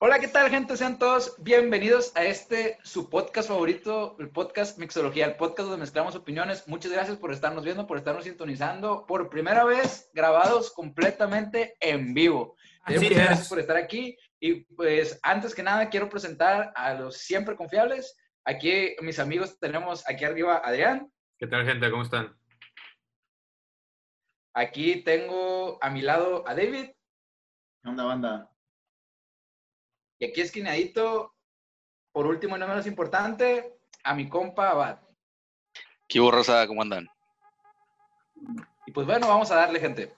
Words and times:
Hola, 0.00 0.20
¿qué 0.20 0.28
tal, 0.28 0.48
gente? 0.48 0.76
Sean 0.76 0.96
todos 0.96 1.34
bienvenidos 1.42 2.14
a 2.14 2.22
este, 2.22 2.78
su 2.84 3.10
podcast 3.10 3.48
favorito, 3.48 4.14
el 4.20 4.30
podcast 4.30 4.78
Mixología, 4.78 5.26
el 5.26 5.34
podcast 5.34 5.68
donde 5.68 5.80
mezclamos 5.80 6.14
opiniones. 6.14 6.68
Muchas 6.68 6.92
gracias 6.92 7.16
por 7.16 7.32
estarnos 7.32 7.64
viendo, 7.64 7.84
por 7.88 7.98
estarnos 7.98 8.22
sintonizando. 8.22 9.06
Por 9.06 9.28
primera 9.28 9.64
vez, 9.64 10.08
grabados 10.14 10.72
completamente 10.72 11.74
en 11.80 12.14
vivo. 12.14 12.54
Así 12.82 12.94
Muchas 12.98 13.10
es. 13.10 13.16
gracias 13.16 13.48
por 13.48 13.58
estar 13.58 13.76
aquí. 13.76 14.16
Y 14.38 14.60
pues, 14.76 15.18
antes 15.24 15.52
que 15.52 15.64
nada, 15.64 15.88
quiero 15.88 16.08
presentar 16.08 16.72
a 16.76 16.94
los 16.94 17.16
siempre 17.16 17.56
confiables. 17.56 18.16
Aquí, 18.44 18.94
mis 19.02 19.18
amigos, 19.18 19.58
tenemos 19.58 20.08
aquí 20.08 20.24
arriba 20.24 20.58
a 20.58 20.68
Adrián. 20.68 21.12
¿Qué 21.40 21.48
tal, 21.48 21.66
gente? 21.66 21.90
¿Cómo 21.90 22.04
están? 22.04 22.38
Aquí 24.54 25.02
tengo 25.02 25.82
a 25.82 25.90
mi 25.90 26.02
lado 26.02 26.44
a 26.46 26.54
David. 26.54 26.90
¿Qué 27.82 27.88
onda, 27.88 28.04
banda? 28.04 28.52
Y 30.18 30.26
aquí 30.26 30.40
esquinadito, 30.40 31.34
por 32.12 32.26
último 32.26 32.56
y 32.56 32.60
no 32.60 32.66
menos 32.66 32.86
importante, 32.86 33.78
a 34.02 34.14
mi 34.14 34.28
compa 34.28 34.70
Abad. 34.70 34.98
¿Qué 36.08 36.20
hubo, 36.20 36.30
Rosa? 36.30 36.66
¿Cómo 36.66 36.82
andan? 36.82 37.08
Y 38.86 38.92
pues 38.92 39.06
bueno, 39.06 39.28
vamos 39.28 39.50
a 39.50 39.56
darle, 39.56 39.80
gente. 39.80 40.14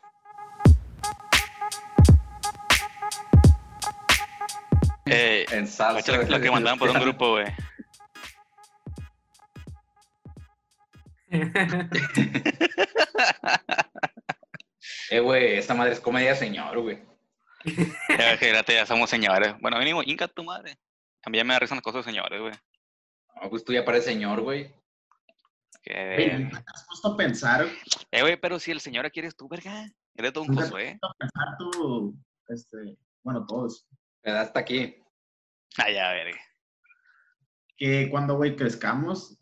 Eh, 5.06 5.44
En 5.50 5.66
salsa. 5.66 6.16
lo, 6.16 6.22
lo 6.22 6.40
que 6.40 6.50
mandaban 6.50 6.78
por 6.78 6.90
un 6.90 6.98
grupo, 7.00 7.30
güey. 7.32 7.46
Eh, 15.10 15.18
güey, 15.18 15.56
esta 15.58 15.74
madre 15.74 15.92
es 15.92 16.00
comedia 16.00 16.36
señor, 16.36 16.78
güey. 16.80 17.02
Ya, 17.64 18.36
fíjate, 18.38 18.74
ya 18.74 18.86
somos 18.86 19.10
señores. 19.10 19.54
Bueno, 19.60 19.78
mínimo, 19.78 20.02
inca 20.02 20.28
tu 20.28 20.42
madre. 20.44 20.78
A 21.22 21.30
mí 21.30 21.36
ya 21.38 21.44
me 21.44 21.58
risa 21.58 21.74
las 21.74 21.82
cosas 21.84 22.04
de 22.04 22.10
señores, 22.12 22.40
güey. 22.40 22.54
No, 23.42 23.50
pues 23.50 23.64
tú 23.64 23.72
ya 23.72 23.84
pareces 23.84 24.06
señor, 24.06 24.40
güey. 24.40 24.74
Que- 25.82 26.14
Güey, 26.14 26.42
¿nunca 26.44 26.62
te 26.62 26.70
has 26.74 26.86
puesto 26.86 27.08
a 27.08 27.16
pensar, 27.16 27.66
Eh, 28.10 28.20
güey, 28.22 28.36
pero 28.38 28.58
si 28.58 28.70
el 28.70 28.80
señor 28.80 29.06
aquí 29.06 29.20
eres 29.20 29.34
tú, 29.36 29.48
verga. 29.48 29.86
Eres 30.14 30.32
Josué. 30.34 30.58
has 30.62 30.70
puesto 30.70 31.06
a 31.06 31.14
pensar 31.18 31.48
tú, 31.58 32.18
este, 32.48 32.76
bueno, 33.22 33.46
todos, 33.46 33.86
Me 34.22 34.32
da 34.32 34.42
hasta 34.42 34.60
aquí. 34.60 34.96
Ay, 35.78 35.94
ya, 35.94 36.10
verga. 36.12 36.38
que 37.78 38.08
cuando, 38.10 38.36
güey, 38.36 38.56
crezcamos, 38.56 39.38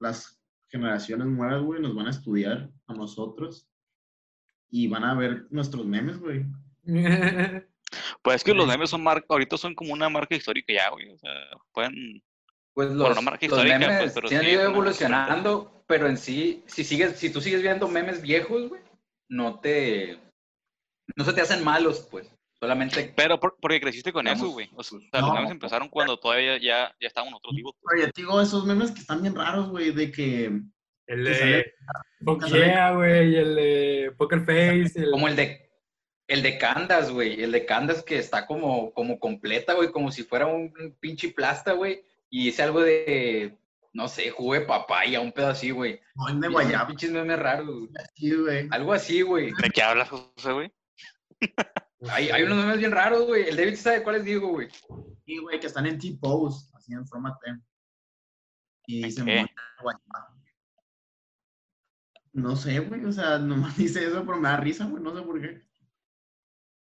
las 0.00 0.42
generaciones 0.68 1.28
nuevas, 1.28 1.62
güey, 1.62 1.80
nos 1.80 1.94
van 1.94 2.08
a 2.08 2.10
estudiar 2.10 2.68
a 2.88 2.94
nosotros 2.94 3.70
y 4.70 4.88
van 4.88 5.04
a 5.04 5.14
ver 5.14 5.46
nuestros 5.50 5.86
memes, 5.86 6.18
güey. 6.18 6.44
Pues 8.22 8.36
es 8.36 8.44
que 8.44 8.54
los 8.54 8.66
memes 8.66 8.90
son 8.90 9.02
marca, 9.02 9.26
ahorita 9.28 9.56
son 9.56 9.74
como 9.74 9.92
una 9.92 10.08
marca 10.08 10.34
histórica 10.34 10.72
ya, 10.72 10.90
güey. 10.90 11.10
O 11.10 11.18
sea, 11.18 11.30
pueden. 11.72 12.22
Pues 12.74 12.88
Bueno, 12.88 13.08
los, 13.08 13.16
no 13.16 13.22
marca 13.22 13.46
los 13.46 13.52
histórica, 13.52 13.78
memes 13.78 13.98
pues, 14.00 14.12
pero 14.14 14.28
sí 14.28 14.34
han 14.34 14.46
ido 14.46 14.62
evolucionando, 14.62 15.84
pero 15.86 16.06
en 16.08 16.16
sí, 16.16 16.62
si 16.66 16.84
sigues, 16.84 17.16
si 17.16 17.30
tú 17.30 17.40
sigues 17.40 17.62
viendo 17.62 17.88
memes 17.88 18.22
viejos, 18.22 18.68
güey, 18.68 18.80
no 19.30 19.58
te, 19.60 20.18
no 21.16 21.24
se 21.24 21.32
te 21.32 21.40
hacen 21.40 21.64
malos, 21.64 22.06
pues. 22.10 22.30
Solamente, 22.60 23.12
Pero 23.14 23.38
por- 23.38 23.56
porque 23.60 23.80
creciste 23.80 24.12
con 24.12 24.24
Vamos, 24.24 24.40
eso, 24.42 24.50
güey. 24.50 24.68
O 24.74 24.82
sea, 24.82 24.98
pues, 24.98 25.22
los 25.22 25.30
no. 25.30 25.34
memes 25.34 25.50
empezaron 25.52 25.88
cuando 25.88 26.18
todavía 26.18 26.56
ya, 26.58 26.92
ya 27.00 27.06
estábamos 27.06 27.32
nosotros 27.34 27.54
vivos. 27.54 27.74
pues. 27.80 28.00
Pero 28.00 28.12
te 28.12 28.20
digo, 28.20 28.40
esos 28.42 28.66
memes 28.66 28.90
que 28.90 28.98
están 29.00 29.22
bien 29.22 29.36
raros, 29.36 29.68
güey, 29.70 29.92
de 29.92 30.10
que... 30.10 30.60
El 31.06 31.24
de 31.24 31.72
yeah, 32.52 32.90
güey, 32.94 33.36
el 33.36 33.54
de 33.54 34.12
Poker 34.18 34.40
Face. 34.40 34.92
El... 34.96 35.10
como 35.12 35.28
el 35.28 35.36
de, 35.36 35.67
el 36.28 36.42
de 36.42 36.58
Candas, 36.58 37.10
güey, 37.10 37.42
el 37.42 37.52
de 37.52 37.64
Candas 37.64 38.02
que 38.02 38.18
está 38.18 38.46
como, 38.46 38.92
como 38.92 39.18
completa, 39.18 39.72
güey, 39.72 39.90
como 39.90 40.12
si 40.12 40.22
fuera 40.22 40.46
un, 40.46 40.72
pinche 41.00 41.30
plasta, 41.30 41.72
güey, 41.72 42.04
y 42.28 42.44
dice 42.44 42.62
algo 42.62 42.82
de, 42.82 43.58
no 43.94 44.08
sé, 44.08 44.30
jugo 44.30 44.52
de 44.52 44.60
papaya, 44.60 45.20
un 45.20 45.32
pedo 45.32 45.48
así, 45.48 45.70
güey. 45.70 46.00
No, 46.14 46.26
de 46.38 46.48
guayaba, 46.48 46.86
Pinches 46.86 47.10
memes 47.10 47.38
raros, 47.38 47.66
güey. 47.66 47.88
sí, 48.14 48.34
güey. 48.34 48.68
Algo 48.70 48.92
así, 48.92 49.22
güey. 49.22 49.52
¿De 49.62 49.70
qué 49.70 49.82
hablas, 49.82 50.10
José, 50.10 50.52
güey? 50.52 50.72
Hay, 52.10 52.42
unos 52.42 52.58
memes 52.58 52.78
bien 52.78 52.92
raros, 52.92 53.26
güey. 53.26 53.48
El 53.48 53.56
David 53.56 53.76
sabe 53.76 54.02
cuáles 54.02 54.24
digo, 54.24 54.48
güey. 54.48 54.68
Sí, 55.24 55.38
güey, 55.38 55.58
que 55.58 55.66
están 55.66 55.86
en 55.86 55.98
T-Pose, 55.98 56.70
así 56.76 56.92
en 56.92 57.06
forma 57.06 57.36
T. 57.42 57.50
Y 58.86 59.02
dicen, 59.04 59.24
qué? 59.24 59.36
"Moña 59.36 59.46
de 59.46 59.82
guayaba". 59.82 60.34
No 62.34 62.54
sé, 62.54 62.78
güey, 62.80 63.04
o 63.06 63.12
sea, 63.12 63.38
nomás 63.38 63.76
dice 63.78 64.06
eso, 64.06 64.24
pero 64.26 64.38
me 64.38 64.48
da 64.50 64.58
risa, 64.58 64.84
güey, 64.84 65.02
no 65.02 65.16
sé 65.16 65.22
por 65.22 65.40
qué. 65.40 65.67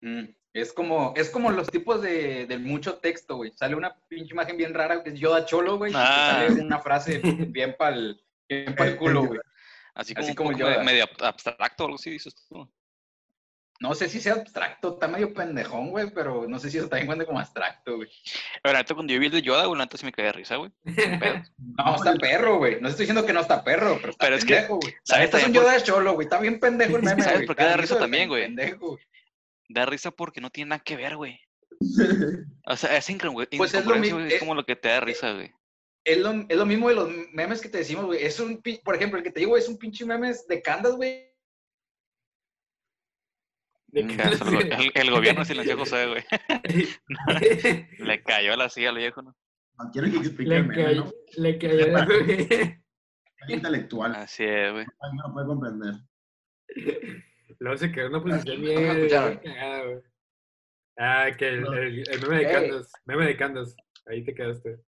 Mm, 0.05 0.25
Es 0.53 0.73
como, 0.73 1.15
es 1.17 1.31
como 1.31 1.51
los 1.51 1.69
tipos 1.71 2.03
de, 2.03 2.47
de 2.47 2.59
mucho 2.59 2.99
texto, 2.99 3.37
güey. 3.37 3.51
Sale 3.57 3.75
una 3.75 3.97
pinche 4.09 4.35
imagen 4.35 4.57
bien 4.57 4.75
rara 4.75 5.03
que 5.03 5.11
es 5.11 5.19
Yoda 5.19 5.47
Cholo, 5.47 5.79
güey. 5.79 5.93
y 5.93 5.95
Ah. 5.97 6.45
Sale 6.49 6.61
una 6.63 6.79
frase 6.79 7.21
bien 7.49 7.75
pa'l, 7.79 8.23
bien 8.49 8.75
pa'l 8.75 8.97
culo, 8.97 9.25
güey. 9.27 9.41
Así 9.95 10.13
como, 10.15 10.23
Así 10.25 10.31
un 10.33 10.37
como 10.37 10.51
poco 10.51 10.59
yo, 10.61 10.65
me- 10.67 10.71
¿verdad? 10.73 10.85
medio 10.85 11.05
ab- 11.07 11.25
abstracto 11.27 11.85
o 11.85 11.87
algo 11.87 11.97
así, 11.97 12.11
dices 12.11 12.35
tú. 12.49 12.69
No 13.81 13.95
sé 13.95 14.09
si 14.09 14.21
sea 14.21 14.35
abstracto, 14.35 14.95
está 14.95 15.09
medio 15.09 15.35
pendejón, 15.35 15.91
güey, 15.91 16.09
pero 16.15 16.47
no 16.49 16.59
sé 16.61 16.71
si 16.71 16.79
eso 16.79 16.89
también 16.89 17.07
cuenta 17.07 17.25
como 17.27 17.41
abstracto, 17.41 17.97
güey. 17.97 18.09
Pero 18.63 18.77
ahorita 18.77 18.95
cuando 18.95 19.13
yo 19.13 19.19
vi 19.19 19.27
el 19.27 19.33
de 19.33 19.43
Yoda, 19.43 19.67
güey, 19.67 19.79
neta 19.81 19.97
sí 19.97 20.05
me 20.07 20.13
caí 20.13 20.27
de 20.27 20.33
risa, 20.33 20.57
güey. 20.57 20.71
No, 21.77 21.97
está 21.97 22.15
perro, 22.15 22.59
güey. 22.59 22.81
No 22.81 22.89
estoy 22.89 23.05
diciendo 23.07 23.27
que 23.27 23.33
no 23.33 23.41
está 23.41 23.65
perro, 23.65 23.97
pero 24.01 24.13
está 24.13 24.25
Pero 24.27 24.37
es 24.37 24.45
que, 24.45 24.55
pendejo, 24.55 24.77
güey. 24.77 24.93
La 24.93 25.01
¿sabes 25.03 25.25
neta 25.27 25.39
es 25.39 25.45
un 25.47 25.53
también 25.53 25.65
por- 25.65 25.73
Yoda 25.73 25.83
Cholo, 25.85 26.13
güey. 26.15 26.25
Está 26.27 26.41
bien 26.41 26.61
pendejo 26.61 26.97
el 26.97 27.03
meme, 27.17 27.23
¿Sabes 27.23 27.47
por 27.47 27.57
qué 27.57 27.63
Está 27.63 27.71
da 27.77 27.77
risa 27.77 27.99
también, 27.99 28.29
güey? 28.29 28.43
pendejo, 28.45 28.87
güey. 28.93 29.05
Da 29.75 29.85
risa 29.87 30.11
porque 30.13 30.41
no 30.41 30.51
tiene 30.51 30.71
nada 30.71 30.83
que 30.85 30.97
ver, 30.97 31.17
güey. 31.17 31.39
O 32.67 32.77
sea, 32.77 32.97
esa 32.97 33.13
incongru- 33.13 33.47
Pues 33.57 33.75
es 33.75 33.85
lo 33.85 33.97
incongruencia, 33.97 34.15
mi- 34.15 34.21
güey, 34.23 34.27
es 34.29 34.35
eh, 34.35 34.39
como 34.39 34.55
lo 34.55 34.65
que 34.65 34.77
te 34.77 34.89
da 34.89 35.01
risa, 35.01 35.33
güey. 35.35 35.53
Es 36.05 36.19
lo, 36.19 36.31
es 36.49 36.57
lo 36.57 36.65
mismo 36.67 36.89
de 36.89 36.95
los 36.95 37.11
memes 37.33 37.61
que 37.61 37.69
te 37.69 37.79
decimos, 37.79 38.07
güey. 38.07 38.23
Es 38.23 38.39
un, 38.41 38.63
por 38.85 38.95
ejemplo, 38.95 39.19
el 39.19 39.25
que 39.25 39.31
te 39.33 39.41
digo 39.41 39.57
es 39.57 39.69
un 39.69 39.77
pinche 39.79 40.07
memes 40.07 40.47
de 40.47 40.63
Candas, 40.63 40.95
güey. 40.95 41.31
Que- 43.93 44.01
el, 44.01 44.93
el- 44.95 45.11
gobierno 45.11 45.45
silenció 45.45 45.75
a 45.75 45.79
José, 45.79 46.07
güey. 46.07 46.25
Le 47.99 48.23
cayó 48.23 48.57
la 48.57 48.69
silla 48.69 48.91
al 48.91 48.97
viejo, 48.97 49.23
¿no? 49.23 49.37
No 49.79 49.91
quiero 49.93 50.11
que 50.11 50.17
explique 50.19 50.43
el 50.43 50.49
le, 50.51 50.63
meme, 50.63 50.85
cayó, 50.85 51.05
¿no? 51.05 51.13
le 51.37 51.59
cayó. 51.59 51.87
Es 53.47 53.51
intelectual, 53.51 54.15
Así 54.15 54.43
es, 54.45 54.73
güey. 54.73 54.87
no 55.23 55.33
puede 55.35 55.47
comprender. 55.47 55.95
Luego 57.65 57.79
se 57.79 57.91
quedó 57.91 58.07
en 58.09 58.15
una 58.15 58.23
posición 58.23 58.61
bien, 58.61 59.09
cagada, 59.43 59.85
güey. 59.85 59.99
Ah, 60.99 61.31
que 61.37 61.49
el, 61.49 61.67
el, 61.67 62.09
el 62.11 62.21
meme 62.21 62.37
de. 62.45 62.53
Candas. 62.53 62.93
Meme 63.07 63.27
de 63.27 63.37
Candas. 63.39 63.77
Ahí 64.07 64.23
te 64.23 64.35
quedaste. 64.35 64.81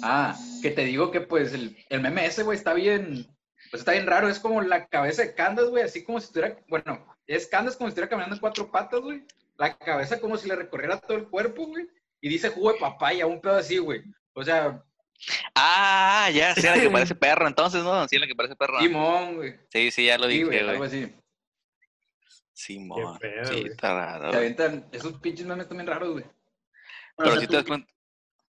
Ah, 0.00 0.38
que 0.62 0.70
te 0.70 0.84
digo 0.84 1.10
que 1.10 1.20
pues 1.20 1.52
el, 1.52 1.76
el 1.88 2.00
meme 2.00 2.24
ese, 2.24 2.44
güey, 2.44 2.56
está 2.56 2.74
bien, 2.74 3.26
pues 3.72 3.80
está 3.80 3.90
bien 3.90 4.06
raro. 4.06 4.28
Es 4.28 4.38
como 4.38 4.62
la 4.62 4.86
cabeza 4.86 5.22
de 5.22 5.34
Candas, 5.34 5.68
güey, 5.68 5.82
así 5.82 6.04
como 6.04 6.20
si 6.20 6.26
estuviera, 6.26 6.56
bueno, 6.68 7.04
es 7.26 7.48
Candas 7.48 7.76
como 7.76 7.88
si 7.88 7.90
estuviera 7.90 8.08
caminando 8.08 8.36
en 8.36 8.40
cuatro 8.40 8.70
patas, 8.70 9.00
güey. 9.00 9.24
La 9.58 9.76
cabeza 9.76 10.20
como 10.20 10.36
si 10.36 10.46
le 10.46 10.54
recorriera 10.54 10.96
todo 11.00 11.16
el 11.16 11.28
cuerpo, 11.28 11.66
güey. 11.66 11.88
Y 12.20 12.28
dice 12.28 12.50
jugo 12.50 12.72
de 12.72 12.78
papaya, 12.78 13.26
un 13.26 13.40
pedo 13.40 13.56
así, 13.56 13.78
güey. 13.78 14.04
O 14.34 14.44
sea, 14.44 14.80
Ah, 15.56 16.30
ya, 16.32 16.54
sí, 16.54 16.62
la 16.62 16.74
que 16.80 16.88
parece 16.90 17.16
perro, 17.16 17.48
entonces, 17.48 17.82
¿no? 17.82 18.06
Sí, 18.06 18.16
la 18.16 18.28
que 18.28 18.36
parece 18.36 18.54
perro. 18.54 18.78
Simón, 18.78 19.34
güey. 19.36 19.56
Sí, 19.70 19.90
sí, 19.90 20.06
ya 20.06 20.18
lo 20.18 20.28
Sí, 20.28 20.44
dije, 20.44 20.44
güey, 20.62 20.82
así. 20.82 21.12
Simón. 22.60 23.18
Qué 23.20 23.28
pedo, 23.28 23.44
Sí, 23.46 23.60
güey. 23.60 23.66
está 23.72 23.94
raro. 23.94 24.24
Se 24.24 24.28
güey. 24.28 24.38
aventan 24.38 24.88
esos 24.92 25.18
pinches 25.20 25.46
memes 25.46 25.68
también 25.68 25.86
raros, 25.86 26.10
güey. 26.12 26.24
Pero 26.24 26.34
Pero, 27.16 27.28
o 27.30 27.32
sea, 27.32 27.40
si 27.40 27.46
¿tú 27.46 27.50
te 27.50 27.56
das 27.56 27.66
cuenta. 27.66 27.92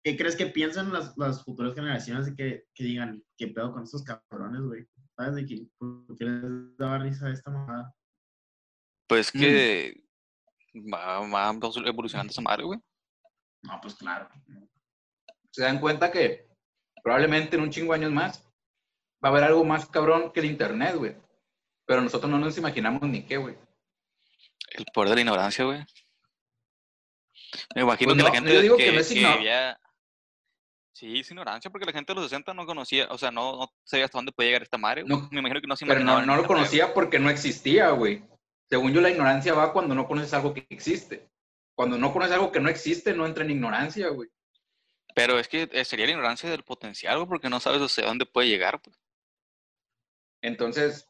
¿Qué 0.05 0.17
crees 0.17 0.37
que 0.37 0.47
piensan 0.47 0.93
las, 0.93 1.17
las 1.19 1.45
futuras 1.45 1.75
generaciones 1.75 2.27
de 2.27 2.35
que, 2.35 2.67
que 2.75 2.85
digan, 2.85 3.23
qué 3.37 3.49
pedo 3.49 3.73
con 3.73 3.83
estos 3.83 4.03
cabrones, 4.05 4.63
güey? 4.63 4.87
¿Sabes 5.17 5.35
de 5.35 5.45
qué? 5.47 5.67
¿Por 5.77 6.17
qué 6.17 6.25
les 6.25 6.77
daba 6.79 6.99
risa 6.99 7.29
esta 7.31 7.51
mamada? 7.51 7.95
Pues 9.09 9.35
Mm. 9.35 9.39
que 9.41 10.05
va, 10.93 11.21
va 11.21 11.59
evolucionando 11.85 12.31
esa 12.31 12.41
madre, 12.43 12.65
güey. 12.65 12.79
No, 13.63 13.79
pues 13.83 13.95
claro. 13.97 14.29
Se 15.51 15.63
dan 15.63 15.81
cuenta 15.81 16.11
que 16.13 16.47
probablemente 17.03 17.57
en 17.57 17.63
un 17.63 17.71
chingo 17.71 17.93
de 17.93 17.99
años 18.01 18.13
más 18.13 18.45
va 19.23 19.29
a 19.29 19.33
haber 19.33 19.45
algo 19.45 19.65
más 19.65 19.87
cabrón 19.87 20.31
que 20.33 20.41
el 20.41 20.47
internet, 20.47 20.95
güey. 20.97 21.17
Pero 21.87 22.01
nosotros 22.03 22.31
no 22.31 22.39
nos 22.39 22.57
imaginamos 22.57 23.03
ni 23.03 23.25
qué, 23.25 23.37
güey. 23.39 23.57
El 24.71 24.85
poder 24.93 25.11
de 25.11 25.15
la 25.17 25.21
ignorancia, 25.23 25.65
güey. 25.65 25.85
Me 27.75 27.83
imagino 27.83 28.13
Pues 28.13 28.25
que 28.25 28.29
la 28.29 28.35
gente 28.35 28.55
yo 28.55 28.61
digo 28.63 28.77
que, 28.77 28.85
que 28.85 28.93
no 28.93 29.01
es 29.01 29.09
que 29.09 29.45
ya- 29.45 29.81
Sí, 30.93 31.21
es 31.21 31.31
ignorancia, 31.31 31.71
porque 31.71 31.87
la 31.87 31.93
gente 31.93 32.13
de 32.13 32.17
los 32.17 32.25
60 32.29 32.53
no 32.55 32.67
conocía, 32.67 33.07
o 33.11 33.17
sea, 33.19 33.31
no, 33.31 33.57
no 33.57 33.73
sabía 33.85 34.07
hasta 34.07 34.19
dónde 34.19 34.33
podía 34.33 34.49
llegar 34.49 34.63
esta 34.65 34.79
madre. 34.79 35.05
No, 35.05 35.29
Me 35.31 35.39
imagino 35.39 35.61
que 35.61 35.69
no 35.69 35.77
se 35.77 35.87
Pero 35.87 36.01
no, 36.01 36.15
no 36.15 36.21
lo 36.21 36.27
madre, 36.43 36.47
conocía 36.49 36.93
porque 36.93 37.21
no 37.21 37.31
existía, 37.31 37.91
güey. 37.91 38.25
Según 38.69 38.93
yo, 38.93 39.01
la 39.01 39.11
ignorancia 39.11 39.55
va 39.55 39.73
cuando 39.73 39.95
no 39.95 40.09
conoces 40.09 40.35
algo 40.35 40.53
que 40.53 40.67
existe. 40.71 41.29
Cuando 41.77 41.97
no 41.99 42.13
conoces 42.13 42.35
algo 42.35 42.51
que 42.51 42.59
no 42.59 42.69
existe, 42.69 43.15
no 43.15 43.27
entra 43.27 43.45
en 43.45 43.53
ignorancia, 43.53 44.09
güey. 44.09 44.29
Pero 45.15 45.39
es 45.39 45.47
que 45.47 45.69
eh, 45.71 45.85
sería 45.85 46.07
la 46.07 46.13
ignorancia 46.13 46.51
del 46.51 46.65
potencial, 46.65 47.17
güey, 47.17 47.29
porque 47.29 47.49
no 47.49 47.61
sabes 47.61 47.81
hacia 47.81 48.05
dónde 48.05 48.27
puede 48.27 48.49
llegar, 48.49 48.83
pues. 48.83 48.99
Entonces, 50.43 51.08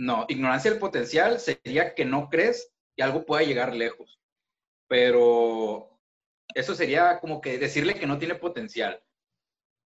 no, 0.00 0.24
ignorancia 0.28 0.70
del 0.70 0.80
potencial 0.80 1.38
sería 1.38 1.94
que 1.94 2.06
no 2.06 2.30
crees 2.30 2.72
que 2.96 3.02
algo 3.02 3.26
pueda 3.26 3.42
llegar 3.42 3.76
lejos. 3.76 4.18
Pero 4.88 6.00
eso 6.54 6.74
sería 6.74 7.20
como 7.20 7.42
que 7.42 7.58
decirle 7.58 7.94
que 7.94 8.06
no 8.06 8.18
tiene 8.18 8.34
potencial. 8.34 9.02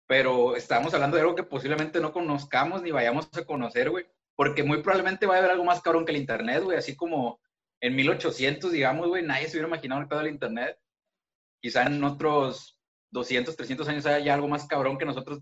Pero 0.07 0.55
estamos 0.55 0.95
hablando 0.95 1.17
de 1.17 1.23
algo 1.23 1.35
que 1.35 1.43
posiblemente 1.43 1.99
no 1.99 2.13
conozcamos 2.13 2.81
ni 2.81 2.93
vayamos 2.93 3.29
a 3.37 3.45
conocer, 3.45 3.91
güey. 3.91 4.07
Porque 4.37 4.63
muy 4.63 4.83
probablemente 4.83 5.27
va 5.27 5.35
a 5.35 5.39
haber 5.39 5.51
algo 5.51 5.65
más 5.65 5.83
cabrón 5.83 6.05
que 6.05 6.13
el 6.13 6.19
Internet, 6.19 6.63
güey. 6.63 6.79
Así 6.79 6.95
como 6.95 7.41
en 7.81 7.97
1800, 7.97 8.71
digamos, 8.71 9.09
güey, 9.09 9.25
nadie 9.25 9.49
se 9.49 9.57
hubiera 9.57 9.69
imaginado 9.69 10.03
el 10.03 10.09
del 10.09 10.29
Internet. 10.29 10.79
Quizá 11.61 11.83
en 11.87 12.03
otros 12.05 12.81
200, 13.11 13.57
300 13.57 13.89
años 13.89 14.07
haya 14.07 14.35
algo 14.35 14.47
más 14.47 14.65
cabrón 14.69 14.97
que 14.97 15.07
nosotros. 15.07 15.41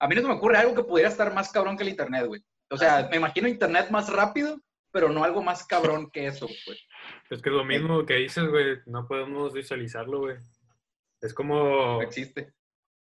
A 0.00 0.08
mí 0.08 0.16
no 0.16 0.26
me 0.26 0.34
ocurre 0.34 0.58
algo 0.58 0.74
que 0.74 0.82
pudiera 0.82 1.10
estar 1.10 1.32
más 1.32 1.52
cabrón 1.52 1.76
que 1.76 1.84
el 1.84 1.90
Internet, 1.90 2.26
güey. 2.26 2.42
O 2.70 2.76
sea, 2.76 3.08
me 3.10 3.16
imagino 3.16 3.48
Internet 3.48 3.90
más 3.90 4.12
rápido, 4.12 4.60
pero 4.90 5.08
no 5.08 5.24
algo 5.24 5.42
más 5.42 5.64
cabrón 5.66 6.10
que 6.10 6.26
eso, 6.26 6.46
güey. 6.66 6.78
Es 7.30 7.40
que 7.42 7.48
es 7.50 7.54
lo 7.54 7.64
mismo 7.64 8.04
que 8.04 8.14
dices, 8.14 8.46
güey. 8.48 8.78
No 8.86 9.06
podemos 9.06 9.52
visualizarlo, 9.52 10.20
güey. 10.20 10.36
Es 11.20 11.32
como, 11.34 11.54
No 11.96 12.02
existe. 12.02 12.52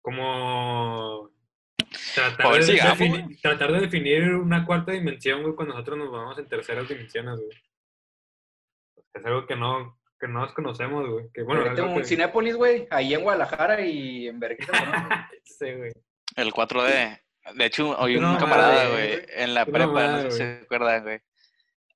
como 0.02 1.30
tratar 2.14 2.52
ver, 2.52 2.60
de, 2.64 2.72
sigamos, 2.72 2.98
defini- 2.98 3.24
güey. 3.24 3.36
tratar 3.40 3.72
de 3.72 3.80
definir 3.80 4.34
una 4.34 4.64
cuarta 4.64 4.92
dimensión, 4.92 5.42
güey, 5.42 5.54
cuando 5.54 5.74
nosotros 5.74 5.98
nos 5.98 6.12
vamos 6.12 6.38
en 6.38 6.48
terceras 6.48 6.88
dimensiones, 6.88 7.36
güey. 7.40 7.58
Es 9.14 9.24
algo 9.24 9.46
que 9.46 9.56
no, 9.56 9.98
que 10.20 10.28
no 10.28 10.44
desconocemos, 10.44 11.08
güey. 11.08 11.30
Que 11.32 11.42
bueno, 11.42 11.62
Ahorita 11.62 11.82
algo 11.82 11.94
un 11.94 12.00
que- 12.02 12.08
Cinépolis, 12.08 12.54
güey, 12.56 12.86
ahí 12.90 13.14
en 13.14 13.22
Guadalajara 13.22 13.80
y 13.80 14.28
en 14.28 14.38
Vergüenza. 14.38 14.84
¿no? 14.84 15.08
Sí, 15.44 15.72
güey. 15.72 15.92
El 16.36 16.52
4D. 16.52 17.20
De 17.54 17.66
hecho, 17.66 17.96
hoy 17.98 18.18
No 18.18 18.32
un 18.32 18.36
camarada, 18.38 18.88
güey. 18.90 19.22
en 19.28 19.54
la 19.54 19.64
No 19.64 19.72
prepa, 19.72 20.06
no 20.08 20.20
sé 20.22 20.30
si 20.30 20.36
se 20.38 20.44
güey. 20.44 20.62
acuerdan, 20.62 21.02
güey. 21.04 21.20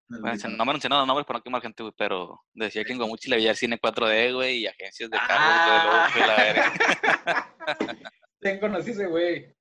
No 0.08 0.64
me 0.64 0.72
mencionaron 0.72 1.06
nombres 1.06 1.26
para 1.26 1.38
no 1.38 1.42
quemar 1.44 1.62
gente, 1.62 1.82
güey, 1.84 1.94
pero 1.96 2.40
decía 2.52 2.84
que 2.84 2.92
en 2.92 2.98
Guamuchi 2.98 3.30
le 3.30 3.36
veía 3.36 3.54
cine 3.54 3.78
4D, 3.78 4.32
güey, 4.34 4.58
y 4.58 4.66
agencias 4.66 5.08
de 5.10 5.16
carros, 5.16 5.30
Ah. 5.38 6.10
güey, 6.12 6.26
la 6.26 6.36
verga. 6.36 7.54
¿Quién 8.40 8.58
conocí 8.60 8.90
ese 8.90 9.06
güey? 9.06 9.54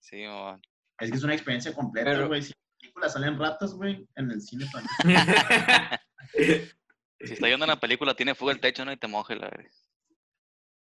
Sí, 0.00 0.24
man. 0.26 0.60
Es 0.98 1.10
que 1.10 1.16
es 1.16 1.22
una 1.22 1.34
experiencia 1.34 1.72
completa, 1.72 2.18
güey. 2.24 2.42
Si 2.42 2.52
en 2.52 2.58
la 2.58 2.78
película 2.80 3.08
salen 3.08 3.38
ratas, 3.38 3.74
güey, 3.74 4.06
en 4.16 4.30
el 4.30 4.40
cine 4.40 4.66
también. 4.72 5.20
Si 7.20 7.32
está 7.32 7.46
viendo 7.46 7.64
una 7.64 7.78
película, 7.80 8.14
tiene 8.14 8.34
fuego 8.34 8.50
el 8.50 8.60
techo, 8.60 8.84
¿no? 8.84 8.92
Y 8.92 8.96
te 8.98 9.06
moje, 9.06 9.34
la 9.36 9.48
verga. 9.48 9.70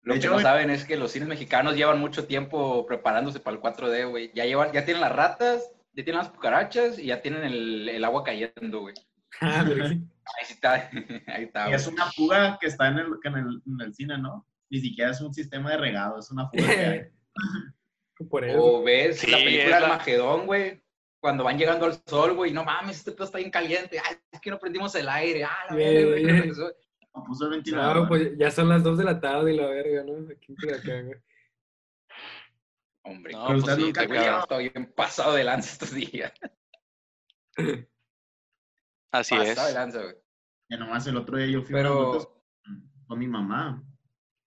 Lo 0.02 0.14
De 0.14 0.20
que 0.20 0.26
hecho, 0.26 0.34
no 0.34 0.40
saben 0.40 0.70
es 0.70 0.84
que 0.84 0.96
los 0.96 1.12
cines 1.12 1.28
mexicanos 1.28 1.76
llevan 1.76 2.00
mucho 2.00 2.26
tiempo 2.26 2.86
preparándose 2.86 3.40
para 3.40 3.56
el 3.56 3.62
4D, 3.62 4.08
güey. 4.08 4.30
Ya 4.34 4.46
llevan, 4.46 4.72
ya 4.72 4.84
tienen 4.84 5.02
las 5.02 5.12
ratas, 5.12 5.70
ya 5.92 6.04
tienen 6.04 6.18
las 6.22 6.30
cucarachas 6.30 6.98
y 6.98 7.06
ya 7.06 7.20
tienen 7.20 7.44
el, 7.44 7.88
el 7.88 8.04
agua 8.04 8.24
cayendo, 8.24 8.80
güey. 8.80 8.94
Ah. 9.40 9.64
Ahí 9.64 10.44
sí 10.44 10.54
está, 10.54 10.90
ahí 11.28 11.44
está, 11.44 11.70
Y 11.70 11.74
es 11.74 11.86
una 11.86 12.10
fuga 12.12 12.58
que 12.60 12.66
está 12.66 12.88
en 12.88 12.98
el, 12.98 13.06
en, 13.24 13.34
el, 13.36 13.62
en 13.66 13.80
el 13.80 13.94
cine, 13.94 14.18
¿no? 14.18 14.46
Ni 14.68 14.80
siquiera 14.80 15.12
es 15.12 15.20
un 15.20 15.32
sistema 15.32 15.70
de 15.70 15.76
regado, 15.78 16.18
es 16.18 16.30
una 16.30 16.48
fuga 16.48 16.66
que 16.66 16.80
hay. 16.80 17.00
Por 18.30 18.44
eso. 18.44 18.62
O 18.62 18.82
ves 18.82 19.26
la 19.28 19.38
película 19.38 19.76
es 19.76 19.80
la- 19.82 19.86
Armagedón, 19.86 20.46
güey. 20.46 20.82
Cuando 21.20 21.44
van 21.44 21.58
llegando 21.58 21.86
al 21.86 21.94
sol, 22.06 22.34
güey, 22.34 22.52
no 22.52 22.64
mames, 22.64 22.98
este 22.98 23.12
pedo 23.12 23.24
está 23.24 23.38
bien 23.38 23.50
caliente. 23.50 23.98
Ay, 23.98 24.16
es 24.30 24.40
que 24.40 24.50
no 24.50 24.58
prendimos 24.58 24.94
el 24.94 25.08
aire. 25.08 25.44
Ah, 25.44 25.66
la 25.70 25.76
Bien, 25.76 26.14
bien. 26.14 26.52
No 27.14 27.24
puso 27.24 27.44
el 27.46 27.50
ventilador. 27.52 27.96
No, 27.96 28.08
pues 28.08 28.36
ya 28.38 28.50
son 28.50 28.68
las 28.68 28.82
2 28.84 28.98
de 28.98 29.04
la 29.04 29.20
tarde 29.20 29.52
y 29.52 29.56
la 29.56 29.66
verga, 29.66 30.04
¿no? 30.04 30.30
Aquí 30.30 30.46
en 30.52 30.56
Culiacán, 30.56 31.06
güey. 31.06 31.18
Hombre, 33.02 33.32
No, 33.32 33.46
pues 33.46 33.58
usted 33.60 33.76
sí, 33.76 33.82
nunca 33.82 34.02
ya 34.02 34.08
cabrón. 34.14 34.40
está 34.40 34.58
bien 34.58 34.92
pasado 34.94 35.34
de 35.34 35.44
lanza 35.44 35.72
estos 35.72 35.92
días. 35.94 36.32
Así 39.12 39.34
pasado 39.34 39.64
de 39.64 39.70
es. 39.70 39.74
lanza, 39.74 40.02
güey. 40.02 40.14
Ya 40.70 40.76
nomás 40.76 41.06
el 41.06 41.16
otro 41.16 41.36
día 41.36 41.46
yo 41.46 41.62
fui 41.62 41.72
Pero, 41.72 42.12
con, 42.64 42.92
con 43.06 43.18
mi 43.18 43.26
mamá. 43.26 43.82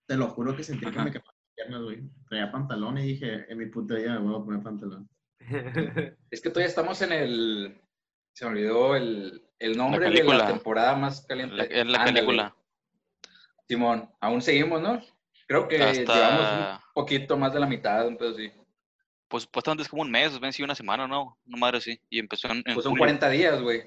Te 0.07 0.15
lo 0.15 0.27
juro 0.29 0.55
que 0.55 0.63
sentí 0.63 0.85
que 0.85 0.91
Ajá. 0.91 1.03
me 1.03 1.11
quemaban 1.11 1.35
las 1.35 1.53
piernas, 1.55 1.81
güey. 1.81 2.09
Traía 2.29 2.51
pantalón 2.51 2.97
y 2.97 3.03
dije, 3.07 3.51
en 3.51 3.57
mi 3.57 3.65
puta 3.65 3.95
vida 3.95 4.19
me 4.19 4.29
voy 4.29 4.41
a 4.41 4.45
poner 4.45 4.63
pantalón. 4.63 5.09
es 6.31 6.41
que 6.41 6.49
todavía 6.49 6.67
estamos 6.69 7.01
en 7.01 7.11
el. 7.11 7.81
Se 8.33 8.45
me 8.45 8.51
olvidó 8.51 8.95
el, 8.95 9.42
el 9.65 9.77
nombre 9.77 10.09
de 10.09 10.23
la 10.23 10.47
temporada 10.47 10.95
más 10.95 11.25
caliente. 11.25 11.55
La- 11.55 11.63
es 11.63 11.85
la 11.87 11.99
Ándale. 11.99 12.13
película. 12.13 12.55
Simón, 13.67 14.13
aún 14.19 14.41
seguimos, 14.41 14.81
¿no? 14.81 15.01
Creo 15.47 15.67
que 15.67 15.81
Hasta- 15.81 16.13
llevamos 16.13 16.73
un 16.77 16.93
poquito 16.93 17.37
más 17.37 17.53
de 17.53 17.59
la 17.59 17.65
mitad, 17.67 18.07
un 18.07 18.17
pedo 18.17 18.31
así. 18.31 18.51
Pues 19.27 19.43
supuestamente 19.43 19.83
es 19.83 19.89
como 19.89 20.01
un 20.03 20.11
mes, 20.11 20.39
ven, 20.39 20.53
sí, 20.53 20.61
una 20.63 20.75
semana, 20.75 21.07
¿no? 21.07 21.39
Una 21.47 21.57
madre 21.57 21.77
así. 21.79 21.99
Y 22.09 22.19
empezó 22.19 22.47
en, 22.49 22.57
en 22.57 22.73
Pues 22.75 22.83
son 22.83 22.91
julio. 22.91 22.99
40 23.01 23.29
días, 23.29 23.61
güey. 23.61 23.83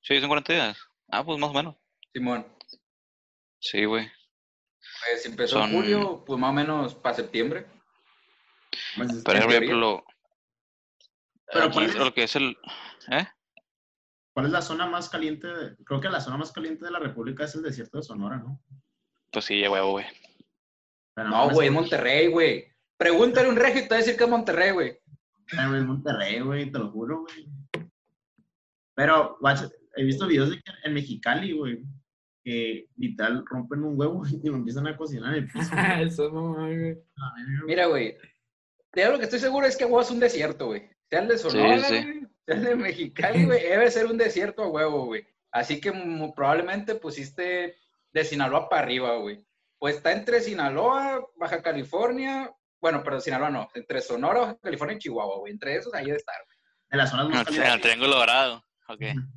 Sí, 0.00 0.18
son 0.20 0.28
40 0.28 0.52
días. 0.52 0.78
Ah, 1.10 1.24
pues 1.24 1.38
más 1.38 1.50
o 1.50 1.52
menos. 1.54 1.76
Simón. 2.12 2.46
Sí, 3.58 3.84
güey. 3.84 4.10
Pues 5.08 5.22
si 5.22 5.28
empezó 5.28 5.62
en 5.64 5.72
julio, 5.72 6.24
pues 6.24 6.38
más 6.40 6.50
o 6.50 6.52
menos 6.54 6.94
para 6.94 7.14
septiembre. 7.16 7.66
Pues, 8.96 9.22
Pero, 9.24 9.42
por 9.44 9.52
ejemplo, 9.52 10.04
Pero 11.52 11.64
aquí 11.64 11.72
¿cuál 11.74 11.86
es? 11.86 11.94
lo 11.96 12.14
que 12.14 12.22
es 12.22 12.36
el... 12.36 12.56
¿Eh? 13.10 13.26
¿Cuál 14.36 14.46
es 14.46 14.52
la 14.52 14.60
zona 14.60 14.84
más 14.84 15.08
caliente? 15.08 15.46
de- 15.48 15.76
Creo 15.82 15.98
que 15.98 16.10
la 16.10 16.20
zona 16.20 16.36
más 16.36 16.52
caliente 16.52 16.84
de 16.84 16.90
la 16.90 16.98
República 16.98 17.44
es 17.44 17.54
el 17.54 17.62
desierto 17.62 17.96
de 17.96 18.02
Sonora, 18.04 18.36
¿no? 18.36 18.60
Pues 19.32 19.46
sí, 19.46 19.66
huevo, 19.66 19.92
güey. 19.92 20.04
No, 21.16 21.48
güey, 21.48 21.68
es 21.68 21.72
Monterrey, 21.72 22.26
güey. 22.26 22.66
Pregúntale 22.98 23.46
a 23.48 23.50
un 23.50 23.56
regio 23.56 23.80
y 23.80 23.84
te 23.84 23.88
va 23.88 23.96
a 23.96 23.98
decir 24.00 24.14
que 24.14 24.24
es 24.24 24.28
Monterrey, 24.30 24.72
güey. 24.72 24.88
Eh, 24.90 25.00
Es 25.52 25.84
Monterrey, 25.86 26.40
güey, 26.40 26.70
te 26.70 26.78
lo 26.78 26.90
juro, 26.90 27.22
güey. 27.22 27.48
Pero, 28.94 29.38
guacha, 29.40 29.70
he 29.96 30.04
visto 30.04 30.26
videos 30.26 30.50
de 30.50 30.56
que 30.56 30.72
en 30.84 30.92
Mexicali, 30.92 31.52
güey, 31.52 31.82
que 32.44 32.88
literal 32.98 33.42
rompen 33.46 33.84
un 33.84 33.98
huevo 33.98 34.22
y 34.42 34.46
lo 34.48 34.56
empiezan 34.56 34.86
a 34.86 34.98
cocinar 34.98 35.34
en 35.34 35.44
el 35.44 35.50
piso. 35.50 35.70
Eso, 36.00 36.30
mamá, 36.30 36.66
güey. 36.68 36.98
Mira, 37.64 37.86
güey. 37.86 38.18
De 38.92 39.02
algo 39.04 39.16
que 39.18 39.24
estoy 39.24 39.38
seguro 39.38 39.66
es 39.66 39.78
que 39.78 39.84
Agua 39.84 40.02
es 40.02 40.10
un 40.10 40.20
desierto, 40.20 40.66
güey. 40.66 40.90
Sea 41.08 41.20
el 41.20 41.28
de 41.28 41.38
Sonora, 41.38 41.78
sí. 41.84 41.94
güey, 41.94 42.02
sea 42.20 42.28
el 42.46 42.62
de 42.64 42.74
Mexicali, 42.74 43.44
güey, 43.44 43.62
debe 43.68 43.90
ser 43.90 44.06
un 44.06 44.16
desierto 44.18 44.62
a 44.62 44.68
huevo, 44.68 45.06
güey. 45.06 45.26
Así 45.50 45.80
que 45.80 45.92
probablemente 46.34 46.94
pusiste 46.96 47.76
de 48.12 48.24
Sinaloa 48.24 48.68
para 48.68 48.82
arriba, 48.82 49.16
güey. 49.16 49.44
Pues 49.78 49.96
está 49.96 50.12
entre 50.12 50.40
Sinaloa, 50.40 51.24
Baja 51.36 51.62
California, 51.62 52.50
bueno, 52.80 53.02
pero 53.02 53.20
Sinaloa 53.20 53.50
no, 53.50 53.68
entre 53.74 54.00
Sonora, 54.00 54.40
Baja 54.40 54.58
California 54.62 54.96
y 54.96 55.00
Chihuahua, 55.00 55.38
güey. 55.38 55.52
Entre 55.52 55.76
esos 55.76 55.92
ahí 55.94 56.06
debe 56.06 56.18
estar, 56.18 56.36
güey, 56.44 56.56
En 56.90 56.98
las 56.98 57.10
zonas 57.10 57.28
más 57.28 57.34
el, 57.34 57.40
en 57.40 57.54
el 57.54 57.62
calientes. 57.62 57.82
Triángulo 57.82 58.16
Dorado. 58.16 58.64
Ok. 58.88 59.00
en 59.00 59.30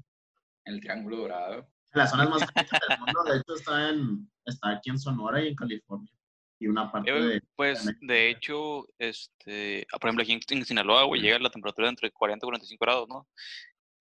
el 0.65 0.81
Triángulo 0.81 1.17
Dorado. 1.17 1.55
En 1.91 1.99
las 1.99 2.09
zonas 2.11 2.29
más 2.29 2.51
calientes 2.51 2.79
del 2.87 2.99
mundo, 2.99 3.23
de 3.23 3.37
hecho, 3.37 3.55
está, 3.55 3.89
en, 3.89 4.31
está 4.45 4.69
aquí 4.69 4.89
en 4.89 4.99
Sonora 4.99 5.41
y 5.41 5.47
en 5.49 5.55
California. 5.55 6.11
Y 6.59 6.67
una 6.67 6.91
parte 6.91 7.09
Eh, 7.09 7.21
de... 7.21 7.41
Pues, 7.55 7.85
de 8.01 8.29
hecho, 8.29 8.87
este, 8.97 9.87
ah, 9.93 9.97
por 9.97 10.09
ejemplo, 10.09 10.23
aquí 10.23 10.33
en, 10.33 10.41
en 10.57 10.65
Sinaloa, 10.65 11.03
güey, 11.05 11.21
llega 11.21 11.39
la 11.39 11.49
temperatura 11.49 11.87
entre 11.89 12.11
40 12.11 12.45
y 12.45 12.47
45 12.47 12.85
grados, 12.85 13.07
¿no? 13.09 13.27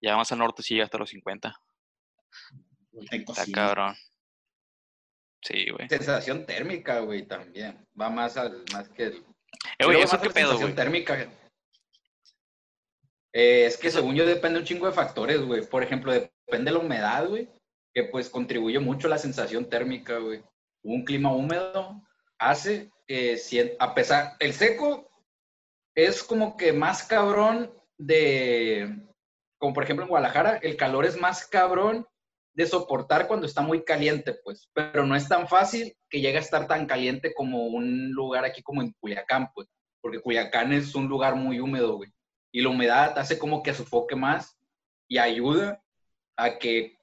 Ya 0.01 0.15
más 0.15 0.31
al 0.31 0.39
norte 0.39 0.63
sí 0.63 0.73
llega 0.75 0.85
hasta 0.85 0.97
los 0.97 1.09
50. 1.09 1.53
de 2.91 3.17
Está 3.17 3.45
cabrón. 3.51 3.95
Sí, 5.41 5.69
güey. 5.69 5.87
Sensación 5.89 6.45
térmica, 6.45 6.99
güey, 6.99 7.27
también. 7.27 7.85
Va 7.99 8.09
más 8.09 8.37
al, 8.37 8.63
más 8.73 8.89
que 8.89 9.03
el... 9.03 9.13
Eh, 9.77 9.85
güey, 9.85 10.01
¿eso 10.01 10.19
qué 10.19 10.29
pedo, 10.29 10.49
sensación 10.49 10.71
güey? 10.71 10.75
térmica. 10.75 11.31
Eh, 13.33 13.65
es 13.65 13.77
que 13.77 13.91
según 13.91 14.15
yo 14.15 14.25
depende 14.25 14.59
un 14.59 14.65
chingo 14.65 14.87
de 14.87 14.93
factores, 14.93 15.41
güey. 15.41 15.65
Por 15.67 15.83
ejemplo, 15.83 16.11
depende 16.13 16.71
de 16.71 16.77
la 16.77 16.83
humedad, 16.83 17.27
güey, 17.27 17.49
que 17.93 18.05
pues 18.05 18.29
contribuye 18.29 18.79
mucho 18.79 19.07
a 19.07 19.09
la 19.11 19.17
sensación 19.17 19.69
térmica, 19.69 20.17
güey. 20.19 20.41
Un 20.83 21.03
clima 21.03 21.31
húmedo 21.33 22.01
hace 22.39 22.91
que 23.07 23.37
sien- 23.37 23.73
a 23.79 23.93
pesar, 23.93 24.35
el 24.39 24.53
seco 24.53 25.09
es 25.95 26.23
como 26.23 26.57
que 26.57 26.73
más 26.73 27.03
cabrón 27.03 27.71
de, 27.97 29.07
como 29.57 29.73
por 29.73 29.83
ejemplo 29.83 30.03
en 30.03 30.09
Guadalajara, 30.09 30.57
el 30.57 30.75
calor 30.75 31.05
es 31.05 31.17
más 31.17 31.47
cabrón 31.47 32.05
de 32.53 32.65
soportar 32.65 33.27
cuando 33.27 33.45
está 33.45 33.61
muy 33.61 33.83
caliente, 33.83 34.33
pues, 34.43 34.69
pero 34.73 35.05
no 35.05 35.15
es 35.15 35.27
tan 35.27 35.47
fácil 35.47 35.95
que 36.09 36.21
llegue 36.21 36.37
a 36.37 36.41
estar 36.41 36.67
tan 36.67 36.85
caliente 36.85 37.33
como 37.33 37.65
un 37.67 38.11
lugar 38.11 38.45
aquí 38.45 38.61
como 38.61 38.81
en 38.81 38.93
Culiacán, 38.99 39.51
pues, 39.53 39.67
porque 40.01 40.21
Culiacán 40.21 40.71
es 40.71 40.95
un 40.95 41.07
lugar 41.07 41.35
muy 41.35 41.59
húmedo, 41.59 41.97
güey, 41.97 42.09
y 42.53 42.61
la 42.61 42.69
humedad 42.69 43.17
hace 43.19 43.37
como 43.37 43.61
que 43.61 43.73
sofoque 43.73 44.15
más 44.15 44.57
y 45.07 45.17
ayuda 45.17 45.81
a 46.37 46.57
que, 46.57 46.97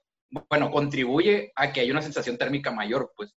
bueno, 0.49 0.71
contribuye 0.71 1.53
a 1.55 1.73
que 1.73 1.81
haya 1.81 1.93
una 1.93 2.03
sensación 2.03 2.39
térmica 2.39 2.71
mayor, 2.71 3.13
pues. 3.17 3.35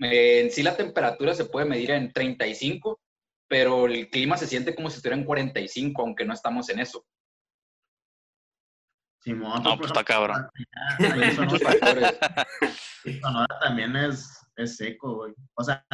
Eh, 0.00 0.40
en 0.40 0.50
sí 0.50 0.62
la 0.62 0.76
temperatura 0.76 1.34
se 1.34 1.44
puede 1.44 1.66
medir 1.66 1.90
en 1.90 2.12
35, 2.12 3.00
pero 3.48 3.86
el 3.86 4.08
clima 4.08 4.36
se 4.36 4.46
siente 4.46 4.74
como 4.74 4.88
si 4.88 4.96
estuviera 4.96 5.20
en 5.20 5.26
45, 5.26 6.02
aunque 6.02 6.24
no 6.24 6.32
estamos 6.32 6.68
en 6.70 6.80
eso. 6.80 7.04
Simón, 9.22 9.62
No, 9.62 9.76
pues 9.76 9.90
está 9.90 10.02
cabrón. 10.02 10.48
Sonora 13.20 13.58
también 13.60 13.94
es, 13.96 14.40
es 14.56 14.76
seco, 14.76 15.16
güey. 15.16 15.34
O 15.54 15.62
sea, 15.62 15.84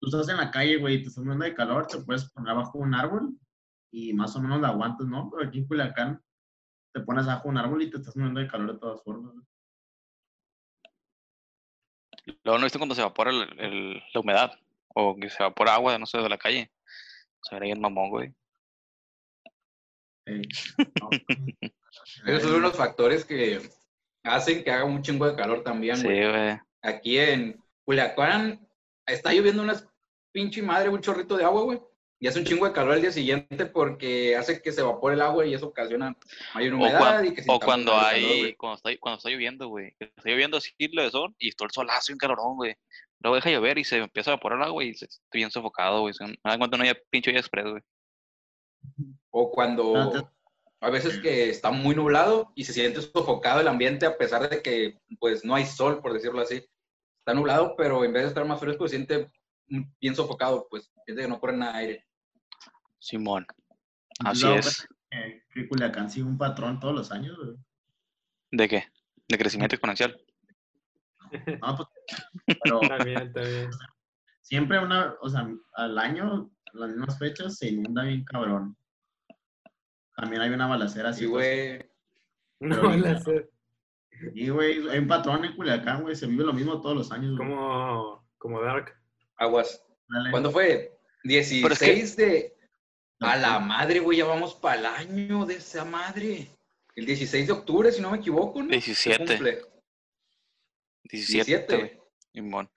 tú 0.00 0.06
estás 0.08 0.28
en 0.28 0.36
la 0.36 0.50
calle, 0.50 0.76
güey, 0.76 0.96
y 0.96 1.02
te 1.02 1.08
estás 1.08 1.24
muriendo 1.24 1.46
de 1.46 1.54
calor, 1.54 1.86
te 1.86 1.98
puedes 1.98 2.30
poner 2.32 2.50
abajo 2.50 2.78
de 2.78 2.84
un 2.84 2.94
árbol 2.94 3.38
y 3.90 4.12
más 4.12 4.36
o 4.36 4.42
menos 4.42 4.60
la 4.60 4.68
aguantas, 4.68 5.06
¿no? 5.06 5.30
Pero 5.30 5.48
aquí 5.48 5.58
en 5.60 5.66
Culiacán 5.66 6.22
te 6.92 7.00
pones 7.00 7.26
abajo 7.26 7.44
de 7.44 7.50
un 7.50 7.58
árbol 7.58 7.82
y 7.82 7.90
te 7.90 7.96
estás 7.96 8.14
muriendo 8.16 8.40
de 8.40 8.48
calor 8.48 8.74
de 8.74 8.78
todas 8.78 9.02
formas. 9.02 9.32
güey. 9.32 9.46
Luego 12.44 12.58
no 12.58 12.64
viste 12.64 12.78
cuando 12.78 12.94
se 12.94 13.00
evapora 13.02 13.30
el- 13.30 13.60
el- 13.60 14.02
la 14.12 14.20
humedad 14.20 14.58
o 14.94 15.16
que 15.16 15.30
se 15.30 15.42
evapora 15.42 15.74
agua, 15.74 15.98
no 15.98 16.06
sé, 16.06 16.18
de 16.18 16.28
la 16.28 16.38
calle. 16.38 16.70
Se 17.42 17.54
ve 17.54 17.62
bien 17.66 17.80
mamón, 17.80 18.10
güey. 18.10 18.34
No, 20.26 21.10
Esos 22.26 22.50
son 22.50 22.62
los 22.62 22.76
factores 22.76 23.24
que 23.24 23.60
hacen 24.24 24.64
que 24.64 24.70
haga 24.70 24.84
un 24.84 25.02
chingo 25.02 25.28
de 25.28 25.36
calor 25.36 25.62
también, 25.62 25.96
Sí, 25.96 26.04
güey. 26.04 26.28
güey. 26.30 26.58
Aquí 26.82 27.18
en 27.18 27.62
Culiacán 27.84 28.66
está 29.06 29.32
lloviendo 29.32 29.62
una 29.62 29.74
pinche 30.32 30.62
madre, 30.62 30.88
un 30.88 31.00
chorrito 31.00 31.36
de 31.36 31.44
agua, 31.44 31.62
güey. 31.62 31.80
Y 32.18 32.26
hace 32.28 32.38
un 32.38 32.46
chingo 32.46 32.66
de 32.66 32.72
calor 32.72 32.94
al 32.94 33.02
día 33.02 33.12
siguiente 33.12 33.66
porque 33.66 34.36
hace 34.36 34.62
que 34.62 34.72
se 34.72 34.80
evapore 34.80 35.14
el 35.16 35.20
agua 35.20 35.44
y 35.44 35.52
eso 35.52 35.66
ocasiona 35.66 36.16
mayor 36.54 36.72
O, 36.72 36.76
humedad 36.78 36.98
cuan- 36.98 37.26
y 37.26 37.34
que 37.34 37.42
o 37.46 37.60
cuando 37.60 37.94
hay, 37.94 38.22
calor, 38.40 38.56
cuando 38.56 38.76
está, 38.76 38.90
cuando 39.00 39.18
está 39.18 39.30
lloviendo, 39.30 39.68
güey. 39.68 39.94
Está 39.98 40.30
lloviendo 40.30 40.56
así 40.56 40.72
lo 40.92 41.02
de 41.02 41.10
sol 41.10 41.34
y 41.38 41.52
todo 41.52 41.66
el 41.66 41.72
solazo 41.72 42.10
y 42.10 42.14
un 42.14 42.18
calorón, 42.18 42.56
güey. 42.56 42.74
Luego 43.20 43.36
deja 43.36 43.50
llover 43.50 43.76
y 43.78 43.84
se 43.84 43.98
empieza 43.98 44.30
a 44.30 44.34
evaporar 44.34 44.58
el 44.58 44.64
agua 44.64 44.82
y 44.84 44.94
se, 44.94 45.04
estoy 45.06 45.20
bien 45.40 45.50
sofocado, 45.50 46.00
güey. 46.00 46.14
Me 46.20 46.36
da 46.44 46.56
cuenta 46.58 46.76
no 46.78 46.84
haya 46.84 46.96
pinche 47.10 47.30
lluvia 47.30 47.40
express, 47.40 47.66
güey. 47.70 47.82
O 49.30 49.50
cuando 49.50 49.96
Antes- 49.96 50.24
a 50.80 50.90
veces 50.90 51.18
que 51.18 51.50
está 51.50 51.70
muy 51.70 51.94
nublado 51.94 52.52
y 52.54 52.64
se 52.64 52.72
siente 52.72 53.02
sofocado 53.02 53.60
el 53.60 53.68
ambiente 53.68 54.06
a 54.06 54.16
pesar 54.16 54.48
de 54.48 54.62
que 54.62 54.98
pues 55.18 55.44
no 55.44 55.54
hay 55.54 55.66
sol, 55.66 56.00
por 56.00 56.12
decirlo 56.12 56.40
así. 56.40 56.64
Está 57.20 57.34
nublado, 57.34 57.74
pero 57.76 58.04
en 58.04 58.12
vez 58.12 58.22
de 58.22 58.28
estar 58.28 58.44
más 58.44 58.60
fresco 58.60 58.86
se 58.86 58.96
siente 58.96 59.26
bien 60.00 60.14
sofocado, 60.14 60.66
pues 60.70 60.90
siente 61.06 61.22
que 61.22 61.28
no 61.28 61.40
corre 61.40 61.56
nada 61.56 61.72
de 61.74 61.78
aire. 61.78 62.06
Simón. 62.98 63.46
¿no 64.22 64.30
te 64.32 64.36
Así 64.36 64.46
es. 64.48 64.88
Que, 65.10 65.42
que 65.54 65.68
Culiacán 65.68 66.10
sigue 66.10 66.26
un 66.26 66.36
patrón 66.36 66.80
todos 66.80 66.94
los 66.94 67.12
años, 67.12 67.36
güey. 67.38 67.56
¿De 68.50 68.68
qué? 68.68 68.84
De 69.28 69.38
crecimiento 69.38 69.74
exponencial. 69.76 70.20
No, 71.60 71.76
pues, 71.76 71.88
pero 72.62 72.80
También, 72.88 73.32
también. 73.32 73.70
siempre 74.42 74.78
una, 74.78 75.14
o 75.20 75.28
sea, 75.28 75.48
al 75.74 75.98
año, 75.98 76.50
las 76.72 76.90
mismas 76.90 77.18
fechas, 77.18 77.56
se 77.58 77.68
inunda 77.70 78.04
bien 78.04 78.24
cabrón. 78.24 78.76
También 80.16 80.42
hay 80.42 80.50
una 80.50 80.66
balacera 80.66 81.10
así, 81.10 81.24
Así, 81.24 81.30
güey. 81.30 81.78
No, 82.60 82.76
la 82.76 82.82
ahorita- 83.10 83.20
sé. 83.20 83.50
Y, 84.34 84.48
güey, 84.48 84.88
hay 84.88 84.98
un 85.00 85.08
patrón 85.08 85.44
en 85.44 85.54
Culiacán, 85.56 86.02
güey, 86.02 86.16
se 86.16 86.26
vive 86.26 86.42
lo 86.44 86.52
mismo 86.54 86.80
todos 86.80 86.96
los 86.96 87.12
años, 87.12 87.36
güey. 87.36 87.48
Como, 87.50 88.26
como 88.38 88.62
Dark. 88.62 88.94
Aguas. 89.36 89.84
Dale. 90.08 90.30
¿Cuándo 90.30 90.50
fue? 90.50 90.95
16 91.26 91.62
Pero 91.62 91.74
es 91.74 92.14
que- 92.16 92.24
de... 92.24 92.56
A 93.20 93.36
la 93.36 93.58
madre, 93.60 94.00
güey, 94.00 94.18
ya 94.18 94.26
vamos 94.26 94.54
para 94.54 94.78
el 94.78 94.86
año 94.86 95.46
de 95.46 95.54
esa 95.54 95.86
madre. 95.86 96.48
El 96.94 97.06
16 97.06 97.46
de 97.46 97.52
octubre, 97.52 97.90
si 97.90 98.02
no 98.02 98.10
me 98.10 98.18
equivoco, 98.18 98.62
¿no? 98.62 98.68
Se 98.68 98.74
17. 98.74 99.24
cumple. 99.24 99.62
17, 101.04 101.44
17. 101.44 101.76
güey. 101.76 102.00
Simón. 102.32 102.70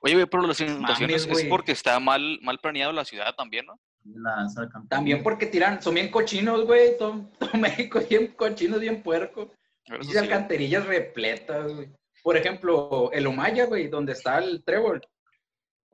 Oye, 0.00 0.14
güey, 0.14 0.26
pero 0.26 0.46
las 0.46 0.60
inundaciones 0.60 1.26
es 1.26 1.44
porque 1.44 1.72
está 1.72 2.00
mal, 2.00 2.38
mal 2.42 2.58
planeado 2.58 2.92
la 2.92 3.04
ciudad 3.04 3.34
también, 3.34 3.66
¿no? 3.66 3.78
La. 4.04 4.46
También 4.88 5.22
porque 5.22 5.46
tiran, 5.46 5.82
son 5.82 5.94
bien 5.94 6.10
cochinos, 6.10 6.64
güey. 6.64 6.96
Todo, 6.96 7.30
todo 7.38 7.50
México 7.58 7.98
es 7.98 8.08
bien 8.08 8.28
cochinos, 8.28 8.80
bien 8.80 9.02
puerco. 9.02 9.52
Y 10.00 10.04
sí, 10.04 10.16
alcantarillas 10.16 10.86
repletas, 10.86 11.72
güey. 11.72 11.88
Por 12.22 12.36
ejemplo, 12.36 13.10
el 13.12 13.26
Omaya, 13.26 13.66
güey, 13.66 13.88
donde 13.88 14.12
está 14.12 14.38
el 14.38 14.64
trébol. 14.64 15.02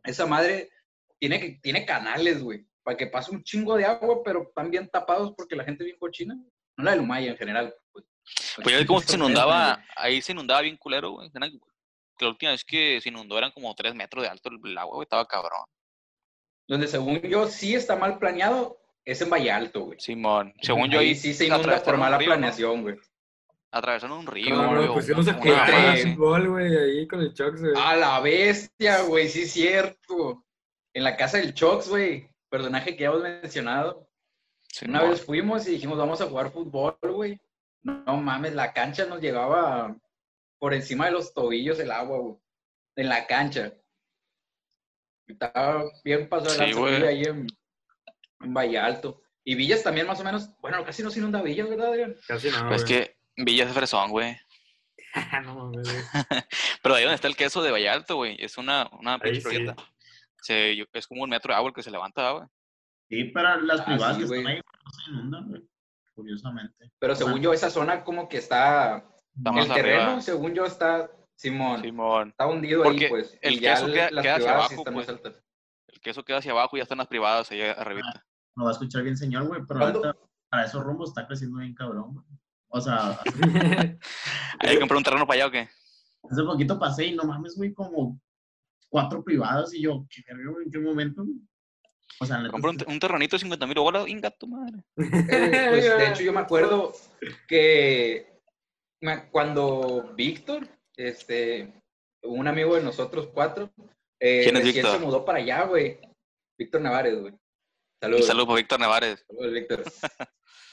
Esa 0.04 0.26
madre 0.26 0.70
tiene, 1.18 1.40
que- 1.40 1.58
tiene 1.62 1.84
canales, 1.84 2.42
güey, 2.42 2.66
para 2.82 2.96
que 2.96 3.06
pase 3.06 3.30
un 3.30 3.42
chingo 3.42 3.76
de 3.76 3.84
agua, 3.84 4.22
pero 4.24 4.42
están 4.42 4.70
bien 4.70 4.88
tapados 4.88 5.34
porque 5.36 5.56
la 5.56 5.64
gente 5.64 5.84
es 5.84 5.86
bien 5.86 5.98
cochina. 5.98 6.34
No 6.76 6.84
la 6.84 6.92
del 6.92 7.00
Omaya 7.00 7.32
en 7.32 7.36
general. 7.36 7.74
Pues, 7.92 8.04
Pues 8.56 8.70
ya 8.70 8.76
ves 8.78 8.86
cómo 8.86 9.00
se 9.00 9.16
inundaba, 9.16 9.84
ahí 9.96 10.22
se 10.22 10.32
inundaba 10.32 10.60
bien 10.60 10.76
culero, 10.76 11.12
güey. 11.12 11.30
La 12.20 12.28
última 12.28 12.52
vez 12.52 12.64
que 12.64 13.00
se 13.00 13.08
inundó 13.08 13.38
eran 13.38 13.52
como 13.52 13.74
3 13.74 13.94
metros 13.94 14.22
de 14.24 14.28
alto 14.28 14.50
el, 14.50 14.78
agua, 14.78 14.96
güey, 14.96 15.04
estaba 15.04 15.26
cabrón. 15.26 15.64
Donde 16.66 16.86
según 16.86 17.20
yo 17.22 17.46
sí 17.46 17.74
está 17.74 17.96
mal 17.96 18.18
planeado, 18.18 18.78
es 19.04 19.22
en 19.22 19.30
Valle 19.30 19.50
Alto, 19.50 19.80
güey. 19.86 20.00
Simón, 20.00 20.52
según 20.60 20.90
yo 20.90 20.98
Ahí 20.98 21.08
ahí 21.08 21.14
sí 21.14 21.32
se 21.32 21.46
inunda 21.46 21.82
por 21.82 21.96
mala 21.96 22.18
planeación, 22.18 22.82
güey. 22.82 22.96
Atravesaron 23.70 24.18
un 24.18 24.26
río, 24.26 24.54
No, 24.54 24.68
güey, 24.68 24.84
a 25.28 25.34
jugar 25.34 25.98
fútbol, 25.98 26.48
güey, 26.48 26.76
ahí 26.76 27.06
con 27.06 27.20
el 27.20 27.34
Chox, 27.34 27.60
güey. 27.60 27.72
A 27.76 27.96
la 27.96 28.20
bestia, 28.20 29.02
güey, 29.02 29.28
sí 29.28 29.42
es 29.42 29.52
cierto. 29.52 30.44
En 30.98 31.04
la 31.04 31.16
casa 31.16 31.38
del 31.38 31.54
Chox, 31.54 31.88
güey, 31.88 32.28
personaje 32.50 32.96
que 32.96 33.02
ya 33.04 33.10
hemos 33.10 33.22
mencionado. 33.22 34.10
Una 34.84 35.04
vez 35.04 35.24
fuimos 35.24 35.64
y 35.68 35.70
dijimos, 35.70 35.96
vamos 35.96 36.20
a 36.20 36.26
jugar 36.26 36.50
fútbol, 36.50 36.98
güey. 37.00 37.40
No, 37.82 38.02
no 38.04 38.16
mames, 38.16 38.52
la 38.52 38.72
cancha 38.72 39.06
nos 39.06 39.20
llegaba 39.20 39.96
por 40.58 40.74
encima 40.74 41.06
de 41.06 41.12
los 41.12 41.32
tobillos 41.32 41.78
el 41.78 41.92
agua, 41.92 42.18
güey. 42.18 42.36
En 42.96 43.08
la 43.08 43.28
cancha. 43.28 43.74
Estaba 45.28 45.84
bien 46.02 46.28
pasado 46.28 46.66
Sí, 46.66 46.72
güey, 46.72 47.06
ahí 47.06 47.22
en, 47.22 47.46
en 48.40 48.52
Valle 48.52 48.80
Alto. 48.80 49.22
Y 49.44 49.54
Villas 49.54 49.84
también 49.84 50.08
más 50.08 50.18
o 50.18 50.24
menos, 50.24 50.50
bueno, 50.60 50.84
casi 50.84 51.04
no 51.04 51.12
se 51.12 51.20
inunda 51.20 51.42
Villas, 51.42 51.68
¿verdad, 51.68 51.90
Adrián? 51.90 52.16
Casi 52.26 52.50
no, 52.50 52.66
Pues 52.66 52.82
es 52.82 52.88
que 52.88 53.16
Villa 53.36 53.66
es 53.66 53.72
fresón, 53.72 54.10
güey. 54.10 54.36
no. 55.44 55.70
Pero 56.82 56.94
ahí 56.96 57.04
donde 57.04 57.14
está 57.14 57.28
el 57.28 57.36
queso 57.36 57.62
de 57.62 57.70
Vallarta, 57.70 58.14
güey, 58.14 58.36
es 58.40 58.58
una, 58.58 58.90
una 58.98 59.14
Ahí 59.14 59.40
pinche 59.40 59.48
sí. 59.48 59.66
Se, 60.42 60.76
yo- 60.76 60.84
es 60.92 61.06
como 61.06 61.22
un 61.24 61.30
metro 61.30 61.52
de 61.52 61.56
agua 61.56 61.68
el 61.68 61.74
que 61.74 61.82
se 61.82 61.90
levanta, 61.90 62.30
güey. 62.32 62.46
Sí, 63.10 63.24
pero 63.34 63.60
las 63.62 63.80
Ah, 63.80 63.84
privadas 63.84 64.16
sí, 64.16 64.18
que 64.20 64.24
están 64.26 64.42
güey. 64.42 64.54
ahí 64.56 64.60
no 64.84 64.90
se 64.92 65.10
inundan, 65.10 65.48
güey. 65.48 65.62
Curiosamente. 66.14 66.90
Pero 66.98 67.12
O 67.12 67.16
sea, 67.16 67.26
según 67.26 67.40
yo, 67.42 67.52
esa 67.52 67.70
zona 67.70 68.02
como 68.04 68.28
que 68.28 68.38
está, 68.38 69.04
el 69.36 69.68
terreno, 69.68 70.02
arriba. 70.02 70.20
según 70.20 70.52
yo, 70.54 70.64
está, 70.64 71.10
Simón, 71.36 71.80
Simón. 71.82 72.28
está 72.30 72.46
hundido 72.46 72.82
Porque 72.82 73.04
ahí, 73.04 73.10
pues. 73.10 73.38
el 73.40 73.54
y 73.54 73.60
ya 73.60 73.74
queso 73.74 73.86
queda- 73.86 74.10
las 74.10 74.22
queda 74.24 74.34
hacia 74.36 74.52
abajo, 74.54 74.84
pues. 74.84 75.08
El 75.88 76.00
queso 76.00 76.24
queda 76.24 76.38
hacia 76.38 76.50
abajo 76.52 76.76
y 76.76 76.80
ya 76.80 76.82
están 76.82 76.98
las 76.98 77.06
privadas 77.06 77.50
ahí 77.52 77.62
arribita. 77.62 78.24
Lo 78.56 78.64
va 78.64 78.70
a 78.70 78.72
escuchar 78.72 79.02
bien, 79.04 79.16
señor, 79.16 79.46
güey, 79.46 79.62
pero 79.66 79.80
ahorita, 79.84 80.16
para 80.50 80.64
esos 80.64 80.82
rumbos 80.82 81.10
está 81.10 81.26
creciendo 81.26 81.58
bien 81.58 81.74
cabrón, 81.74 82.14
güey. 82.14 82.26
O 82.70 82.80
sea, 82.80 83.18
¿Hay 84.60 84.70
que 84.74 84.78
comprar 84.80 84.98
un 84.98 85.04
terreno 85.04 85.26
para 85.26 85.36
allá 85.36 85.46
o 85.46 85.50
qué? 85.50 85.68
hace 86.30 86.42
poquito 86.42 86.78
pasé 86.78 87.06
y 87.06 87.14
no 87.14 87.24
mames, 87.24 87.56
güey, 87.56 87.72
como 87.72 88.20
cuatro 88.88 89.22
privadas 89.22 89.72
y 89.74 89.82
yo, 89.82 90.06
¿qué? 90.10 90.22
¿En 90.28 90.70
qué 90.70 90.78
momento? 90.78 91.24
O 92.20 92.26
sea, 92.26 92.42
Comprar 92.50 92.74
un, 92.74 92.92
un 92.92 93.00
terrenito 93.00 93.36
de 93.36 93.40
50 93.40 93.66
mil 93.66 93.78
bolas, 93.78 94.08
inga 94.08 94.30
tu 94.30 94.48
madre. 94.48 94.78
Eh, 94.96 94.96
pues, 95.70 95.98
de 95.98 96.08
hecho, 96.08 96.22
yo 96.22 96.32
me 96.32 96.40
acuerdo 96.40 96.92
que 97.46 98.26
cuando 99.30 100.12
Víctor, 100.16 100.68
este, 100.96 101.72
un 102.22 102.48
amigo 102.48 102.74
de 102.74 102.82
nosotros 102.82 103.28
cuatro, 103.32 103.70
eh, 104.20 104.40
¿Quién 104.42 104.56
es 104.56 104.64
recién 104.64 104.84
Víctor? 104.84 105.00
se 105.00 105.04
mudó 105.04 105.24
para 105.24 105.38
allá, 105.38 105.64
güey. 105.64 106.00
Víctor 106.58 106.80
Navares, 106.80 107.20
güey. 107.20 107.32
Un 107.32 107.40
Saludos. 108.00 108.26
saludo 108.26 108.46
para 108.46 108.56
Víctor 108.56 108.80
Nevares. 108.80 109.24
Saludos, 109.26 109.52
Víctor. 109.52 109.84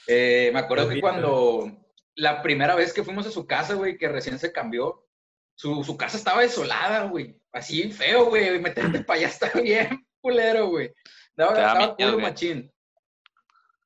Eh, 0.08 0.50
me 0.52 0.60
acuerdo 0.60 0.84
Saludos, 0.84 0.94
que 0.94 1.00
cuando 1.00 1.84
la 2.14 2.40
primera 2.40 2.76
vez 2.76 2.92
que 2.92 3.02
fuimos 3.02 3.26
a 3.26 3.32
su 3.32 3.44
casa, 3.44 3.74
güey, 3.74 3.98
que 3.98 4.08
recién 4.08 4.38
se 4.38 4.52
cambió, 4.52 5.05
su, 5.56 5.82
su 5.82 5.96
casa 5.96 6.16
estaba 6.16 6.42
desolada, 6.42 7.04
güey. 7.04 7.40
Así 7.52 7.90
feo, 7.90 8.26
güey. 8.26 8.60
Meterte 8.60 9.02
para 9.02 9.18
allá 9.20 9.28
está 9.28 9.50
bien 9.60 10.06
culero, 10.20 10.68
güey. 10.68 10.92
Da 11.34 11.48
estaba 11.48 11.94
güey. 11.94 12.16
machín. 12.16 12.72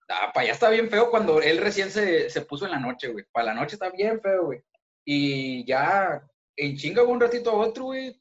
Ah, 0.09 0.33
para 0.35 0.45
allá 0.45 0.53
está 0.53 0.69
bien 0.69 0.91
feo 0.91 1.11
cuando 1.11 1.41
él 1.41 1.59
recién 1.59 1.91
se, 1.91 2.29
se 2.29 2.41
puso 2.43 2.65
en 2.65 2.73
la 2.73 2.81
noche, 2.81 3.09
güey. 3.09 3.25
Para 3.33 3.47
la 3.47 3.55
noche 3.55 3.77
está 3.77 3.89
bien 3.91 4.21
feo, 4.21 4.47
güey. 4.47 4.61
Y 5.05 5.65
ya 5.65 6.23
en 6.57 6.77
chinga 6.77 7.03
un 7.05 7.21
ratito 7.21 7.51
a 7.51 7.55
otro, 7.55 7.85
güey. 7.85 8.21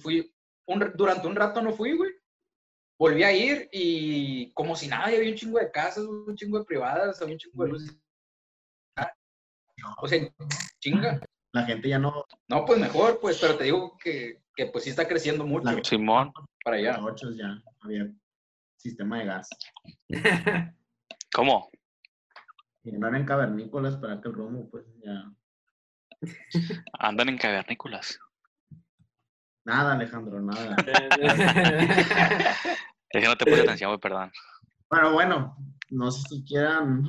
Fui, 0.00 0.32
un, 0.66 0.92
durante 0.94 1.26
un 1.26 1.36
rato 1.36 1.60
no 1.60 1.72
fui, 1.72 1.96
güey. 1.96 2.12
Volví 2.98 3.22
a 3.22 3.32
ir 3.32 3.68
y 3.72 4.52
como 4.52 4.74
si 4.74 4.88
nada, 4.88 5.10
ya 5.10 5.18
había 5.18 5.30
un 5.30 5.36
chingo 5.36 5.58
de 5.58 5.70
casas, 5.70 6.04
un 6.04 6.34
chingo 6.36 6.58
de 6.58 6.64
privadas, 6.64 7.20
había 7.20 7.34
un 7.34 7.38
chingo 7.38 7.64
de 7.64 7.70
luces. 7.70 7.96
O 10.00 10.08
sea, 10.08 10.18
chinga. 10.80 11.20
La 11.52 11.64
gente 11.64 11.88
ya 11.88 11.98
no, 11.98 12.24
No, 12.48 12.64
pues 12.64 12.78
mejor, 12.78 13.18
pues, 13.20 13.38
pero 13.40 13.56
te 13.56 13.64
digo 13.64 13.96
que, 13.98 14.42
que 14.54 14.66
pues 14.66 14.84
sí 14.84 14.90
está 14.90 15.06
creciendo 15.08 15.44
mucho 15.46 15.70
La- 15.70 15.82
Simón. 15.84 16.32
para 16.64 16.76
allá. 16.76 16.94
a 16.96 17.04
ocho 17.04 17.30
ya 17.32 17.60
había 17.80 18.06
sistema 18.76 19.18
de 19.18 19.24
gas. 19.26 19.48
¿Cómo? 21.34 21.70
Y 22.84 22.92
no 22.92 23.08
eran 23.08 23.24
cavernícolas 23.26 23.96
para 23.96 24.20
que 24.20 24.28
el 24.28 24.34
rumbo, 24.34 24.68
pues 24.70 24.84
ya. 25.04 25.30
Andan 26.98 27.28
en 27.28 27.38
cavernícolas. 27.38 28.18
Nada, 29.64 29.92
Alejandro, 29.94 30.40
nada. 30.40 30.76
Es 33.10 33.22
que 33.22 33.28
no 33.28 33.36
te 33.36 33.46
puse 33.46 33.62
atención, 33.62 33.90
güey, 33.90 34.00
perdón. 34.00 34.30
Bueno, 34.90 35.12
bueno, 35.12 35.56
no 35.90 36.10
sé 36.10 36.28
si 36.28 36.44
quieran. 36.44 37.06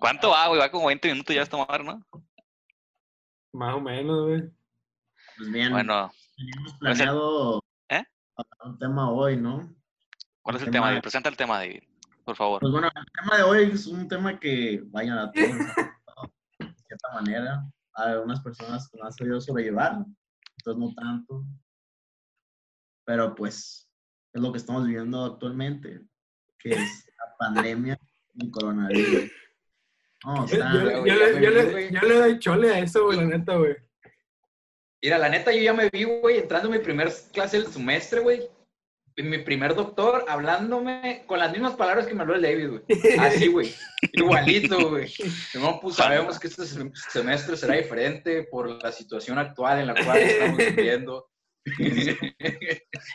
¿Cuánto 0.00 0.30
va, 0.30 0.48
güey? 0.48 0.58
Va 0.60 0.70
como 0.70 0.86
20 0.86 1.08
minutos 1.12 1.34
ya 1.36 1.42
esta 1.42 1.56
madre, 1.58 1.84
¿no? 1.84 2.02
Más 3.52 3.74
o 3.74 3.80
menos, 3.80 4.26
güey. 4.28 4.42
Pues 5.36 5.50
bien, 5.52 5.72
Bueno, 5.72 6.10
teníamos 6.36 6.74
puede 6.78 6.94
ser- 6.96 7.04
planeado 7.06 7.64
¿Eh? 7.88 8.04
un 8.64 8.78
tema 8.78 9.10
hoy, 9.10 9.36
¿no? 9.36 9.74
¿cuál 10.42 10.56
es 10.56 10.62
el 10.62 10.68
El 10.68 10.72
tema, 10.72 10.86
tema- 10.86 10.86
David? 10.88 11.02
Presenta 11.02 11.28
el 11.28 11.36
tema, 11.36 11.58
David, 11.58 11.82
por 12.24 12.36
favor. 12.36 12.60
Pues 12.60 12.72
bueno, 12.72 12.88
el 12.94 13.06
tema 13.20 13.36
de 13.36 13.42
hoy 13.42 13.70
es 13.72 13.86
un 13.86 14.08
tema 14.08 14.38
que, 14.40 14.82
vayan 14.86 15.18
a 15.18 15.30
todos, 15.30 15.46
de 16.58 16.74
cierta 16.86 17.08
manera, 17.14 17.64
a 17.94 18.02
algunas 18.04 18.40
personas 18.40 18.88
que 18.88 18.98
no 18.98 19.04
han 19.06 19.12
sabido 19.12 19.40
sobrellevar. 19.40 20.04
otras 20.64 20.76
no 20.76 20.94
tanto. 20.94 21.44
Pero 23.04 23.34
pues 23.34 23.88
es 24.32 24.40
lo 24.40 24.52
que 24.52 24.58
estamos 24.58 24.86
viviendo 24.86 25.24
actualmente, 25.24 26.02
que 26.58 26.70
es 26.70 27.06
la 27.18 27.36
pandemia 27.38 27.98
y 28.34 28.50
coronavirus. 28.50 29.30
No, 30.24 30.46
Yo, 30.46 30.56
le, 30.56 30.64
me 31.02 31.42
yo 31.42 31.50
vi, 31.50 31.54
le- 31.56 31.64
güey. 31.70 31.90
yo 31.92 32.00
le 32.00 32.14
doy 32.14 32.38
chole 32.38 32.72
a 32.72 32.78
eso, 32.78 33.04
güey, 33.06 33.18
la 33.18 33.24
neta, 33.24 33.56
güey. 33.56 33.74
Mira, 35.02 35.18
la 35.18 35.28
neta, 35.28 35.52
yo 35.52 35.60
ya 35.62 35.72
me 35.72 35.88
vi, 35.90 36.04
güey, 36.04 36.38
entrando 36.38 36.68
en 36.68 36.74
mi 36.74 36.78
primer 36.78 37.10
clase 37.32 37.58
del 37.60 37.66
semestre, 37.72 38.20
güey. 38.20 38.42
Mi 39.16 39.38
primer 39.38 39.74
doctor 39.74 40.24
hablándome 40.26 41.24
con 41.26 41.38
las 41.38 41.52
mismas 41.52 41.74
palabras 41.74 42.06
que 42.06 42.14
me 42.14 42.22
habló 42.22 42.34
el 42.36 42.40
David, 42.42 42.68
güey. 42.70 42.82
Así, 43.18 43.48
güey. 43.48 43.74
Igualito, 44.12 44.88
güey. 44.90 45.12
No, 45.54 45.80
pues 45.80 45.96
sabemos 45.96 46.38
que 46.38 46.46
este 46.46 46.62
sem- 46.62 46.94
semestre 47.10 47.56
será 47.58 47.74
diferente 47.74 48.44
por 48.44 48.82
la 48.82 48.90
situación 48.92 49.38
actual 49.38 49.80
en 49.80 49.88
la 49.88 49.94
cual 50.04 50.16
estamos 50.18 50.56
viviendo. 50.76 51.28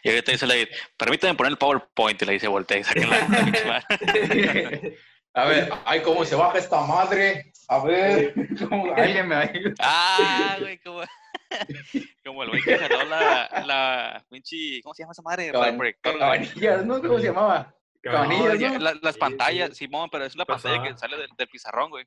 Y 0.03 0.09
ahorita 0.09 0.31
dice 0.31 0.45
la 0.47 0.53
permítame 0.97 1.33
poner 1.35 1.51
el 1.53 1.57
PowerPoint 1.57 2.21
y 2.21 2.25
le 2.25 2.33
dice 2.33 2.47
voltea 2.47 2.77
y 2.77 2.83
saca 2.83 3.07
la 3.07 3.83
A 5.37 5.45
ver, 5.45 5.69
ay, 5.85 6.01
cómo 6.01 6.25
se 6.25 6.35
baja 6.35 6.57
esta 6.57 6.81
madre. 6.81 7.51
A 7.67 7.83
ver, 7.83 8.33
¿cómo 8.69 8.93
alguien 8.95 9.27
me 9.27 9.35
ayuda? 9.35 9.73
Ah, 9.79 10.57
güey, 10.59 10.79
como, 10.79 11.01
como 12.25 12.43
el 12.43 12.49
güey 12.49 12.61
que 12.63 12.77
jaló 12.77 13.03
la, 13.05 13.63
la 13.65 14.25
pinche, 14.29 14.81
¿cómo 14.81 14.93
se 14.93 15.03
llama 15.03 15.11
esa 15.11 15.21
madre? 15.21 15.51
Caban- 15.51 15.77
proyector. 15.77 16.17
Cabanillas, 16.17 16.85
¿no? 16.85 17.01
¿Cómo 17.01 17.19
se 17.19 17.25
llamaba? 17.27 17.73
Cabanillas, 18.01 18.59
No, 18.59 18.69
¿no? 18.73 18.79
la- 18.79 18.99
las 19.01 19.17
pantallas, 19.17 19.69
sí. 19.71 19.85
Simón, 19.85 20.09
pero 20.11 20.25
es 20.25 20.35
la 20.35 20.45
pantalla 20.45 20.81
que 20.83 20.97
sale 20.97 21.17
del, 21.17 21.29
del 21.37 21.47
pizarrón, 21.47 21.89
güey. 21.89 22.05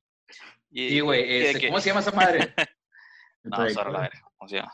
Y, 0.70 0.88
Sí, 0.88 1.00
güey. 1.00 1.44
este, 1.46 1.60
que- 1.60 1.66
¿Cómo 1.68 1.80
se 1.80 1.88
llama 1.90 2.00
esa 2.00 2.12
madre? 2.12 2.54
No, 3.42 3.56
sorry, 3.70 3.92
la 3.92 4.00
verga, 4.00 4.20
¿cómo 4.36 4.48
se 4.50 4.56
llama? 4.56 4.72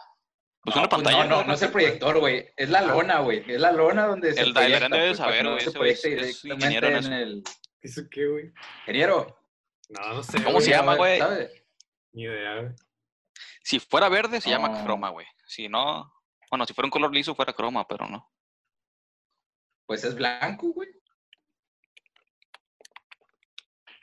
Pues 0.64 0.74
No, 0.74 0.82
una 0.82 0.88
pues 0.88 1.02
pantalla. 1.04 1.24
no, 1.24 1.36
no, 1.36 1.44
no 1.44 1.54
es 1.54 1.62
el 1.62 1.70
proyector, 1.70 2.18
güey. 2.18 2.48
Es 2.56 2.68
la 2.68 2.80
lona, 2.82 3.20
güey. 3.20 3.44
Es 3.46 3.60
la 3.60 3.70
lona 3.70 4.06
donde 4.08 4.34
se 4.34 4.40
El 4.40 4.52
proyecta. 4.52 4.60
Dailarán 4.60 4.90
debe 4.90 5.06
pues, 5.06 5.18
saber, 5.18 5.44
no 5.44 5.50
güey, 5.78 5.90
es- 5.92 6.04
es 6.04 6.44
ingeniero 6.44 6.88
en 6.88 6.96
en 7.06 7.12
el... 7.12 7.42
¿Eso 7.82 8.02
qué, 8.10 8.26
güey? 8.26 8.52
Ingeniero. 8.80 9.38
No, 9.88 10.14
no 10.14 10.22
sé. 10.22 10.42
¿Cómo 10.42 10.60
se 10.60 10.70
llama, 10.70 10.96
güey? 10.96 11.20
Ni 12.12 12.22
idea, 12.24 12.60
güey. 12.60 12.74
Si 13.62 13.78
fuera 13.80 14.08
verde, 14.08 14.40
se 14.40 14.50
llama 14.50 14.68
No. 14.68 14.84
croma, 14.84 15.10
güey. 15.10 15.26
Si 15.46 15.68
no, 15.68 16.12
bueno, 16.50 16.64
si 16.66 16.72
fuera 16.74 16.86
un 16.86 16.90
color 16.90 17.12
liso, 17.12 17.34
fuera 17.34 17.52
croma, 17.52 17.86
pero 17.86 18.06
no. 18.08 18.32
Pues 19.86 20.02
es 20.04 20.14
blanco, 20.14 20.68
güey. 20.72 20.88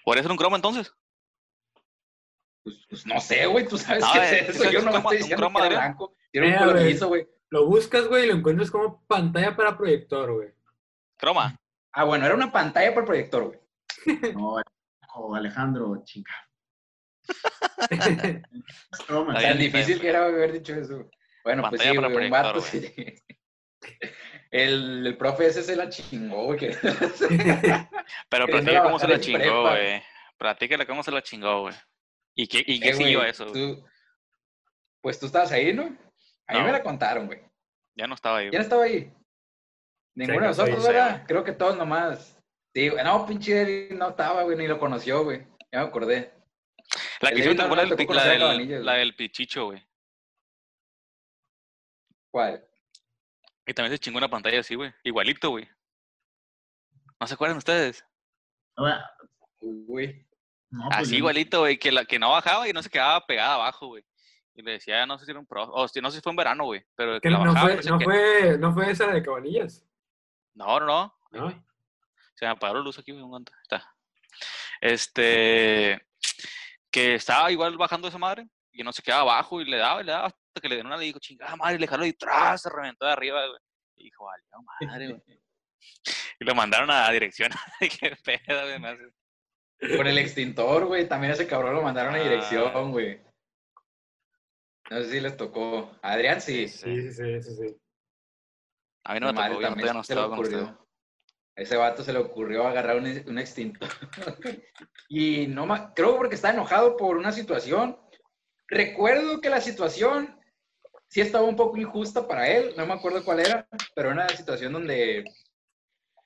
¿Podría 0.03 0.23
ser 0.23 0.31
un 0.31 0.37
croma 0.37 0.55
entonces? 0.57 0.93
Pues, 2.63 2.75
pues 2.89 3.05
no 3.05 3.19
sé, 3.19 3.45
güey. 3.45 3.67
Tú 3.67 3.77
sabes 3.77 4.03
No, 4.03 4.11
qué 4.13 4.19
es 4.19 4.31
es 4.31 4.49
eso. 4.55 4.71
Yo 4.71 4.81
no 4.81 4.91
me 4.91 4.97
estoy 4.97 5.17
un 5.17 5.17
diciendo 5.21 5.37
croma 5.37 5.59
que 5.61 5.65
era 5.67 5.75
blanco. 5.77 6.15
Tiene 6.31 6.47
un 6.47 6.53
Eh, 6.53 6.57
color 6.57 6.81
liso, 6.81 7.07
güey. 7.07 7.27
Lo 7.49 7.67
buscas, 7.67 8.07
güey, 8.07 8.23
y 8.23 8.27
lo 8.27 8.33
encuentras 8.33 8.71
como 8.71 9.05
pantalla 9.05 9.55
para 9.55 9.77
proyector, 9.77 10.33
güey. 10.33 10.53
Croma. 11.17 11.59
Ah, 11.91 12.03
bueno, 12.05 12.25
era 12.25 12.33
una 12.35 12.51
pantalla 12.51 12.93
por 12.93 13.05
proyector, 13.05 13.43
güey. 13.45 13.59
No, 14.35 14.55
oh, 15.15 15.35
Alejandro, 15.35 16.01
chinga. 16.03 16.31
Tan 19.07 19.33
bien, 19.37 19.57
difícil 19.57 19.99
que 20.01 20.09
era 20.09 20.25
haber 20.25 20.51
dicho 20.51 20.73
eso. 20.75 21.09
Bueno, 21.43 21.63
pues 21.69 21.81
sí, 21.81 21.95
güey, 21.95 22.25
un 22.25 22.29
vato 22.31 22.61
sí. 22.61 22.93
El, 24.49 25.05
el 25.07 25.17
profe 25.17 25.47
ese 25.47 25.63
se 25.63 25.75
la 25.75 25.89
chingó, 25.89 26.45
güey. 26.45 26.59
que- 26.59 26.77
Pero 28.29 28.47
platícale 28.47 28.81
cómo 28.83 28.99
se 28.99 29.07
la 29.07 29.19
chingó, 29.19 29.61
güey. 29.63 30.01
Platícale 30.37 30.87
cómo 30.87 31.03
se 31.03 31.11
la 31.11 31.21
chingó, 31.21 31.61
güey. 31.61 31.75
¿Y 32.35 32.47
qué, 32.47 32.63
y 32.65 32.79
qué 32.79 32.89
Eh, 32.89 32.93
siguió 32.93 33.19
güey, 33.19 33.31
eso? 33.31 33.45
tú- 33.47 33.83
Pues 35.01 35.19
tú 35.19 35.25
estabas 35.25 35.51
ahí, 35.51 35.73
¿no? 35.73 35.83
A 36.47 36.53
mí 36.53 36.59
No. 36.59 36.65
me 36.65 36.71
la 36.71 36.81
contaron, 36.83 37.27
güey. 37.27 37.41
Ya 37.95 38.07
no 38.07 38.15
estaba 38.15 38.37
ahí. 38.37 38.49
¿Quién 38.49 38.61
güey. 38.61 38.63
estaba 38.63 38.83
ahí? 38.83 39.13
Ninguno 40.15 40.39
de 40.39 40.41
no 40.43 40.47
nosotros, 40.49 40.77
no 40.77 40.81
sé, 40.83 40.93
¿verdad? 40.93 41.23
Creo 41.27 41.43
que 41.43 41.51
todos 41.51 41.75
nomás. 41.77 42.32
Sí, 42.73 42.89
güey. 42.89 43.03
No, 43.03 43.25
pinche 43.25 43.61
Eddie 43.61 43.95
no 43.95 44.09
estaba, 44.09 44.43
güey, 44.43 44.57
ni 44.57 44.67
lo 44.67 44.79
conoció, 44.79 45.23
güey. 45.23 45.39
Ya 45.71 45.79
me 45.81 45.85
acordé. 45.87 46.33
La 47.21 47.29
que 47.31 47.35
me 47.47 47.55
no- 47.55 47.75
la, 47.75 47.83
del, 48.25 48.39
la, 48.39 48.53
del, 48.57 48.85
la 48.85 48.93
del 48.93 49.15
pichicho, 49.15 49.65
güey. 49.65 49.85
¿Cuál? 52.31 52.65
Y 53.65 53.73
también 53.73 53.93
se 53.93 53.99
chingó 53.99 54.17
una 54.17 54.29
pantalla 54.29 54.59
así, 54.59 54.75
güey. 54.75 54.93
Igualito, 55.03 55.49
güey. 55.51 55.69
¿No 57.19 57.27
se 57.27 57.33
acuerdan 57.35 57.57
ustedes? 57.57 58.05
No, 58.75 58.85
pues 59.87 60.15
Así 60.91 61.11
yo- 61.11 61.17
igualito, 61.19 61.59
güey, 61.59 61.77
que, 61.77 61.91
la, 61.91 62.05
que 62.05 62.19
no 62.19 62.31
bajaba 62.31 62.67
y 62.67 62.73
no 62.73 62.81
se 62.81 62.89
quedaba 62.89 63.25
pegada 63.25 63.53
abajo, 63.55 63.87
güey. 63.87 64.03
Y 64.55 64.61
le 64.61 64.71
decía, 64.73 65.05
no 65.05 65.17
sé 65.17 65.25
si 65.25 65.31
era 65.31 65.39
un 65.39 65.45
pro, 65.47 65.63
o 65.71 65.87
si 65.87 66.01
no 66.01 66.09
sé 66.11 66.17
si 66.17 66.23
fue 66.23 66.31
en 66.31 66.35
verano, 66.37 66.65
güey, 66.65 66.83
pero 66.95 67.13
que 67.13 67.21
Que 67.21 67.29
la 67.29 67.39
no, 67.39 67.53
bajaba. 67.53 67.67
fue, 67.67 67.75
no 67.77 67.81
sé 67.83 67.89
no, 67.89 67.97
qué. 67.99 68.05
fue, 68.05 68.57
no 68.57 68.73
fue 68.73 68.91
esa 68.91 69.07
de 69.07 69.23
cabanillas. 69.23 69.85
No, 70.55 70.79
no, 70.79 71.15
¿no? 71.31 71.63
Se 72.43 72.47
me 72.47 72.51
apagó 72.51 72.73
la 72.75 72.81
luz 72.81 72.99
aquí, 72.99 73.13
un 73.13 73.21
momento. 73.21 73.53
Está. 73.61 73.89
Este. 74.81 76.05
Que 76.91 77.15
estaba 77.15 77.49
igual 77.53 77.77
bajando 77.77 78.09
esa 78.09 78.17
madre 78.17 78.45
y 78.73 78.83
no 78.83 78.91
se 78.91 79.01
quedaba 79.01 79.21
abajo 79.21 79.61
y 79.61 79.65
le 79.65 79.77
daba 79.77 80.01
y 80.01 80.03
le 80.03 80.11
daba 80.11 80.25
hasta 80.27 80.61
que 80.61 80.67
le 80.67 80.75
dieron 80.75 80.87
una 80.91 80.97
le 80.99 81.05
dijo, 81.05 81.19
chingada 81.19 81.55
madre, 81.55 81.79
le 81.79 81.87
jaló 81.87 82.05
y 82.05 82.11
tras, 82.13 82.61
se 82.63 82.69
reventó 82.69 83.05
de 83.05 83.13
arriba, 83.13 83.47
güey. 83.47 83.59
Y 83.95 84.03
dijo, 84.05 84.25
valió 84.25 84.89
madre, 84.89 85.07
güey. 85.07 85.39
Y 86.39 86.45
lo 86.45 86.53
mandaron 86.55 86.91
a 86.91 87.05
la 87.05 87.11
dirección. 87.11 87.49
Qué 87.79 88.15
pedo, 88.23 88.61
güey. 88.63 88.79
me 88.79 88.89
hace- 88.89 89.95
Con 89.97 90.07
el 90.07 90.17
extintor, 90.17 90.85
güey. 90.85 91.07
También 91.07 91.31
ese 91.31 91.47
cabrón 91.47 91.75
lo 91.75 91.81
mandaron 91.81 92.13
a 92.15 92.17
Ah. 92.17 92.23
dirección, 92.23 92.91
güey. 92.91 93.21
No 94.89 94.97
sé 95.01 95.09
si 95.11 95.19
les 95.21 95.37
tocó. 95.37 95.97
A 96.01 96.11
Adrián 96.13 96.41
sí. 96.41 96.67
Sí, 96.67 97.01
sí, 97.01 97.13
sí, 97.13 97.41
sí, 97.41 97.55
sí. 97.55 97.77
A 99.05 99.13
mí 99.13 99.19
no 99.21 99.27
me 99.27 99.31
Mi 99.33 99.37
madre 99.39 99.49
tocó, 99.55 99.61
yo 99.61 99.69
no- 99.87 99.93
no 99.93 100.01
estaba 100.01 100.35
ocurrió. 101.53 101.63
Ese 101.63 101.77
vato 101.77 102.03
se 102.03 102.13
le 102.13 102.19
ocurrió 102.19 102.67
agarrar 102.67 102.97
un, 102.97 103.23
un 103.27 103.39
extintor. 103.39 103.89
y 105.09 105.47
no 105.47 105.67
creo 105.93 106.17
porque 106.17 106.35
está 106.35 106.51
enojado 106.51 106.97
por 106.97 107.17
una 107.17 107.31
situación. 107.31 107.97
Recuerdo 108.67 109.39
que 109.41 109.49
la 109.49 109.61
situación 109.61 110.39
sí 111.07 111.21
estaba 111.21 111.45
un 111.45 111.55
poco 111.55 111.77
injusta 111.77 112.27
para 112.27 112.47
él, 112.47 112.73
no 112.75 112.85
me 112.87 112.93
acuerdo 112.93 113.23
cuál 113.23 113.39
era, 113.39 113.67
pero 113.95 114.11
era 114.11 114.23
una 114.23 114.29
situación 114.29 114.73
donde 114.73 115.23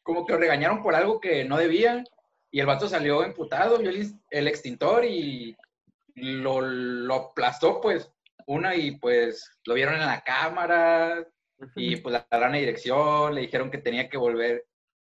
como 0.01 0.25
que 0.25 0.31
lo 0.31 0.39
regañaron 0.39 0.81
por 0.81 0.95
algo 0.95 1.19
que 1.19 1.43
no 1.43 1.57
debía 1.57 2.03
y 2.49 2.61
el 2.61 2.65
vato 2.65 2.87
salió 2.87 3.23
emputado, 3.23 3.79
vio 3.79 3.89
el, 3.89 4.13
el 4.29 4.47
extintor 4.47 5.03
y 5.03 5.57
lo, 6.15 6.61
lo 6.61 7.13
aplastó 7.15 7.81
pues 7.81 8.09
una 8.45 8.75
y 8.77 8.91
pues 8.91 9.51
lo 9.65 9.73
vieron 9.73 9.95
en 9.95 10.05
la 10.05 10.21
cámara, 10.21 11.27
y 11.75 11.97
pues 11.97 12.13
la 12.13 12.19
agarraron 12.19 12.55
a 12.55 12.59
dirección, 12.59 13.35
le 13.35 13.41
dijeron 13.41 13.71
que 13.71 13.79
tenía 13.79 14.09
que 14.09 14.17
volver, 14.17 14.65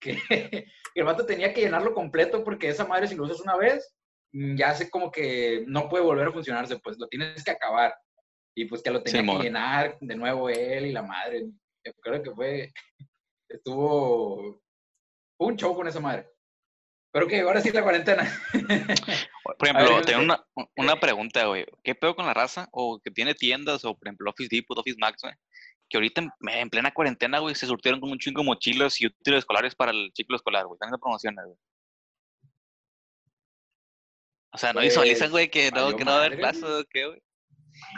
que, 0.02 0.18
que 0.30 0.66
el 0.96 1.06
vato 1.06 1.26
tenía 1.26 1.54
que 1.54 1.62
llenarlo 1.62 1.94
completo 1.94 2.44
porque 2.44 2.68
esa 2.68 2.86
madre 2.86 3.08
si 3.08 3.16
lo 3.16 3.24
usas 3.24 3.40
una 3.40 3.56
vez, 3.56 3.96
mm, 4.34 4.58
ya 4.58 4.76
sé 4.76 4.90
como 4.90 5.12
que 5.12 5.64
no 5.68 5.88
puede 5.88 6.04
volver 6.04 6.28
a 6.28 6.34
funcionarse, 6.34 6.80
pues 6.80 6.98
lo 7.00 7.08
tienes 7.08 7.44
que 7.44 7.52
acabar. 7.52 7.96
Y 8.54 8.66
pues 8.66 8.82
que 8.82 8.92
lo 8.92 9.02
tenía 9.02 9.22
Simón. 9.22 9.38
que 9.38 9.44
llenar 9.44 9.98
de 10.02 10.16
nuevo 10.16 10.50
él 10.50 10.88
y 10.88 10.92
la 10.92 11.04
madre. 11.04 11.46
Yo 11.86 11.94
creo 12.02 12.22
que 12.22 12.32
fue, 12.32 12.74
estuvo, 13.48 14.62
un 15.40 15.56
show 15.56 15.76
con 15.76 15.88
esa 15.88 16.00
madre. 16.00 16.28
Pero 17.14 17.28
que 17.28 17.42
ahora 17.42 17.62
sí 17.62 17.72
la 17.72 17.84
cuarentena. 17.84 18.24
Por 19.44 19.58
ver, 19.60 19.76
ejemplo, 19.76 20.00
yo 20.00 20.06
tengo 20.06 20.24
una, 20.24 20.46
una 20.78 21.00
pregunta, 21.00 21.46
güey. 21.46 21.66
¿Qué 21.84 21.94
pedo 21.94 22.16
con 22.16 22.26
la 22.26 22.34
raza? 22.34 22.70
O 22.72 23.00
que 23.02 23.12
tiene 23.12 23.34
tiendas, 23.34 23.84
o 23.84 23.98
por 23.98 24.08
ejemplo 24.08 24.30
Office 24.30 24.50
Depot, 24.50 24.78
Office 24.78 24.98
Max, 25.00 25.22
güey. 25.22 25.34
Que 25.92 25.98
ahorita 25.98 26.22
en, 26.22 26.32
en 26.48 26.70
plena 26.70 26.92
cuarentena, 26.94 27.40
güey, 27.40 27.54
se 27.54 27.68
surtieron 27.68 28.00
con 28.00 28.10
un 28.10 28.18
chingo 28.18 28.42
de 28.42 28.46
mochilas 28.48 29.00
y 29.02 29.08
útiles 29.08 29.40
escolares 29.40 29.76
para 29.76 29.92
el 29.92 30.10
ciclo 30.16 30.38
escolar, 30.38 30.66
güey. 30.66 30.78
Están 30.82 30.98
promociones, 31.00 31.46
güey. 31.46 31.58
O 34.54 34.58
sea, 34.58 34.70
no 34.74 34.80
Pues, 34.80 34.88
visualizan, 34.90 35.32
güey, 35.32 35.50
que 35.50 35.70
no, 35.72 35.96
que 35.96 36.06
no 36.06 36.12
va 36.12 36.18
a 36.22 36.26
haber 36.26 36.38
clases 36.40 36.86
qué, 36.90 37.08
güey. 37.08 37.22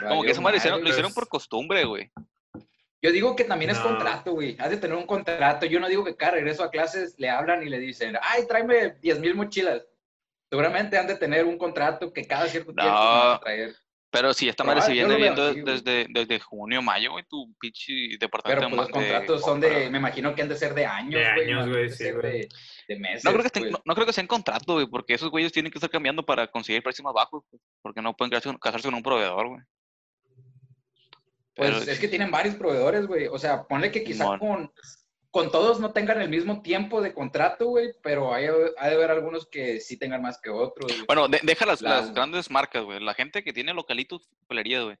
Como 0.08 0.22
que 0.22 0.30
esa 0.30 0.40
madre 0.40 0.56
lo 0.56 0.58
hicieron, 0.58 0.82
lo 0.82 0.88
hicieron 0.88 1.12
pues. 1.12 1.14
por 1.14 1.28
costumbre, 1.28 1.84
güey. 1.84 2.10
Yo 3.02 3.12
digo 3.12 3.36
que 3.36 3.44
también 3.44 3.70
es 3.70 3.78
contrato, 3.78 4.32
güey. 4.32 4.56
Has 4.58 4.70
de 4.70 4.78
tener 4.78 4.96
un 4.96 5.06
contrato. 5.06 5.66
Yo 5.66 5.78
no 5.78 5.88
digo 5.88 6.04
que 6.04 6.16
cada 6.16 6.32
regreso 6.32 6.64
a 6.64 6.70
clases 6.70 7.14
le 7.18 7.28
hablan 7.28 7.62
y 7.62 7.68
le 7.68 7.78
dicen, 7.78 8.16
ay, 8.22 8.46
tráeme 8.46 8.96
10 9.02 9.20
mil 9.20 9.34
mochilas. 9.34 9.82
Seguramente 10.48 10.96
han 10.96 11.06
de 11.06 11.16
tener 11.16 11.44
un 11.44 11.58
contrato 11.58 12.12
que 12.12 12.24
cada 12.26 12.48
cierto 12.48 12.72
tiempo 12.72 12.92
No. 12.92 12.98
van 12.98 13.36
a 13.36 13.40
traer. 13.40 13.76
Pero 14.14 14.32
si 14.32 14.48
esta 14.48 14.62
madre 14.64 14.80
se 14.82 14.92
viene 14.92 15.16
viendo 15.16 15.42
así, 15.48 15.60
güey. 15.60 15.74
desde, 15.74 16.06
desde 16.08 16.38
junio, 16.38 16.80
mayo, 16.80 17.10
güey, 17.10 17.24
tu 17.28 17.52
pinche 17.58 17.92
departamento 18.20 18.60
Pero 18.60 18.60
de 18.60 18.76
pues 18.76 18.78
los 18.78 18.88
contratos 18.88 19.40
son 19.40 19.50
compra, 19.50 19.68
de, 19.70 19.74
güey. 19.74 19.90
me 19.90 19.98
imagino 19.98 20.34
que 20.34 20.42
han 20.42 20.48
de 20.48 20.56
ser 20.56 20.72
de 20.72 20.86
años, 20.86 21.20
De 21.20 21.32
güey. 21.34 21.50
años, 21.52 21.68
güey, 21.68 21.82
de 21.82 21.90
sí, 21.90 21.96
ser 21.96 22.14
güey. 22.20 22.32
de, 22.32 22.48
de 22.88 22.98
meses. 23.00 23.24
No 23.24 23.30
creo, 23.32 23.42
que 23.42 23.48
estén- 23.48 23.62
pues. 23.64 23.72
no, 23.72 23.82
no 23.84 23.94
creo 23.94 24.06
que 24.06 24.12
sea 24.12 24.22
en 24.22 24.28
contrato, 24.28 24.74
güey, 24.74 24.86
porque 24.86 25.14
esos 25.14 25.30
güeyes 25.30 25.50
tienen 25.52 25.72
que 25.72 25.78
estar 25.78 25.90
cambiando 25.90 26.24
para 26.24 26.46
conseguir 26.46 26.82
precios 26.82 27.04
más 27.04 27.12
bajos, 27.14 27.42
pues, 27.50 27.60
porque 27.82 28.00
no 28.00 28.14
pueden 28.16 28.30
casarse, 28.30 28.56
casarse 28.60 28.86
con 28.88 28.94
un 28.94 29.02
proveedor, 29.02 29.48
güey. 29.48 29.60
Pues 31.56 31.70
Pero- 31.70 31.90
es 31.92 31.98
que 31.98 32.08
tienen 32.08 32.30
varios 32.30 32.54
proveedores, 32.56 33.06
güey. 33.06 33.26
O 33.28 33.38
sea, 33.38 33.64
ponle 33.64 33.90
que 33.90 34.02
quizá 34.04 34.24
Simón. 34.24 34.38
con, 34.38 34.72
con 35.34 35.50
todos 35.50 35.80
no 35.80 35.90
tengan 35.92 36.22
el 36.22 36.28
mismo 36.28 36.62
tiempo 36.62 37.02
de 37.02 37.12
contrato, 37.12 37.66
güey, 37.66 37.92
pero 38.04 38.32
hay, 38.32 38.46
hay 38.78 38.90
de 38.90 38.94
haber 38.94 39.10
algunos 39.10 39.46
que 39.48 39.80
sí 39.80 39.96
tengan 39.98 40.22
más 40.22 40.40
que 40.40 40.48
otros. 40.48 40.92
güey. 40.92 41.04
Bueno, 41.08 41.26
de- 41.26 41.40
deja 41.42 41.66
las, 41.66 41.82
Las- 41.82 42.04
las 42.06 42.14
grandes 42.14 42.52
marcas, 42.52 42.84
güey. 42.84 43.00
La 43.00 43.14
gente 43.14 43.42
que 43.42 43.52
tiene 43.52 43.74
localitos, 43.74 44.28
papelerías, 44.42 44.84
güey. 44.84 44.96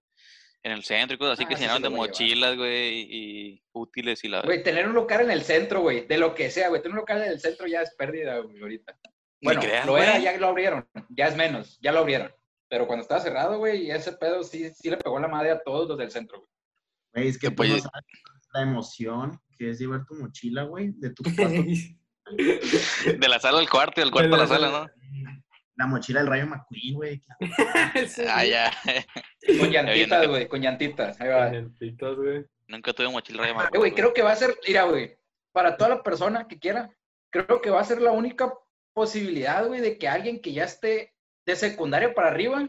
en 0.64 0.72
el 0.72 0.82
centro 0.82 1.14
y 1.14 1.18
cosas 1.18 1.34
así 1.34 1.44
Ah, 1.44 1.48
que 1.48 1.54
sí 1.54 1.58
se 1.58 1.64
llenaban 1.64 1.82
se 1.82 1.88
de 1.90 1.94
mochilas, 1.94 2.56
güey, 2.56 3.06
y 3.08 3.62
útiles 3.72 4.24
y 4.24 4.28
la... 4.28 4.40
Güey, 4.40 4.62
tener 4.62 4.88
un 4.88 4.94
local 4.94 5.20
en 5.20 5.30
el 5.30 5.42
centro, 5.44 5.82
güey, 5.82 6.06
de 6.06 6.16
lo 6.18 6.34
que 6.34 6.50
sea, 6.50 6.68
güey. 6.70 6.80
Tener 6.80 6.92
un 6.94 7.00
local 7.00 7.22
en 7.22 7.28
el 7.28 7.38
centro 7.38 7.66
ya 7.66 7.82
es 7.82 7.94
pérdida, 7.94 8.38
güey, 8.38 8.60
ahorita. 8.60 8.98
Bueno, 9.42 9.60
creas, 9.60 9.86
lo 9.86 9.98
era, 9.98 10.18
ya 10.18 10.36
lo 10.38 10.48
abrieron. 10.48 10.88
Ya 11.10 11.26
es 11.28 11.36
menos, 11.36 11.78
ya 11.82 11.92
lo 11.92 11.98
abrieron. 12.00 12.32
Pero 12.68 12.86
cuando 12.88 13.02
estaba 13.02 13.20
cerrado, 13.20 13.58
güey, 13.58 13.90
ese 13.90 14.12
pedo 14.14 14.42
sí, 14.42 14.70
sí 14.74 14.88
le 14.90 14.96
pegó 14.96 15.20
la 15.20 15.28
madre 15.28 15.50
a 15.52 15.62
todos 15.62 15.86
los 15.86 15.96
del 15.98 16.10
centro, 16.10 16.38
güey. 16.38 16.50
Güey, 17.14 17.28
es 17.28 17.38
que 17.38 17.50
pues- 17.52 17.84
no 17.84 17.90
la 18.54 18.62
emoción 18.62 19.38
que 19.58 19.70
es 19.70 19.78
llevar 19.78 20.04
tu 20.06 20.14
mochila, 20.14 20.62
güey, 20.64 20.92
de 20.96 21.10
tu 21.10 21.22
cuarto. 21.36 21.62
De 23.18 23.28
la 23.28 23.38
sala 23.38 23.58
al 23.58 23.68
cuarto 23.68 24.00
y 24.00 24.04
del 24.04 24.10
cuarto 24.12 24.34
a 24.34 24.38
la 24.38 24.46
sala, 24.46 24.70
¿no? 24.70 24.86
La 25.76 25.86
mochila 25.86 26.20
del 26.20 26.28
Rayo 26.30 26.46
McQueen, 26.46 26.94
güey. 26.94 27.22
Sí, 28.08 28.22
Ah, 28.28 28.44
ya. 28.44 28.70
Con 29.60 29.70
llantitas, 29.70 30.26
güey, 30.28 30.48
con 30.48 30.60
llantitas. 30.60 31.20
Ahí 31.20 31.28
va. 31.28 31.50
Lentitos, 31.50 32.16
güey. 32.16 32.44
Nunca 32.68 32.92
tuve 32.92 33.08
mochila 33.10 33.42
Raya 33.42 33.52
Eh, 33.52 33.56
McQueen, 33.56 33.80
güey, 33.80 33.94
creo 33.94 34.14
que 34.14 34.22
va 34.22 34.32
a 34.32 34.36
ser, 34.36 34.56
mira, 34.66 34.84
güey, 34.84 35.18
para 35.52 35.76
toda 35.76 35.90
la 35.90 36.02
persona 36.02 36.46
que 36.48 36.58
quiera, 36.58 36.90
creo 37.30 37.60
que 37.60 37.70
va 37.70 37.80
a 37.80 37.84
ser 37.84 38.00
la 38.00 38.12
única 38.12 38.52
posibilidad, 38.94 39.66
güey, 39.66 39.80
de 39.80 39.98
que 39.98 40.08
alguien 40.08 40.40
que 40.40 40.52
ya 40.52 40.64
esté 40.64 41.12
de 41.44 41.56
secundaria 41.56 42.14
para 42.14 42.28
arriba 42.28 42.68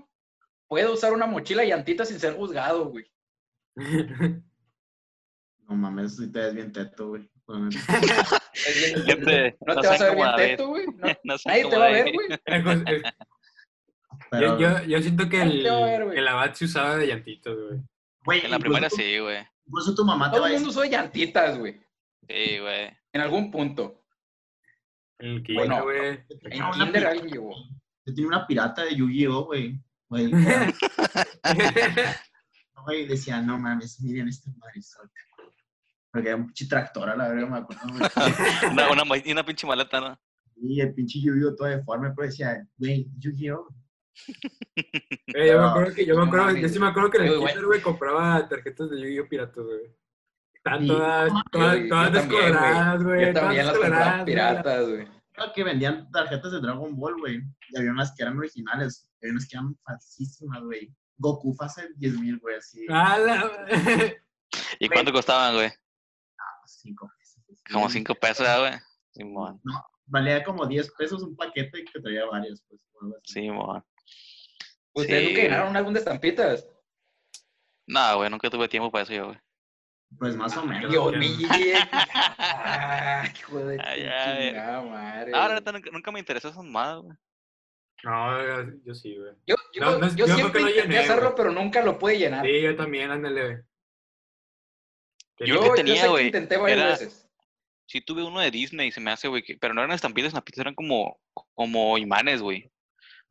pueda 0.68 0.90
usar 0.92 1.14
una 1.14 1.28
mochila 1.28 1.64
y 1.64 1.70
llantitas 1.70 2.10
sin 2.10 2.20
ser 2.20 2.34
juzgado, 2.36 2.90
güey. 2.90 3.06
No 5.68 5.76
mames, 5.76 6.16
si 6.18 6.32
te 6.32 6.40
ves 6.40 6.54
bien 6.54 6.72
teto, 6.72 7.10
güey. 7.10 7.30
No 7.48 7.60
no 7.60 7.70
te 9.82 9.88
vas 9.88 10.02
a 10.02 10.06
ver 10.06 10.16
bien 10.16 10.36
teto, 10.38 10.68
güey. 10.70 10.86
No- 10.88 11.36
nadie 11.46 11.70
te 11.70 11.78
va 11.78 11.86
a 11.86 11.90
ver, 11.92 12.12
güey. 12.14 12.28
Pero, 14.32 14.58
yo, 14.60 14.80
yo, 14.80 14.84
yo 14.86 15.02
siento 15.02 15.28
que 15.30 15.42
el, 15.42 15.64
ver, 15.64 16.18
el 16.18 16.28
abad 16.28 16.54
se 16.54 16.66
usaba 16.66 16.96
de 16.98 17.08
llantitos, 17.08 17.56
güey. 17.70 17.82
güey, 18.24 18.46
En 18.46 18.52
la 18.52 18.60
primera 18.60 18.90
sí, 18.90 19.20
güey. 19.20 19.46
Incluso 19.68 19.94
tu 19.94 20.06
mamá 20.06 20.28
te 20.30 20.36
Todo 20.38 20.42
va 20.42 20.48
a 20.48 20.52
el 20.52 20.56
mundo 20.58 20.70
usa 20.70 20.86
llantitas, 20.90 21.58
güey. 21.58 21.74
Sí, 22.28 22.60
güey. 22.60 22.98
En 23.14 23.22
algún 23.22 23.52
punto. 23.52 24.04
En 25.20 25.28
el 25.28 25.44
que 25.44 25.54
Bueno, 25.54 25.84
güey. 25.84 26.18
"Yo 26.30 26.38
En 26.44 26.72
Kinder 26.72 26.92
pirata- 26.94 27.10
alguien 27.10 27.28
llevó. 27.34 27.56
yo 28.06 28.14
tenía 28.14 28.28
una 28.28 28.48
pirata 28.48 28.84
de 28.86 28.96
Yu-Gi-Oh, 28.96 29.46
güey. 29.46 29.80
Güey, 30.08 30.32
güey, 32.86 33.08
decía, 33.08 33.42
no 33.42 33.58
mames, 33.58 34.00
miren 34.02 34.28
este 34.28 34.52
marisol. 34.58 35.10
Porque 36.16 36.30
era 36.30 36.38
un 36.38 36.46
pinche 36.46 36.66
tractor 36.68 37.10
a 37.10 37.16
la 37.18 37.28
verga, 37.28 37.46
me 37.46 37.58
acuerdo. 37.58 37.82
güey. 37.90 38.00
Una, 38.72 38.90
una, 39.04 39.18
y 39.26 39.32
una 39.34 39.46
pinche 39.46 39.68
maleta, 39.68 40.00
¿no? 40.00 40.18
Y 40.56 40.80
el 40.80 40.94
pinche 40.94 41.20
Yu-Gi-Oh 41.20 41.56
todo 41.56 41.68
deforme, 41.68 42.12
pero 42.16 42.28
decía, 42.28 42.66
güey, 42.78 43.10
Yu-Gi-Oh. 43.20 43.68
Eh, 44.78 45.48
yo 45.52 45.60
me 45.62 45.68
acuerdo 45.68 45.94
que, 45.94 46.06
yo 46.06 46.16
me 46.16 46.24
acuerdo, 46.26 46.52
yo 46.56 46.70
sí 46.70 46.80
me 46.80 46.88
acuerdo 46.88 47.10
que 47.12 47.18
en 47.18 47.24
el 47.26 47.38
kinder, 47.40 47.66
güey, 47.66 47.82
compraba 47.82 48.48
tarjetas 48.48 48.90
de 48.92 49.02
Yu-Gi-Oh 49.02 49.28
piratas, 49.28 49.64
güey. 49.66 49.94
Estaban 50.54 50.82
Sí. 50.82 50.88
todas, 50.88 51.32
todas, 51.52 51.78
Yo- 51.80 51.88
todas 51.90 52.08
yo 52.08 52.14
también, 52.14 52.30
güey. 52.30 52.52
descoloradas, 52.52 53.04
güey. 53.04 53.20
Yo 53.26 53.34
todas 53.34 53.44
también 53.46 53.66
las 53.68 53.78
compraba 53.78 54.26
piratas, 54.26 54.88
güey. 54.90 55.08
Creo 55.34 55.54
que 55.54 55.64
vendían 55.66 56.12
tarjetas 56.12 56.52
de 56.54 56.62
Dragon 56.62 56.96
Ball, 56.96 57.20
güey. 57.20 57.42
Y 57.72 57.78
había 57.78 57.92
unas 57.92 58.16
que 58.16 58.24
eran 58.24 58.38
originales, 58.38 59.12
había 59.22 59.34
unas 59.34 59.48
que 59.50 59.58
eran 59.58 59.76
falsísimas, 59.84 60.62
güey. 60.64 60.96
Goku 61.18 61.54
hace 61.60 61.90
10 61.98 62.18
mil, 62.22 62.40
güey, 62.40 62.56
así. 62.56 62.86
¿Y 64.80 64.88
cuánto 64.88 65.12
costaban, 65.12 65.56
güey? 65.56 65.70
Cinco 66.86 67.12
pesos. 67.18 67.44
así. 67.52 67.74
Como 67.74 67.90
cinco 67.90 68.16
pesos, 68.16 68.40
¿verdad, 68.46 68.60
güey. 68.60 68.80
Simón. 69.12 69.60
No, 69.64 69.84
valía 70.06 70.44
como 70.44 70.66
10 70.68 70.92
pesos 70.98 71.24
un 71.24 71.36
paquete 71.36 71.84
que 71.86 72.00
traía 72.00 72.26
varios, 72.26 72.62
pues. 72.68 72.80
Simón. 73.24 73.84
¿Ustedes 74.94 75.22
Sí, 75.24 75.28
nunca 75.30 75.42
llenaron 75.42 75.70
un 75.70 75.78
álbum 75.78 75.94
de 75.94 76.00
estampitas? 76.00 76.68
No, 77.88 78.18
güey, 78.18 78.30
nunca 78.30 78.50
tuve 78.50 78.68
tiempo 78.68 78.92
para 78.92 79.04
eso 79.04 79.14
yo, 79.14 79.26
güey. 79.28 79.38
Pues 80.20 80.36
más 80.36 80.56
o 80.58 80.64
menos. 80.66 80.94
Yo. 80.94 81.10
Ay, 81.50 81.74
hijo 83.40 83.60
de 83.60 83.78
Ay, 83.82 84.04
tu 84.04 84.10
ay. 84.10 84.48
chingada 84.50 84.82
madre. 84.84 85.32
Neta, 85.56 85.72
nunca, 85.72 85.90
nunca 85.92 86.12
me 86.12 86.20
interesó 86.20 86.48
esas 86.50 86.64
mamadas, 86.64 87.02
güey. 87.02 87.18
No, 88.04 88.82
yo 88.86 88.94
sí, 88.94 89.18
güey. 89.18 89.34
Yo, 89.48 89.56
yo, 89.74 89.82
No, 89.82 89.98
no, 89.98 90.08
yo 90.10 90.16
yo 90.16 90.26
creo 90.26 90.36
siempre 90.38 90.62
no 90.62 90.70
intenté 90.70 90.88
llené, 90.90 91.00
hacerlo, 91.04 91.24
güey. 91.32 91.36
pero 91.38 91.52
nunca 91.52 91.82
lo 91.84 91.98
pude 91.98 92.20
llenar. 92.20 92.46
Sí, 92.46 92.62
yo 92.62 92.76
también, 92.76 93.10
ándale, 93.12 93.44
güey. 93.44 93.58
Yo 95.40 95.46
yo, 95.66 95.74
tenía, 95.74 96.08
güey, 96.08 96.28
intenté 96.28 96.58
varias 96.58 96.80
era- 96.80 96.90
veces. 96.92 97.22
Sí 97.88 98.02
tuve 98.02 98.24
uno 98.24 98.40
de 98.40 98.50
Disney, 98.50 98.92
se 98.92 99.00
me 99.00 99.12
hace, 99.12 99.28
güey, 99.28 99.44
que- 99.44 99.58
pero 99.58 99.74
no 99.74 99.82
eran 99.82 99.94
estampitas, 99.94 100.30
estampitas 100.30 100.60
eran 100.62 100.74
como, 100.76 101.20
como 101.54 101.98
imanes, 101.98 102.42
güey. 102.42 102.72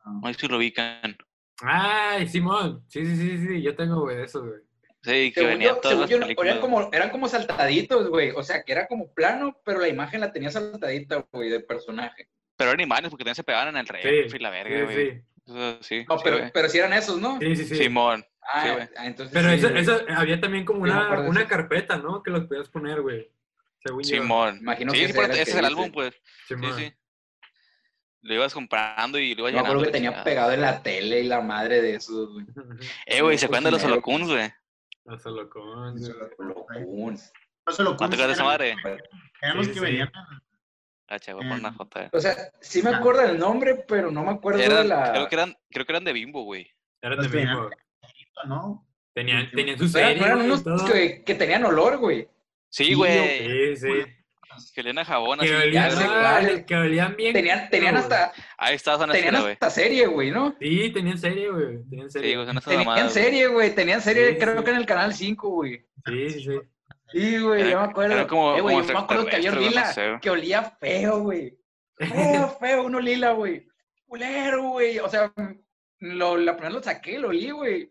Ah. 0.04 0.12
No 0.22 0.32
sé 0.32 0.38
si 0.38 0.48
lo 0.48 0.58
ubican. 0.58 1.16
Ay, 1.62 2.28
Simón. 2.28 2.84
Sí, 2.88 3.04
sí, 3.04 3.16
sí, 3.16 3.38
sí, 3.46 3.62
yo 3.62 3.74
tengo, 3.74 4.00
güey, 4.02 4.16
de 4.16 4.24
esos, 4.24 4.42
güey. 4.46 4.60
Sí, 5.02 5.32
que 5.32 5.40
Según 5.40 5.50
venían 5.50 5.74
yo, 5.74 5.80
todas 5.80 5.88
según 5.90 6.00
las 6.02 6.10
yo, 6.10 6.18
no- 6.18 6.26
películas. 6.26 6.50
eran, 6.50 6.60
como, 6.60 6.90
eran 6.92 7.10
como 7.10 7.28
saltaditos, 7.28 8.08
güey. 8.08 8.30
O 8.30 8.42
sea, 8.42 8.62
que 8.62 8.72
era 8.72 8.86
como 8.86 9.12
plano, 9.12 9.60
pero 9.64 9.80
la 9.80 9.88
imagen 9.88 10.20
la 10.20 10.32
tenía 10.32 10.50
saltadita, 10.50 11.26
güey, 11.32 11.50
del 11.50 11.64
personaje. 11.64 12.28
Pero 12.56 12.70
eran 12.70 12.80
imanes 12.80 13.10
porque 13.10 13.24
también 13.24 13.34
se 13.34 13.44
pegaban 13.44 13.68
en 13.68 13.76
el 13.76 13.86
refri, 13.86 14.38
la 14.38 14.50
verga, 14.50 14.84
güey. 14.84 14.96
sí, 15.10 15.22
Eso 15.46 15.78
Sí, 15.82 16.04
No, 16.08 16.16
sí, 16.16 16.22
pero, 16.24 16.38
güey. 16.38 16.50
pero 16.54 16.68
sí 16.70 16.78
eran 16.78 16.92
esos, 16.94 17.18
¿no? 17.20 17.38
sí, 17.40 17.54
sí, 17.56 17.64
sí. 17.66 17.74
Simón. 17.76 18.24
Ah, 18.52 18.62
sí, 18.62 18.88
ah, 18.96 19.06
entonces 19.06 19.32
Pero 19.32 19.48
sí, 19.50 19.54
eso, 19.56 19.68
güey. 19.70 19.80
eso, 19.82 20.00
había 20.16 20.40
también 20.40 20.64
como 20.64 20.84
Sí, 20.84 20.90
una, 20.92 21.20
una 21.20 21.46
carpeta, 21.48 21.96
¿no? 21.96 22.22
Que 22.22 22.30
los 22.30 22.44
podías 22.46 22.68
poner, 22.68 23.00
güey. 23.00 23.30
Según 23.84 24.02
yo. 24.02 24.08
Simón. 24.22 24.58
Imagino 24.58 24.92
sí, 24.92 24.98
que 25.00 25.12
sí, 25.12 25.18
ese 25.18 25.30
que 25.30 25.40
es 25.42 25.54
el 25.54 25.64
álbum, 25.64 25.90
pues. 25.92 26.14
Sí, 26.46 26.54
Simón. 26.54 26.74
sí. 26.76 26.92
Lo 28.22 28.34
ibas 28.34 28.54
comprando 28.54 29.18
y 29.18 29.34
lo 29.34 29.40
ibas 29.48 29.52
Yo 29.52 29.56
me 29.58 29.62
llenando. 29.62 29.68
acuerdo 29.68 29.80
que 29.82 29.86
la 29.86 29.92
tenía 29.92 30.08
chingada. 30.10 30.24
pegado 30.24 30.52
en 30.52 30.60
la 30.62 30.82
tele 30.82 31.20
y 31.20 31.24
la 31.28 31.40
madre 31.42 31.82
de 31.82 31.94
esos, 31.96 32.32
güey. 32.32 32.46
Eh, 33.06 33.20
güey, 33.22 33.36
¿se 33.36 33.40
Sí, 33.40 33.44
acuerdan 33.46 33.64
de 33.64 33.70
los 33.72 33.84
holocuns, 33.84 34.28
güey? 34.30 34.52
Los 35.04 35.26
holocones, 35.26 36.02
Eso 36.02 36.14
güey. 36.18 36.48
lo- 36.48 36.66
Locuns. 36.80 37.32
No 37.66 37.72
se 37.72 37.82
lo 37.82 37.96
¿Cuánto 37.96 38.16
ocultes, 38.16 38.20
queda 38.20 38.32
esa 38.32 38.44
madre? 38.44 38.76
Los 39.54 39.66
Sí, 39.66 39.72
que 39.72 39.78
sí. 39.78 39.84
venían 39.84 40.10
Ah, 41.06 41.18
poner 41.32 41.52
una 41.60 41.72
foto. 41.72 42.00
eh. 42.00 42.08
O 42.12 42.18
sea, 42.20 42.34
sí 42.60 42.82
me 42.82 42.90
Ah. 42.90 42.96
acuerdo 42.96 43.20
del 43.22 43.38
nombre, 43.38 43.84
pero 43.86 44.10
no 44.10 44.22
me 44.24 44.30
acuerdo 44.32 44.58
de 44.58 44.84
la... 44.84 45.12
creo, 45.12 45.28
que 45.28 45.34
eran, 45.34 45.56
creo 45.70 45.84
que 45.86 45.92
eran 45.92 46.04
de 46.04 46.12
Bimbo, 46.14 46.44
güey. 46.44 46.70
Eran 47.02 47.18
Los 47.18 47.30
de 47.30 47.38
que 47.38 47.44
mismo. 47.44 47.68
¿No? 48.46 48.86
Tenían, 49.14 49.48
Sí, 49.50 49.56
tenían 49.56 49.78
su 49.78 49.84
Eran, 49.98 50.08
serie, 50.12 50.24
eran 50.26 50.40
unos 50.42 50.62
que, 50.90 51.22
que 51.24 51.34
tenían 51.34 51.64
olor, 51.64 51.98
güey. 51.98 52.28
Sí, 52.68 52.94
güey. 52.94 53.76
Sí, 53.76 53.76
sí. 53.76 54.72
Que 54.72 54.80
olían 54.82 54.98
a 54.98 55.04
jabón. 55.04 55.38
Que 55.40 55.54
olían, 55.54 55.90
sé 55.90 56.04
cuáles. 56.06 56.64
que 56.64 56.74
olían 56.76 57.16
bien. 57.16 57.32
Tenían, 57.32 57.68
tenían 57.70 57.96
hasta, 57.96 58.32
Ahí 58.56 58.76
está, 58.76 58.96
son 58.98 59.10
tenían 59.10 59.40
güey. 59.40 59.52
hasta 59.54 59.70
serie, 59.70 60.06
güey, 60.06 60.30
¿no? 60.30 60.54
Sí, 60.60 60.90
tenían 60.92 61.18
serie, 61.18 61.50
güey. 61.50 61.78
Tenían 61.90 62.10
serie. 62.10 62.30
Sí, 62.30 62.34
güey, 62.36 62.46
Tenían 62.46 63.10
serie, 63.10 63.46
güey. 63.48 63.74
Tenían 63.74 64.00
serie, 64.00 64.30
Sí, 64.32 64.38
creo 64.38 64.58
sí. 64.58 64.64
que 64.64 64.70
en 64.70 64.76
el 64.76 64.86
canal 64.86 65.12
5, 65.14 65.48
güey. 65.48 65.84
Sí, 66.06 66.30
sí, 66.30 66.40
sí. 66.44 66.60
Sí, 67.12 67.38
güey, 67.38 67.70
yo 67.70 67.78
me 67.80 67.84
acuerdo. 67.86 68.14
era 68.14 68.26
como- 68.26 68.56
eh, 68.56 68.60
güey, 68.60 68.74
como 68.76 68.86
yo 68.88 68.94
me 68.94 69.00
acuerdo 69.00 69.26
que 69.26 69.36
había 69.36 69.50
un 69.52 69.58
extraterrestre, 69.58 69.70
lila 69.70 69.94
güey, 69.94 70.08
no 70.12 70.16
sé. 70.16 70.20
que 70.22 70.30
olía 70.30 70.62
feo, 70.80 71.18
güey. 71.20 71.58
Feo, 71.98 72.48
feo, 72.60 72.82
uno 72.84 73.00
lila, 73.00 73.30
güey. 73.32 73.66
Culero, 74.06 74.62
güey. 74.70 74.98
O 74.98 75.08
sea, 75.08 75.32
lo, 75.98 76.36
la 76.36 76.52
primera 76.56 76.74
lo 76.74 76.82
saqué, 76.82 77.18
lo 77.18 77.28
olí, 77.28 77.50
güey. 77.50 77.90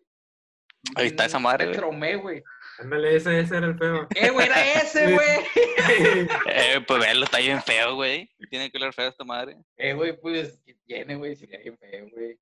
Ahí 0.95 1.07
está 1.07 1.25
esa 1.25 1.39
madre, 1.39 1.65
güey. 1.65 1.77
traumé, 1.77 2.15
güey. 2.17 2.43
Ándale, 2.79 3.15
ese, 3.15 3.39
ese 3.39 3.57
era 3.57 3.67
el 3.67 3.77
feo. 3.77 4.07
Eh, 4.15 4.29
güey, 4.31 4.47
era 4.47 4.73
ese, 4.81 5.13
güey. 5.13 5.39
Eh, 6.47 6.81
pues 6.87 6.99
verlo, 6.99 7.25
está 7.25 7.37
bien 7.39 7.61
feo, 7.61 7.95
güey. 7.95 8.29
Tiene 8.49 8.69
que 8.71 8.77
oler 8.77 8.93
feo 8.93 9.09
esta 9.09 9.23
madre. 9.23 9.57
Eh, 9.77 9.93
güey, 9.93 10.19
pues, 10.19 10.61
tiene, 10.85 11.15
güey, 11.15 11.35
sería 11.35 11.59
bien 11.59 11.77
feo, 11.77 12.07
güey. 12.11 12.39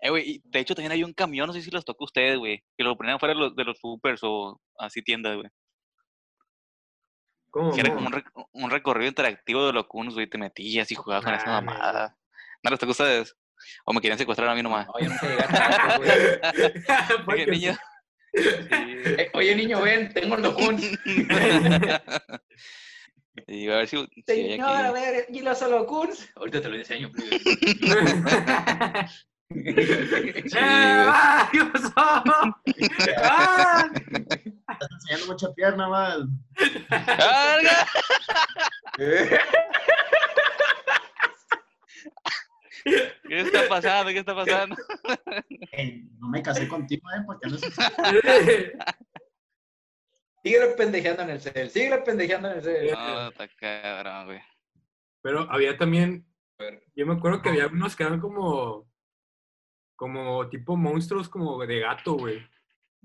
Eh, 0.00 0.10
güey, 0.10 0.30
y 0.30 0.42
de 0.44 0.58
hecho 0.60 0.74
también 0.74 0.92
hay 0.92 1.04
un 1.04 1.12
camión, 1.12 1.46
no 1.46 1.52
sé 1.52 1.60
si 1.62 1.70
los 1.70 1.84
tocó 1.84 2.04
a 2.04 2.06
ustedes, 2.06 2.38
güey. 2.38 2.62
Que 2.76 2.84
lo 2.84 2.96
ponían 2.96 3.18
fuera 3.18 3.34
de 3.34 3.40
los, 3.40 3.54
de 3.56 3.64
los 3.64 3.78
supers 3.78 4.20
o 4.22 4.60
así 4.78 5.02
tiendas, 5.02 5.36
güey. 5.36 5.48
¿Cómo? 7.50 7.72
Que 7.72 7.80
era 7.80 7.94
como 7.94 8.06
un, 8.08 8.12
rec- 8.12 8.48
un 8.52 8.70
recorrido 8.70 9.08
interactivo 9.08 9.66
de 9.66 9.72
locuns, 9.72 10.14
güey. 10.14 10.26
Te 10.28 10.38
metías 10.38 10.90
y 10.90 10.94
jugabas 10.94 11.24
con 11.24 11.34
esa 11.34 11.46
mamada. 11.46 12.16
¿No 12.62 12.70
les 12.70 12.78
tocó 12.80 12.90
a 12.90 12.92
ustedes? 12.92 13.36
¿O 13.84 13.92
me 13.92 14.00
quieren 14.00 14.18
secuestrar 14.18 14.48
a 14.48 14.54
mí 14.54 14.62
nomás? 14.62 14.86
No, 14.86 14.92
güey. 14.98 15.08
Dije, 16.54 17.14
Porque 17.24 17.46
niño. 17.46 17.74
Sí, 18.34 18.40
Eh, 18.72 19.30
oye, 19.34 19.54
niño, 19.54 19.80
ven, 19.80 20.12
tengo 20.12 20.36
el 20.36 20.42
locún. 20.42 20.78
y 23.46 23.68
a 23.70 23.76
ver 23.76 23.88
si, 23.88 23.96
si 24.14 24.22
Señor, 24.26 24.68
a 24.68 24.92
ver, 24.92 25.26
¿y 25.30 25.40
los 25.40 25.60
holocuns? 25.62 26.28
Ahorita 26.36 26.60
te 26.60 26.68
lo 26.68 26.76
enseño. 26.76 27.10
Sí, 29.50 30.58
¡Ah! 30.60 31.48
¿Qué 31.50 31.64
pasó? 31.64 31.92
¡Ah! 31.96 33.90
Estás 34.04 34.88
enseñando 34.92 35.26
mucha 35.32 35.50
pierna, 35.54 35.88
más. 35.88 36.18
¡Carga! 36.90 37.86
¿Qué 43.28 43.40
está 43.40 43.68
pasando? 43.68 44.10
¿Qué 44.12 44.18
está 44.18 44.34
pasando? 44.34 44.76
No 46.18 46.28
me 46.28 46.42
casé 46.42 46.66
contigo, 46.68 47.08
¿eh? 47.10 47.22
Porque 47.24 47.46
andas 47.46 47.60
Síguele 50.42 50.66
pendejeando 50.76 51.22
en 51.22 51.30
el 51.30 51.40
cel, 51.40 51.70
síguele 51.70 51.98
pendejeando 51.98 52.50
en 52.50 52.56
el 52.56 52.62
cel. 52.62 52.90
No, 52.92 53.28
está 53.28 53.48
cabrón, 53.48 54.26
güey. 54.26 54.40
Pero 55.22 55.50
había 55.50 55.76
también, 55.76 56.26
yo 56.94 57.06
me 57.06 57.14
acuerdo 57.14 57.40
que 57.40 57.50
había 57.50 57.68
unos 57.68 57.94
que 57.94 58.02
eran 58.02 58.20
como, 58.20 58.90
como 59.96 60.48
tipo 60.48 60.76
monstruos 60.76 61.28
como 61.28 61.64
de 61.64 61.80
gato, 61.80 62.14
güey. 62.14 62.44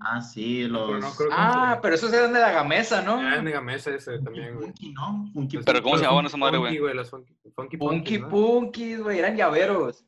Ah, 0.00 0.20
sí, 0.20 0.62
Pero 0.64 0.88
los... 0.88 1.00
no 1.00 1.10
creo 1.14 1.28
que 1.30 1.34
Ah, 1.38 1.78
pero 1.80 1.94
esos 1.94 2.12
eran 2.12 2.32
de 2.32 2.40
la 2.40 2.50
gamesa, 2.50 3.00
¿no? 3.02 3.20
Era 3.20 3.36
en 3.36 3.44
Megamesa 3.44 3.94
ese 3.94 4.18
también, 4.18 4.54
güey. 4.56 4.66
Funky, 4.66 4.92
¿no? 4.92 5.30
Funky 5.32 5.58
Pero 5.58 5.82
¿cómo 5.82 5.96
se 5.96 6.02
los 6.02 6.10
llamaban 6.10 6.24
Funky 6.24 6.28
esa 6.28 6.36
madre, 6.36 6.58
güey? 6.58 6.78
Punky, 6.78 6.94
Los 6.96 7.10
funky, 7.10 7.34
funky 7.54 7.76
Punky 7.78 8.18
¿no? 8.18 8.28
Punkies, 8.28 9.00
güey, 9.02 9.18
eran 9.20 9.36
llaveros. 9.36 10.04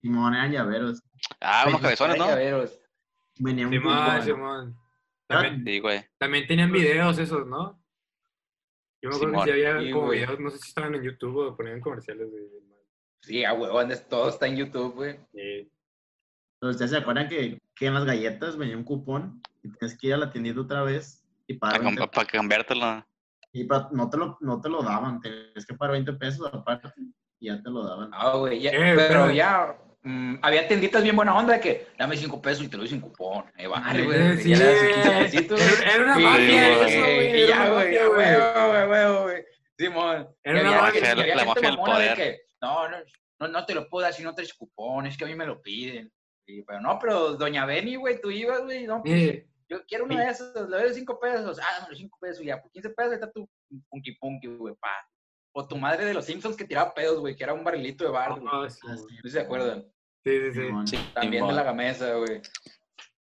Simón 0.00 0.34
eran 0.34 0.50
llaveros. 0.52 1.02
Ah, 1.40 1.64
unos 1.66 1.78
Sí, 1.78 1.82
cabezones, 1.82 2.16
Eran 2.16 2.26
¿no? 2.28 2.32
llaveros. 2.34 2.80
Venían 3.38 3.66
un 3.68 3.72
Simón. 3.74 4.22
Simón. 4.22 4.76
También, 5.28 5.64
Sí, 5.64 5.78
güey. 5.80 6.04
también 6.18 6.46
tenían 6.46 6.72
videos 6.72 7.18
esos, 7.18 7.46
¿no? 7.46 7.78
Yo 9.02 9.10
me 9.10 9.16
acuerdo 9.16 9.32
Simón. 9.34 9.44
que 9.46 9.52
sí 9.52 9.66
había 9.66 9.80
Sí, 9.80 9.90
como 9.92 10.06
güey. 10.06 10.18
videos, 10.20 10.40
no 10.40 10.50
sé 10.50 10.58
si 10.58 10.68
estaban 10.68 10.94
en 10.94 11.02
YouTube 11.02 11.36
o 11.36 11.56
ponían 11.56 11.80
comerciales 11.80 12.32
de... 12.32 12.48
Sí, 13.22 13.44
a 13.44 13.52
huevo, 13.52 13.78
antes 13.78 14.08
todo 14.08 14.30
está 14.30 14.46
en 14.46 14.56
YouTube, 14.56 14.94
güey. 14.94 15.18
de- 15.32 15.70
Pero 15.70 15.79
¿Ustedes 16.60 16.90
se 16.90 16.96
acuerdan 16.98 17.28
que, 17.28 17.58
que 17.74 17.86
en 17.86 17.94
las 17.94 18.04
galletas 18.04 18.56
venía 18.56 18.76
un 18.76 18.84
cupón 18.84 19.40
y 19.62 19.70
tienes 19.72 19.96
que 19.98 20.08
ir 20.08 20.14
a 20.14 20.18
la 20.18 20.30
tiendita 20.30 20.60
otra 20.60 20.82
vez 20.82 21.24
y 21.46 21.54
pagar 21.54 21.82
20 21.82 22.06
Para 22.08 22.26
cambiártelo. 22.28 23.06
Y 23.52 23.64
pa- 23.64 23.88
no 23.92 24.08
te, 24.10 24.16
lo, 24.18 24.36
no 24.40 24.60
te 24.60 24.68
lo 24.68 24.82
daban, 24.82 25.20
tenías 25.20 25.66
que 25.66 25.74
pagar 25.74 25.92
20 25.92 26.12
pesos 26.14 26.48
aparte 26.52 26.88
y 27.40 27.46
ya 27.46 27.60
te 27.62 27.70
lo 27.70 27.82
daban. 27.84 28.10
Ah, 28.12 28.36
güey, 28.36 28.60
ya- 28.60 28.70
Eh, 28.72 28.94
pero 28.94 29.30
ya 29.30 29.74
mm, 30.02 30.36
había 30.42 30.68
tienditas 30.68 31.02
bien 31.02 31.16
buena 31.16 31.34
onda 31.36 31.54
de 31.54 31.60
que 31.60 31.88
dame 31.98 32.16
cinco 32.16 32.40
pesos 32.40 32.64
y 32.64 32.68
te 32.68 32.76
lo 32.76 32.82
doy 32.82 32.90
sin 32.90 33.00
cupón. 33.00 33.46
Eh, 33.56 33.66
vale, 33.66 34.04
güey. 34.04 34.18
Eh, 34.20 34.36
sí, 34.36 34.50
ya 34.50 34.58
le 34.58 34.64
das 34.66 34.82
15 34.94 35.10
pesitos, 35.24 35.60
era- 35.82 36.04
una 36.04 36.14
Sí, 36.16 36.22
mafia 36.22 36.76
güey, 36.76 36.92
eso, 36.94 37.00
güey, 37.00 37.48
ya, 37.48 37.56
una 37.56 37.70
güey, 37.70 38.08
güey. 38.86 39.22
güey. 39.24 39.44
Simón. 39.78 40.28
Era 40.44 40.60
una 40.60 40.86
había 40.86 41.34
la 41.36 41.44
mafia 41.46 41.70
del 41.70 41.78
mamona 41.78 41.98
de 41.98 42.10
poder. 42.10 42.16
que, 42.16 42.40
no, 42.60 42.88
no, 42.88 42.96
no, 43.40 43.48
no 43.48 43.64
te 43.66 43.74
lo 43.74 43.88
puedo 43.88 44.04
dar 44.04 44.12
si 44.12 44.22
no 44.22 44.34
traes 44.34 44.52
cupón, 44.54 45.06
es 45.06 45.16
que 45.16 45.24
a 45.24 45.26
mí 45.26 45.34
me 45.34 45.46
lo 45.46 45.60
piden. 45.62 46.12
Sí, 46.50 46.64
pero 46.66 46.80
no, 46.80 46.98
pero 46.98 47.34
doña 47.36 47.64
Beni, 47.64 47.94
güey, 47.96 48.20
tú 48.20 48.30
ibas, 48.30 48.62
güey, 48.64 48.84
no, 48.86 49.02
pues, 49.02 49.14
Eh, 49.14 49.46
yo 49.68 49.84
quiero 49.86 50.04
uno 50.04 50.16
de 50.18 50.24
esos, 50.28 50.68
le 50.68 50.78
doy 50.82 50.92
cinco 50.94 51.18
pesos. 51.20 51.58
Ah, 51.60 51.76
dame 51.78 51.90
los 51.90 51.98
cinco 51.98 52.18
pesos, 52.20 52.44
ya, 52.44 52.60
por 52.60 52.72
15 52.72 52.90
pesos 52.90 53.10
ahí 53.12 53.14
está 53.14 53.30
tu 53.30 53.48
punky 53.88 54.12
punky, 54.16 54.48
güey, 54.48 54.74
pa. 54.74 54.88
O 55.52 55.66
tu 55.66 55.76
madre 55.76 56.04
de 56.04 56.14
los 56.14 56.24
Simpsons 56.24 56.56
que 56.56 56.64
tiraba 56.64 56.92
pedos, 56.92 57.20
güey, 57.20 57.36
que 57.36 57.44
era 57.44 57.54
un 57.54 57.62
barrilito 57.62 58.02
de 58.04 58.10
bar, 58.10 58.40
güey. 58.40 58.50
ah, 58.52 58.68
sí, 58.68 58.80
Ah, 58.84 58.94
güey. 58.96 59.08
sí. 59.08 59.16
No 59.22 59.30
se 59.30 59.40
acuerdan. 59.40 59.84
sí, 60.24 60.52
sí, 60.52 60.60
sí. 60.86 60.96
También 61.14 61.46
de 61.46 61.52
la 61.52 61.62
gamesa, 61.62 62.14
güey. 62.14 62.40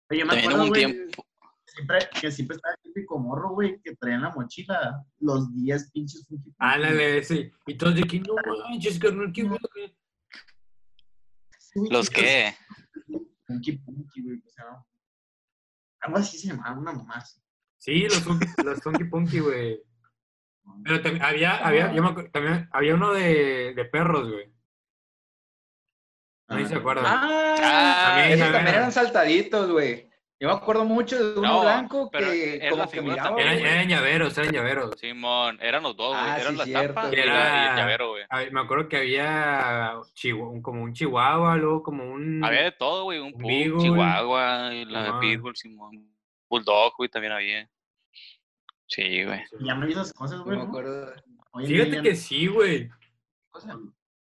Oye, 0.10 0.20
yo 0.20 0.26
me 0.26 0.38
acuerdo, 0.40 0.64
un 0.64 0.70
güey, 0.70 0.86
tiempo. 0.86 1.26
siempre, 1.66 2.00
que 2.20 2.30
siempre 2.32 2.58
estaba 2.58 2.76
el 2.76 2.82
típico 2.82 3.18
morro, 3.20 3.52
güey, 3.52 3.80
que 3.82 3.96
traía 3.96 4.16
en 4.16 4.22
la 4.24 4.30
mochila 4.32 5.02
los 5.20 5.54
10 5.56 5.92
pinches. 5.92 6.28
Ándale, 6.58 7.24
sí. 7.24 7.50
Y 7.68 7.76
todos 7.78 7.96
de 7.96 8.04
que 8.04 8.20
no 8.20 8.36
manches, 8.70 9.00
carnal, 9.00 9.32
qué 9.34 9.44
bueno 9.44 9.66
güey, 9.74 9.96
¿Los 11.90 12.10
que- 12.10 12.22
qué? 12.22 12.56
Funky 13.48 13.74
Punky, 13.74 14.22
güey, 14.22 14.38
o 14.46 14.50
sea, 14.50 14.66
algo 16.02 16.18
así 16.18 16.38
se 16.38 16.48
llamaba, 16.48 16.78
una 16.78 16.92
mamá 16.94 17.16
así. 17.18 17.40
Sí, 17.78 18.04
los 18.04 18.26
los 18.64 18.82
funky 18.82 19.04
punky, 19.06 19.40
güey. 19.40 19.82
Pero 20.84 21.02
también 21.02 21.24
había, 21.24 21.58
había, 21.58 21.94
yo 21.94 22.02
me 22.02 22.10
acuerdo, 22.10 22.32
también 22.32 22.70
había 22.72 22.96
uno 22.96 23.14
de, 23.14 23.74
de 23.76 23.86
perros, 23.86 24.32
güey. 24.32 24.54
No 26.48 26.58
si 26.60 26.66
se 26.68 26.76
acuerdan. 26.76 27.06
Ah, 27.08 27.56
Ah, 27.60 28.06
también, 28.16 28.40
esos 28.40 28.52
también 28.54 28.76
eran 28.76 28.92
saltaditos, 28.92 29.72
güey. 29.72 30.10
Yo 30.44 30.50
me 30.50 30.56
acuerdo 30.56 30.84
mucho 30.84 31.18
de 31.24 31.40
uno 31.40 31.48
No, 31.48 31.62
blanco 31.62 32.10
pero 32.12 32.28
que 32.28 32.56
era 32.58 32.70
como 32.72 32.84
la 32.84 32.90
que 32.92 33.02
miraba, 33.02 33.24
también, 33.30 33.48
Eran, 33.48 33.66
eran 33.66 33.88
llaveros, 33.88 34.38
eran 34.38 34.52
llaveros. 34.54 35.00
Simón, 35.00 35.58
eran 35.62 35.84
los 35.84 35.96
dos, 35.96 36.10
güey. 36.10 36.30
Ah, 36.32 36.38
eran 36.38 36.52
sí, 36.52 36.58
la 36.58 36.66
cierto. 36.66 36.94
tapa 36.96 37.10
y, 37.16 37.20
Era- 37.20 37.66
y 37.66 37.70
el 37.70 37.76
llavero, 37.78 38.10
güey. 38.10 38.24
Ver, 38.30 38.52
me 38.52 38.60
acuerdo 38.60 38.90
que 38.90 38.98
había 38.98 39.94
como 40.62 40.84
un 40.84 40.92
chihuahua, 40.94 41.56
luego 41.56 41.82
como 41.82 42.04
un... 42.12 42.44
Había 42.44 42.64
de 42.64 42.72
todo, 42.74 43.06
güey. 43.06 43.20
Un 43.20 43.28
Un 43.28 43.40
pug, 43.40 43.82
chihuahua, 43.82 44.74
y 44.74 44.84
la 44.84 45.18
pitbull, 45.22 45.56
Simón. 45.56 46.14
Bulldog, 46.50 46.94
güey, 46.98 47.10
también 47.10 47.32
había. 47.32 47.70
Sí, 48.88 49.24
güey. 49.24 49.42
Y 49.62 49.66
ya 49.66 49.76
no 49.76 49.86
vi 49.88 49.94
esas 49.94 50.12
cosas, 50.12 50.40
No 50.40 50.44
güey. 50.44 50.58
me 50.58 50.64
¿no? 50.64 50.70
acuerdo. 50.70 51.14
En 51.56 51.66
día 51.68 51.86
Fíjate 51.86 52.02
que 52.04 52.10
no- 52.10 52.16
sí, 52.18 52.48
güey. 52.48 52.90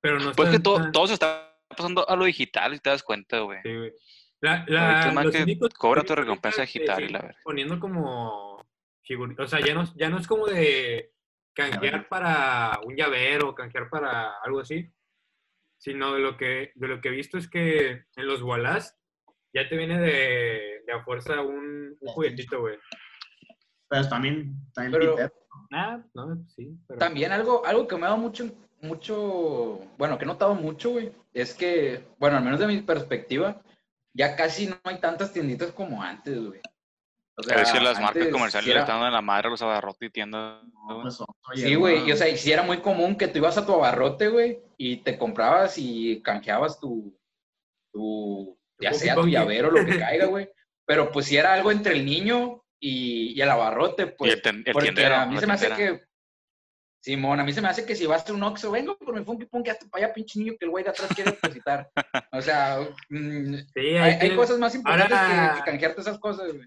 Pero 0.00 0.18
no 0.18 0.32
Pues 0.32 0.48
que 0.48 0.60
todo, 0.60 0.90
todo 0.92 1.06
se 1.08 1.12
está 1.12 1.52
pasando 1.68 2.08
a 2.08 2.16
lo 2.16 2.24
digital, 2.24 2.72
si 2.72 2.80
te 2.80 2.88
das 2.88 3.02
cuenta, 3.02 3.40
güey. 3.40 3.58
Sí, 3.62 3.74
güey. 3.76 3.92
La, 4.40 4.64
la, 4.68 5.08
es 5.08 5.14
más 5.14 5.24
los 5.26 5.34
que 5.34 5.42
únicos 5.42 5.74
cobra 5.74 6.02
tu 6.02 6.14
recompensa 6.14 6.62
digital 6.62 7.02
y 7.04 7.08
la 7.08 7.20
verga. 7.20 7.38
Poniendo 7.42 7.80
como 7.80 8.64
figuritas. 9.02 9.46
O 9.46 9.48
sea, 9.48 9.60
ya 9.66 9.74
no, 9.74 9.84
ya 9.96 10.08
no 10.08 10.18
es 10.18 10.26
como 10.26 10.46
de 10.46 11.12
canjear 11.54 12.06
para 12.08 12.78
un 12.84 12.94
llavero, 12.96 13.54
canjear 13.54 13.88
para 13.88 14.32
algo 14.44 14.60
así. 14.60 14.92
Sino 15.78 16.14
de 16.14 16.20
lo 16.20 16.36
que, 16.36 16.72
de 16.74 16.88
lo 16.88 17.00
que 17.00 17.08
he 17.08 17.12
visto 17.12 17.38
es 17.38 17.48
que 17.48 17.90
en 18.16 18.26
los 18.26 18.42
Wallace 18.42 18.94
ya 19.54 19.68
te 19.68 19.76
viene 19.76 19.98
de, 19.98 20.82
de 20.86 20.92
a 20.92 21.02
fuerza 21.02 21.40
un, 21.40 21.96
un 21.98 22.08
juguetito, 22.08 22.60
güey. 22.60 22.78
Pero 23.88 24.08
también, 24.08 24.54
también 24.74 25.00
Pero- 25.00 25.14
Peter. 25.16 25.32
Ah, 25.72 25.98
no, 26.14 26.44
sí. 26.48 26.76
Pero... 26.86 26.98
También 26.98 27.32
algo, 27.32 27.64
algo 27.64 27.88
que 27.88 27.96
me 27.96 28.02
ha 28.02 28.10
dado 28.10 28.18
mucho, 28.20 28.50
mucho, 28.82 29.80
bueno, 29.96 30.18
que 30.18 30.24
he 30.24 30.26
notado 30.28 30.54
mucho, 30.54 30.90
güey, 30.90 31.12
es 31.32 31.54
que, 31.54 32.04
bueno, 32.18 32.36
al 32.36 32.44
menos 32.44 32.60
de 32.60 32.66
mi 32.66 32.82
perspectiva, 32.82 33.62
ya 34.16 34.34
casi 34.36 34.66
no 34.66 34.78
hay 34.84 34.98
tantas 34.98 35.32
tienditas 35.32 35.72
como 35.72 36.02
antes, 36.02 36.38
güey. 36.38 36.60
O 37.38 37.52
a 37.52 37.56
ver 37.56 37.66
si 37.66 37.78
las 37.78 38.00
marcas 38.00 38.28
comerciales 38.28 38.64
sí 38.66 38.72
le 38.72 38.80
están 38.80 38.94
dando 38.94 39.08
en 39.08 39.12
la 39.12 39.20
madre 39.20 39.48
a 39.48 39.50
los 39.50 39.60
abarrotes 39.60 40.08
y 40.08 40.10
tiendas. 40.10 40.62
No, 40.88 41.02
pues, 41.02 41.18
Sí, 41.54 41.74
güey, 41.74 42.08
y 42.08 42.12
o 42.12 42.16
sea, 42.16 42.28
y 42.30 42.38
sí 42.38 42.50
era 42.50 42.62
muy 42.62 42.78
común 42.80 43.16
que 43.16 43.28
tú 43.28 43.38
ibas 43.38 43.58
a 43.58 43.66
tu 43.66 43.74
abarrote, 43.74 44.28
güey, 44.28 44.58
y 44.78 44.98
te 44.98 45.18
comprabas 45.18 45.76
y 45.76 46.22
canjeabas 46.22 46.80
tu, 46.80 47.14
tu, 47.92 48.58
ya 48.80 48.92
sea 48.94 49.14
tu 49.14 49.26
llavero, 49.26 49.70
lo 49.70 49.84
que 49.84 49.98
caiga, 49.98 50.26
güey. 50.26 50.48
Pero 50.86 51.10
pues 51.12 51.26
si 51.26 51.36
era 51.36 51.52
algo 51.52 51.70
entre 51.70 51.92
el 51.94 52.06
niño 52.06 52.62
y, 52.80 53.34
y 53.36 53.40
el 53.42 53.50
abarrote, 53.50 54.02
y 54.04 54.06
pues 54.16 54.32
el, 54.32 54.42
ten- 54.42 54.62
el 54.64 54.72
Porque 54.72 54.92
tiendero. 54.92 55.16
a 55.16 55.26
mí 55.26 55.36
se 55.38 55.46
me 55.46 55.52
hace 55.54 55.70
que. 55.74 56.04
Simón, 57.06 57.38
a 57.38 57.44
mí 57.44 57.52
se 57.52 57.60
me 57.62 57.68
hace 57.68 57.86
que 57.86 57.94
si 57.94 58.04
vas 58.04 58.28
a 58.28 58.32
un 58.32 58.42
Oxxo, 58.42 58.70
vengo 58.72 58.98
por 58.98 59.16
mi 59.16 59.24
funky 59.24 59.46
punky 59.46 59.70
hasta 59.70 59.86
para 59.86 60.06
allá, 60.06 60.14
pinche 60.14 60.40
niño, 60.40 60.54
que 60.58 60.64
el 60.64 60.72
güey 60.72 60.82
de 60.82 60.90
atrás 60.90 61.08
quiere 61.14 61.30
depositar. 61.30 61.88
o 62.32 62.40
sea, 62.42 62.80
mm, 63.08 63.54
Sí, 63.74 63.80
hay, 63.80 63.96
ahí 63.96 64.10
hay 64.14 64.18
tienen- 64.18 64.36
cosas 64.36 64.58
más 64.58 64.74
importantes 64.74 65.16
Ahora- 65.16 65.52
que, 65.54 65.58
que 65.60 65.70
canjearte 65.70 66.00
esas 66.00 66.18
cosas, 66.18 66.52
güey. 66.52 66.66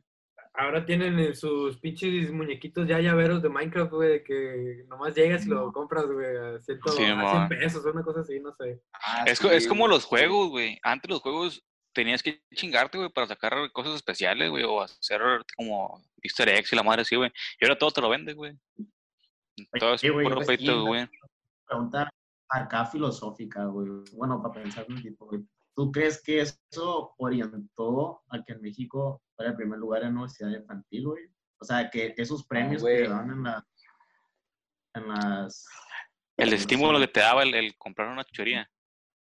Ahora 0.53 0.85
tienen 0.85 1.19
en 1.19 1.35
sus 1.35 1.77
pinches 1.79 2.31
muñequitos 2.31 2.87
ya 2.87 2.99
llaveros 2.99 3.41
de 3.41 3.49
Minecraft, 3.49 3.91
güey, 3.91 4.09
de 4.09 4.23
que 4.23 4.83
nomás 4.87 5.13
llegas 5.15 5.45
y 5.45 5.49
lo 5.49 5.71
compras, 5.73 6.05
güey, 6.05 6.25
a, 6.37 6.59
ciento- 6.61 6.91
Sí, 6.91 7.03
a 7.03 7.05
100 7.05 7.17
mon. 7.17 7.49
pesos, 7.49 7.83
una 7.85 8.03
cosa 8.03 8.21
así, 8.21 8.39
no 8.39 8.53
sé. 8.55 8.81
Ah, 8.93 9.25
Es, 9.27 9.39
sí, 9.39 9.47
es 9.51 9.67
como 9.67 9.87
los 9.89 10.05
juegos, 10.05 10.49
güey. 10.49 10.79
Antes 10.83 11.09
los 11.09 11.19
juegos 11.21 11.63
tenías 11.93 12.23
que 12.23 12.41
chingarte, 12.55 12.97
güey, 12.97 13.09
para 13.09 13.27
sacar 13.27 13.53
cosas 13.73 13.95
especiales, 13.95 14.49
güey, 14.49 14.63
o 14.63 14.81
hacer 14.81 15.21
como 15.57 16.01
easter 16.21 16.47
eggs 16.49 16.71
y 16.71 16.75
la 16.77 16.83
madre 16.83 17.01
así, 17.01 17.15
güey. 17.17 17.29
Y 17.59 17.65
ahora 17.65 17.77
todo 17.77 17.91
te 17.91 18.01
lo 18.01 18.09
vende, 18.09 18.33
güey. 18.33 18.57
Todo 19.79 19.93
es 19.93 20.01
güey, 20.01 20.23
puro 20.25 20.41
pues, 20.41 20.59
win. 20.59 21.09
pregunta 21.67 22.09
acá 22.49 22.85
filosófica, 22.85 23.65
güey. 23.65 24.03
Bueno, 24.13 24.41
para 24.41 24.55
pensar 24.55 24.85
un 24.89 25.01
tipo, 25.01 25.25
güey. 25.27 25.41
¿Tú 25.75 25.91
crees 25.91 26.21
que 26.21 26.41
eso 26.41 27.13
orientó 27.17 28.21
a 28.29 28.43
que 28.43 28.53
en 28.53 28.61
México 28.61 29.21
fuera 29.35 29.51
el 29.51 29.57
primer 29.57 29.79
lugar 29.79 30.03
en 30.03 30.13
universidad 30.13 30.49
infantil, 30.49 31.07
güey? 31.07 31.23
O 31.59 31.65
sea, 31.65 31.89
que 31.89 32.13
esos 32.17 32.45
premios 32.45 32.83
que 32.83 32.89
güey. 32.89 33.03
le 33.03 33.09
dan 33.09 33.29
en, 33.29 33.43
la, 33.43 33.67
en 34.95 35.07
las... 35.07 35.65
El 36.37 36.53
estímulo 36.53 36.99
que 36.99 37.07
te 37.07 37.19
daba 37.19 37.43
el, 37.43 37.53
el 37.53 37.77
comprar 37.77 38.09
una 38.09 38.23
chuchería. 38.25 38.69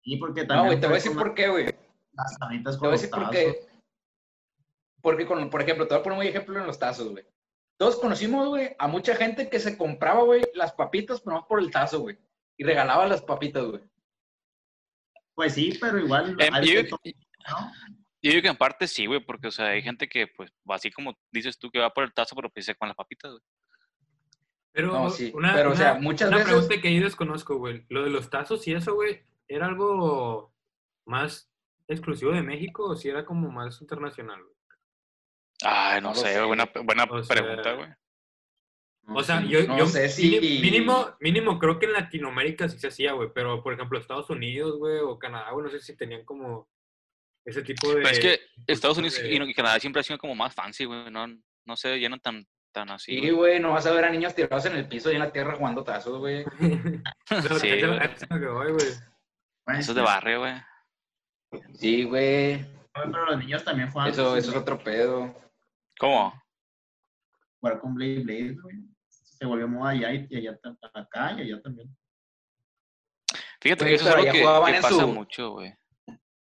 Y 0.04 0.18
porque 0.18 0.42
No, 0.42 0.48
también... 0.48 0.68
güey, 0.68 0.80
te 0.80 0.88
voy 0.88 0.94
a 0.94 0.98
decir 0.98 1.14
con 1.14 1.24
por 1.24 1.36
qué, 1.36 1.50
güey. 1.50 1.66
Las 2.14 2.36
sanitas 2.40 2.76
Te 2.76 2.80
con 2.80 2.88
voy 2.88 2.90
a 2.90 2.92
los 2.92 3.02
decir 3.02 3.10
por 3.16 3.30
qué. 3.30 3.68
Porque, 5.02 5.26
con, 5.26 5.50
por 5.50 5.62
ejemplo, 5.62 5.88
te 5.88 5.94
voy 5.94 6.00
a 6.02 6.04
poner 6.04 6.20
un 6.20 6.26
ejemplo 6.26 6.60
en 6.60 6.68
los 6.68 6.80
tazos, 6.80 7.10
güey. 7.10 7.26
Todos 7.82 7.98
conocimos, 8.00 8.48
güey, 8.48 8.76
a 8.78 8.88
mucha 8.88 9.16
gente 9.16 9.50
que 9.50 9.60
se 9.60 9.76
compraba, 9.76 10.22
güey, 10.22 10.44
las 10.54 10.72
papitas, 10.72 11.20
pero 11.20 11.38
no 11.38 11.48
por 11.48 11.60
el 11.60 11.72
tazo, 11.72 12.02
güey. 12.02 12.16
Y 12.56 12.64
regalaba 12.64 13.08
las 13.08 13.24
papitas, 13.24 13.66
güey. 13.66 13.82
Pues 15.34 15.56
sí, 15.56 15.76
pero 15.82 15.98
igual... 15.98 16.38
Hay 16.40 16.68
yo, 16.68 16.74
digo 16.76 16.90
todo, 16.90 17.00
que- 17.04 17.16
¿no? 17.50 17.72
yo 18.22 18.30
digo 18.34 18.42
que 18.44 18.48
en 18.50 18.56
parte 18.56 18.88
sí, 18.88 19.08
güey, 19.08 19.20
porque, 19.26 19.48
o 19.48 19.52
sea, 19.52 19.70
hay 19.70 19.82
gente 19.82 20.08
que, 20.08 20.28
pues, 20.28 20.52
así 20.68 20.92
como 20.92 21.18
dices 21.32 21.58
tú 21.58 21.72
que 21.72 21.80
va 21.80 21.90
por 21.92 22.04
el 22.04 22.14
tazo, 22.14 22.36
pero 22.36 22.52
pues 22.52 22.72
con 22.78 22.88
las 22.88 22.96
papitas, 22.96 23.32
güey. 23.32 23.44
Pero, 24.74 24.88
No, 24.94 25.10
sí, 25.10 25.32
una, 25.34 25.56
pero, 25.56 25.72
o 25.72 25.76
sea, 25.76 25.94
una- 25.94 26.02
muchas 26.02 26.28
una 26.28 26.38
veces- 26.38 26.52
pregunta 26.54 26.82
que 26.84 26.96
yo 26.96 27.02
desconozco, 27.04 27.58
güey. 27.58 27.84
Lo 27.90 28.04
de 28.04 28.12
los 28.12 28.30
tazos 28.30 28.68
y 28.68 28.74
eso, 28.76 28.94
güey, 28.94 29.26
¿era 29.48 29.66
algo 29.66 30.54
más 31.08 31.52
exclusivo 31.88 32.32
de 32.32 32.44
México 32.44 32.84
o 32.86 32.96
si 32.96 33.10
era 33.10 33.26
como 33.26 33.50
más 33.50 33.82
internacional, 33.82 34.40
güey? 34.44 34.56
Ay, 35.64 36.02
no, 36.02 36.10
No 36.10 36.16
sé, 36.16 36.34
sé. 36.34 36.42
buena, 36.44 36.70
buena 36.84 37.04
O 37.06 37.22
pregunta, 37.28 37.74
güey. 37.74 37.90
No, 39.04 39.16
O 39.16 39.24
sea, 39.24 39.42
yo, 39.44 39.66
no 39.68 39.78
yo 39.80 39.88
sé 39.88 40.10
si- 40.10 40.40
mínimo, 40.62 41.16
mínimo 41.20 41.58
creo 41.60 41.80
que 41.80 41.88
en 41.88 41.94
Latinoamérica 41.94 42.70
sí 42.70 42.78
se 42.80 42.88
hacía, 42.88 43.14
güey, 43.14 43.30
pero 43.34 43.62
por 43.64 43.74
ejemplo 43.74 43.98
Estados 43.98 44.30
Unidos, 44.30 44.78
güey, 44.78 45.00
o 45.00 45.18
Canadá, 45.18 45.52
güey, 45.52 45.66
no 45.66 45.72
sé 45.72 45.80
si 45.80 45.96
tenían 45.98 46.24
como 46.24 46.70
ese 47.46 47.64
tipo 47.64 47.90
de... 47.90 47.96
Pero 47.96 48.10
es 48.10 48.20
que 48.20 48.40
Estados 48.68 48.98
Unidos 49.00 49.20
de- 49.22 49.34
y 49.34 49.54
Canadá 49.54 49.80
siempre 49.80 50.00
ha 50.02 50.04
sido 50.04 50.20
como 50.20 50.36
más 50.36 50.54
fancy, 50.54 50.86
güey. 50.86 51.10
No, 51.10 51.26
no 51.66 51.76
se 51.76 51.98
llenan 51.98 52.20
tan, 52.20 52.48
tan 52.72 52.92
así. 52.92 53.20
Sí, 53.20 53.30
güey. 53.32 53.60
no 53.60 53.72
vas 53.72 53.86
a 53.88 53.92
ver 53.92 54.06
a 54.06 54.12
niños 54.12 54.36
tirados 54.36 54.66
en 54.66 54.76
el 54.76 54.88
piso 54.88 55.12
y 55.12 55.16
en 55.16 55.20
la 55.22 55.32
tierra 55.32 55.56
jugando 55.56 55.84
tazos, 55.84 56.20
güey. 56.20 56.46
Sí, 57.60 57.70
Eso 59.68 59.92
es 59.92 59.96
de 59.96 60.02
barrio, 60.02 60.40
güey. 60.40 60.54
Sí, 61.74 62.04
güey. 62.04 62.66
Pero 62.94 63.26
los 63.26 63.38
niños 63.40 63.64
también 63.64 63.90
juegan. 63.92 64.12
Eso, 64.12 64.36
eso 64.36 64.52
es 64.52 64.58
otro 64.58 64.78
pedo. 64.84 65.36
¿Cómo? 66.02 66.34
Jugar 67.60 67.80
con 67.80 67.94
Blade 67.94 68.24
Blade, 68.24 68.58
güey. 68.60 68.76
Se 69.08 69.46
volvió 69.46 69.68
moda 69.68 69.92
allá 69.92 70.12
y, 70.12 70.36
allá 70.36 70.60
acá 70.96 71.36
y 71.38 71.42
allá 71.42 71.62
también. 71.62 71.96
Fíjate 73.62 73.86
que 73.86 73.94
eso 73.94 74.10
es 74.10 74.16
algo 74.16 74.32
que, 74.32 74.42
jugaban 74.42 74.72
que 74.72 74.78
en 74.78 74.82
pasa 74.82 74.96
su- 74.96 75.08
mucho, 75.08 75.52
güey. 75.52 75.76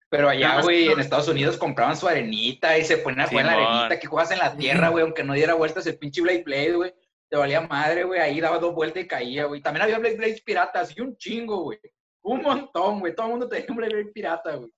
Pero 0.10 0.30
allá, 0.30 0.62
güey, 0.64 0.88
en 0.88 1.00
Estados 1.00 1.28
Unidos 1.28 1.58
compraban 1.58 1.96
su 1.96 2.08
arenita 2.08 2.76
y 2.80 2.86
se 2.86 2.98
ponían 2.98 3.22
a 3.22 3.28
jugar 3.28 3.46
en 3.46 3.52
la 3.52 3.76
arenita 3.76 4.00
que 4.00 4.08
juegas 4.08 4.32
en 4.32 4.40
la 4.40 4.58
tierra, 4.58 4.90
güey, 4.90 5.04
aunque 5.04 5.24
no 5.24 5.34
diera 5.34 5.54
vueltas 5.54 5.86
el 5.86 6.00
pinche 6.00 6.22
Blade 6.22 6.44
Blade, 6.44 6.74
güey. 6.74 6.94
Te 7.30 7.38
valía 7.38 7.62
madre, 7.62 8.04
güey, 8.04 8.20
ahí 8.20 8.40
daba 8.40 8.58
dos 8.58 8.74
vueltas 8.74 9.04
y 9.04 9.08
caía, 9.08 9.46
güey. 9.46 9.62
También 9.62 9.84
había 9.84 10.00
Blade 10.00 10.18
Blades 10.18 10.42
piratas 10.42 10.98
y 10.98 11.02
un 11.02 11.16
chingo, 11.18 11.62
güey. 11.64 11.80
Un 12.24 12.42
montón, 12.42 13.00
güey. 13.00 13.14
Todo 13.14 13.28
el 13.28 13.32
mundo 13.34 13.48
tenía 13.48 13.68
un 13.70 13.76
Blade 13.76 13.94
Blade 13.94 14.12
pirata, 14.12 14.56
güey. 14.56 14.72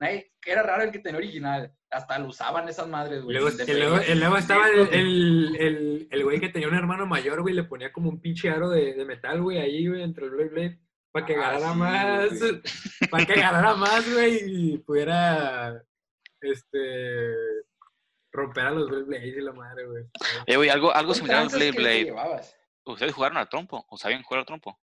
Nadie, 0.00 0.32
que 0.40 0.50
era 0.52 0.62
raro 0.62 0.82
el 0.82 0.90
que 0.90 0.98
tenía 0.98 1.18
original. 1.18 1.72
Hasta 1.90 2.18
lo 2.18 2.26
usaban 2.28 2.68
esas 2.68 2.88
madres, 2.88 3.22
güey. 3.22 3.36
luego, 3.36 3.50
de 3.56 3.64
y 3.64 4.14
luego- 4.16 4.36
estaba 4.36 4.68
el, 4.68 4.88
el, 4.92 5.56
el, 5.58 6.08
el 6.10 6.24
güey 6.24 6.40
que 6.40 6.48
tenía 6.48 6.66
un 6.68 6.74
hermano 6.74 7.06
mayor, 7.06 7.40
güey, 7.42 7.54
le 7.54 7.62
ponía 7.64 7.92
como 7.92 8.10
un 8.10 8.20
pinche 8.20 8.50
aro 8.50 8.68
de, 8.70 8.94
de 8.94 9.04
metal, 9.04 9.40
güey, 9.40 9.58
ahí, 9.58 9.86
güey, 9.86 10.02
entre 10.02 10.24
el 10.26 10.30
Blade 10.32 10.48
Blade, 10.48 10.78
para 11.12 11.24
que 11.26 11.36
Ah, 11.36 11.38
agarrara 11.50 11.72
sí, 11.72 11.78
más, 11.78 12.38
güey. 12.40 12.62
para 13.10 13.26
que 13.26 13.32
agarrara 13.34 13.74
más, 13.76 14.12
güey, 14.12 14.40
y 14.44 14.78
pudiera, 14.78 15.80
este, 16.40 17.32
romper 18.32 18.66
a 18.66 18.70
los 18.72 18.88
Blade 18.88 19.04
Blades 19.04 19.36
y 19.36 19.40
la 19.40 19.52
madre, 19.52 19.86
güey. 19.86 20.04
Eh, 20.46 20.56
güey, 20.56 20.68
algo, 20.70 20.92
algo 20.92 21.10
Con 21.10 21.16
similar 21.16 21.42
al 21.42 21.48
Blade 21.48 21.72
Blade. 21.72 22.14
¿Ustedes 22.86 23.14
jugaron 23.14 23.38
al 23.38 23.48
trompo? 23.48 23.86
¿O 23.88 23.96
sabían 23.96 24.22
jugar 24.24 24.40
al 24.40 24.46
trompo? 24.46 24.78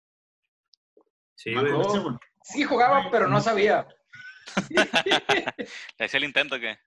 Sí, 1.35 1.53
güey. 1.53 1.71
Sí 2.43 2.63
jugaba, 2.63 3.09
pero 3.11 3.27
no 3.27 3.41
sabía. 3.41 3.87
¿Le 4.69 6.05
hacía 6.05 6.17
el 6.17 6.23
intento 6.23 6.59
que 6.59 6.77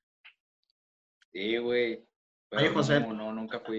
Sí, 1.32 1.56
güey. 1.56 2.06
Oye, 2.50 2.68
José, 2.68 3.00
no, 3.00 3.14
no, 3.14 3.32
nunca 3.32 3.60
fui. 3.60 3.78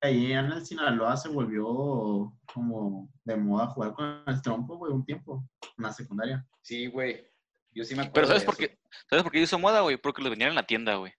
Ahí 0.00 0.32
en 0.32 0.46
el 0.46 0.64
Sinaloa 0.64 1.16
se 1.16 1.28
volvió 1.28 2.32
como 2.52 3.08
de 3.24 3.36
moda 3.36 3.66
jugar 3.68 3.94
con 3.94 4.22
el 4.26 4.42
trompo, 4.42 4.76
güey, 4.76 4.92
un 4.92 5.04
tiempo, 5.04 5.44
en 5.76 5.84
la 5.84 5.92
secundaria. 5.92 6.46
Sí, 6.62 6.86
güey. 6.86 7.26
Yo 7.72 7.84
sí 7.84 7.96
me 7.96 8.02
acuerdo. 8.02 8.14
Pero 8.14 8.26
¿sabes 8.28 8.42
de 8.42 8.46
por 8.46 8.54
eso. 8.54 8.60
qué? 8.60 8.78
¿Sabes 9.10 9.22
por 9.24 9.32
qué 9.32 9.40
hizo 9.40 9.58
moda, 9.58 9.80
güey? 9.80 9.96
Porque 9.96 10.22
lo 10.22 10.30
vendían 10.30 10.50
en 10.50 10.54
la 10.54 10.66
tienda, 10.66 10.94
güey. 10.94 11.12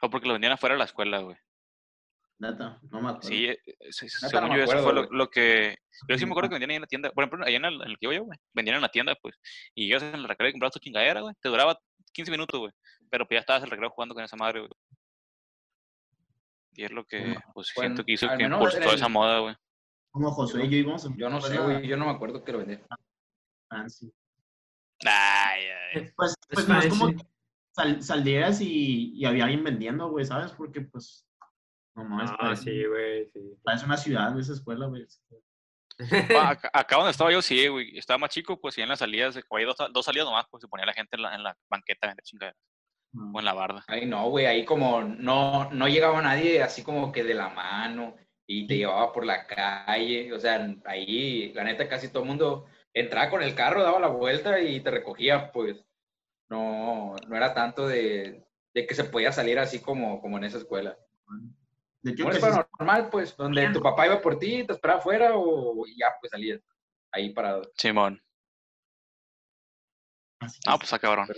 O 0.00 0.08
porque 0.08 0.26
lo 0.26 0.32
vendían 0.32 0.54
afuera 0.54 0.74
de 0.74 0.78
la 0.78 0.86
escuela, 0.86 1.18
güey. 1.18 1.36
Neta, 2.42 2.80
no 2.90 3.00
me 3.00 3.10
acuerdo. 3.10 3.28
Sí, 3.28 3.46
eh, 3.46 3.58
eh, 3.64 3.92
según 3.92 4.48
no 4.48 4.56
yo, 4.56 4.64
eso 4.64 4.82
fue 4.82 4.92
lo, 4.92 5.30
que... 5.30 5.78
Yo 6.08 6.18
sí 6.18 6.26
me 6.26 6.32
acuerdo 6.32 6.48
que 6.48 6.54
vendían 6.54 6.70
ahí 6.70 6.76
en 6.76 6.82
la 6.82 6.88
tienda. 6.88 7.12
Por 7.12 7.22
ejemplo, 7.22 7.46
allá 7.46 7.56
en 7.56 7.64
el, 7.64 7.74
en 7.82 7.90
el 7.90 7.98
que 7.98 8.06
iba 8.06 8.14
yo, 8.14 8.24
güey. 8.24 8.36
Vendían 8.52 8.76
en 8.76 8.82
la 8.82 8.88
tienda, 8.88 9.14
pues. 9.22 9.36
Y 9.76 9.84
ibas 9.86 10.02
en 10.02 10.16
el 10.16 10.26
recreo 10.26 10.48
y 10.48 10.52
comprabas 10.52 10.72
tu 10.72 10.80
chingadera, 10.80 11.20
güey. 11.20 11.34
Te 11.40 11.48
duraba 11.48 11.78
15 12.12 12.32
minutos, 12.32 12.58
güey. 12.58 12.72
Pero 13.10 13.28
pues 13.28 13.36
ya 13.36 13.40
estabas 13.42 13.62
en 13.62 13.66
el 13.66 13.70
recreo 13.70 13.90
jugando 13.90 14.12
con 14.16 14.24
esa 14.24 14.36
madre, 14.36 14.58
güey. 14.58 14.70
Y 16.72 16.82
es 16.84 16.90
lo 16.90 17.04
que, 17.04 17.36
pues, 17.54 17.70
Bueno, 17.76 17.90
siento 17.90 18.04
que 18.04 18.12
hizo 18.12 18.26
que 18.36 18.42
impulsó 18.42 18.78
el- 18.78 18.94
esa 18.96 19.08
moda, 19.08 19.38
güey. 19.38 19.54
Como 20.10 20.32
Josué 20.32 20.64
y 20.64 20.70
yo 20.70 20.76
íbamos 20.78 21.08
Yo 21.16 21.30
no 21.30 21.40
sé, 21.40 21.58
güey. 21.58 21.86
Yo 21.86 21.96
no 21.96 22.06
me 22.06 22.10
acuerdo 22.10 22.42
que 22.42 22.50
lo 22.50 22.58
vendía. 22.58 22.84
fancy. 23.68 24.12
Ay, 25.04 25.62
ay. 25.94 26.10
Pues, 26.16 26.32
Es 26.32 26.36
pues 26.50 26.68
no 26.68 26.78
es 26.80 26.88
como 26.88 27.06
que 27.06 27.24
sal- 27.72 28.02
salieras 28.02 28.60
y, 28.60 29.12
y 29.14 29.24
había 29.26 29.44
alguien 29.44 29.62
vendiendo, 29.62 30.10
güey, 30.10 30.24
¿sabes? 30.24 30.50
Porque 30.52 30.80
pues, 30.80 31.24
no 31.94 32.18
Ah, 32.20 32.36
parece, 32.38 32.62
sí, 32.64 32.84
güey, 32.86 33.26
sí. 33.32 33.40
parece 33.62 33.84
una 33.84 33.96
ciudad, 33.96 34.38
esa 34.38 34.52
escuela, 34.52 34.86
güey. 34.86 35.06
Acá, 36.56 36.70
acá 36.72 36.96
donde 36.96 37.10
estaba 37.10 37.30
yo, 37.30 37.42
sí, 37.42 37.68
güey. 37.68 37.96
Estaba 37.98 38.18
más 38.18 38.30
chico, 38.30 38.58
pues, 38.60 38.76
y 38.78 38.82
en 38.82 38.88
las 38.88 38.98
salidas, 39.00 39.38
como 39.46 39.58
hay 39.58 39.64
dos, 39.66 39.76
dos 39.92 40.04
salidas 40.04 40.26
nomás, 40.26 40.46
pues, 40.50 40.62
se 40.62 40.68
ponía 40.68 40.86
la 40.86 40.94
gente 40.94 41.16
en 41.16 41.22
la, 41.22 41.34
en 41.34 41.42
la 41.42 41.56
banqueta 41.68 42.06
a 42.06 42.10
vender 42.10 42.24
chingaderas. 42.24 42.58
No. 43.12 43.30
O 43.34 43.38
en 43.38 43.44
la 43.44 43.52
barda. 43.52 43.84
Ay, 43.88 44.06
no, 44.06 44.30
güey. 44.30 44.46
Ahí 44.46 44.64
como 44.64 45.02
no, 45.02 45.70
no 45.70 45.86
llegaba 45.86 46.22
nadie 46.22 46.62
así 46.62 46.82
como 46.82 47.12
que 47.12 47.22
de 47.24 47.34
la 47.34 47.50
mano 47.50 48.16
y 48.46 48.66
te 48.66 48.78
llevaba 48.78 49.12
por 49.12 49.26
la 49.26 49.46
calle. 49.46 50.32
O 50.32 50.40
sea, 50.40 50.66
ahí, 50.86 51.52
la 51.52 51.62
neta, 51.64 51.86
casi 51.88 52.08
todo 52.08 52.22
el 52.22 52.28
mundo 52.30 52.64
entraba 52.94 53.28
con 53.28 53.42
el 53.42 53.54
carro, 53.54 53.82
daba 53.82 54.00
la 54.00 54.08
vuelta 54.08 54.60
y 54.60 54.80
te 54.80 54.90
recogía, 54.90 55.52
pues. 55.52 55.84
No, 56.48 57.14
no 57.28 57.36
era 57.36 57.52
tanto 57.52 57.86
de, 57.86 58.46
de 58.74 58.86
que 58.86 58.94
se 58.94 59.04
podía 59.04 59.30
salir 59.30 59.58
así 59.58 59.80
como, 59.80 60.20
como 60.22 60.38
en 60.38 60.44
esa 60.44 60.56
escuela. 60.58 60.96
De 62.02 62.12
hecho, 62.12 62.28
escuela 62.30 62.68
normal, 62.78 63.08
pues, 63.10 63.36
donde 63.36 63.70
tu 63.72 63.80
papá 63.80 64.06
iba 64.06 64.20
por 64.20 64.38
ti, 64.38 64.64
te 64.64 64.72
esperaba 64.72 64.98
afuera 64.98 65.32
o 65.36 65.86
y 65.86 65.96
ya, 65.98 66.06
pues 66.20 66.30
salías 66.30 66.60
ahí 67.12 67.30
parado. 67.30 67.70
Simón. 67.76 68.20
así 70.40 70.58
Ah, 70.66 70.76
pues, 70.78 70.92
ah, 70.92 70.98
cabrón. 70.98 71.28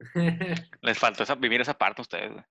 Les 0.82 0.98
faltó 0.98 1.22
esa, 1.22 1.34
vivir 1.36 1.60
esa 1.60 1.74
parte 1.78 2.00
a 2.00 2.02
ustedes, 2.02 2.32
güey. 2.32 2.44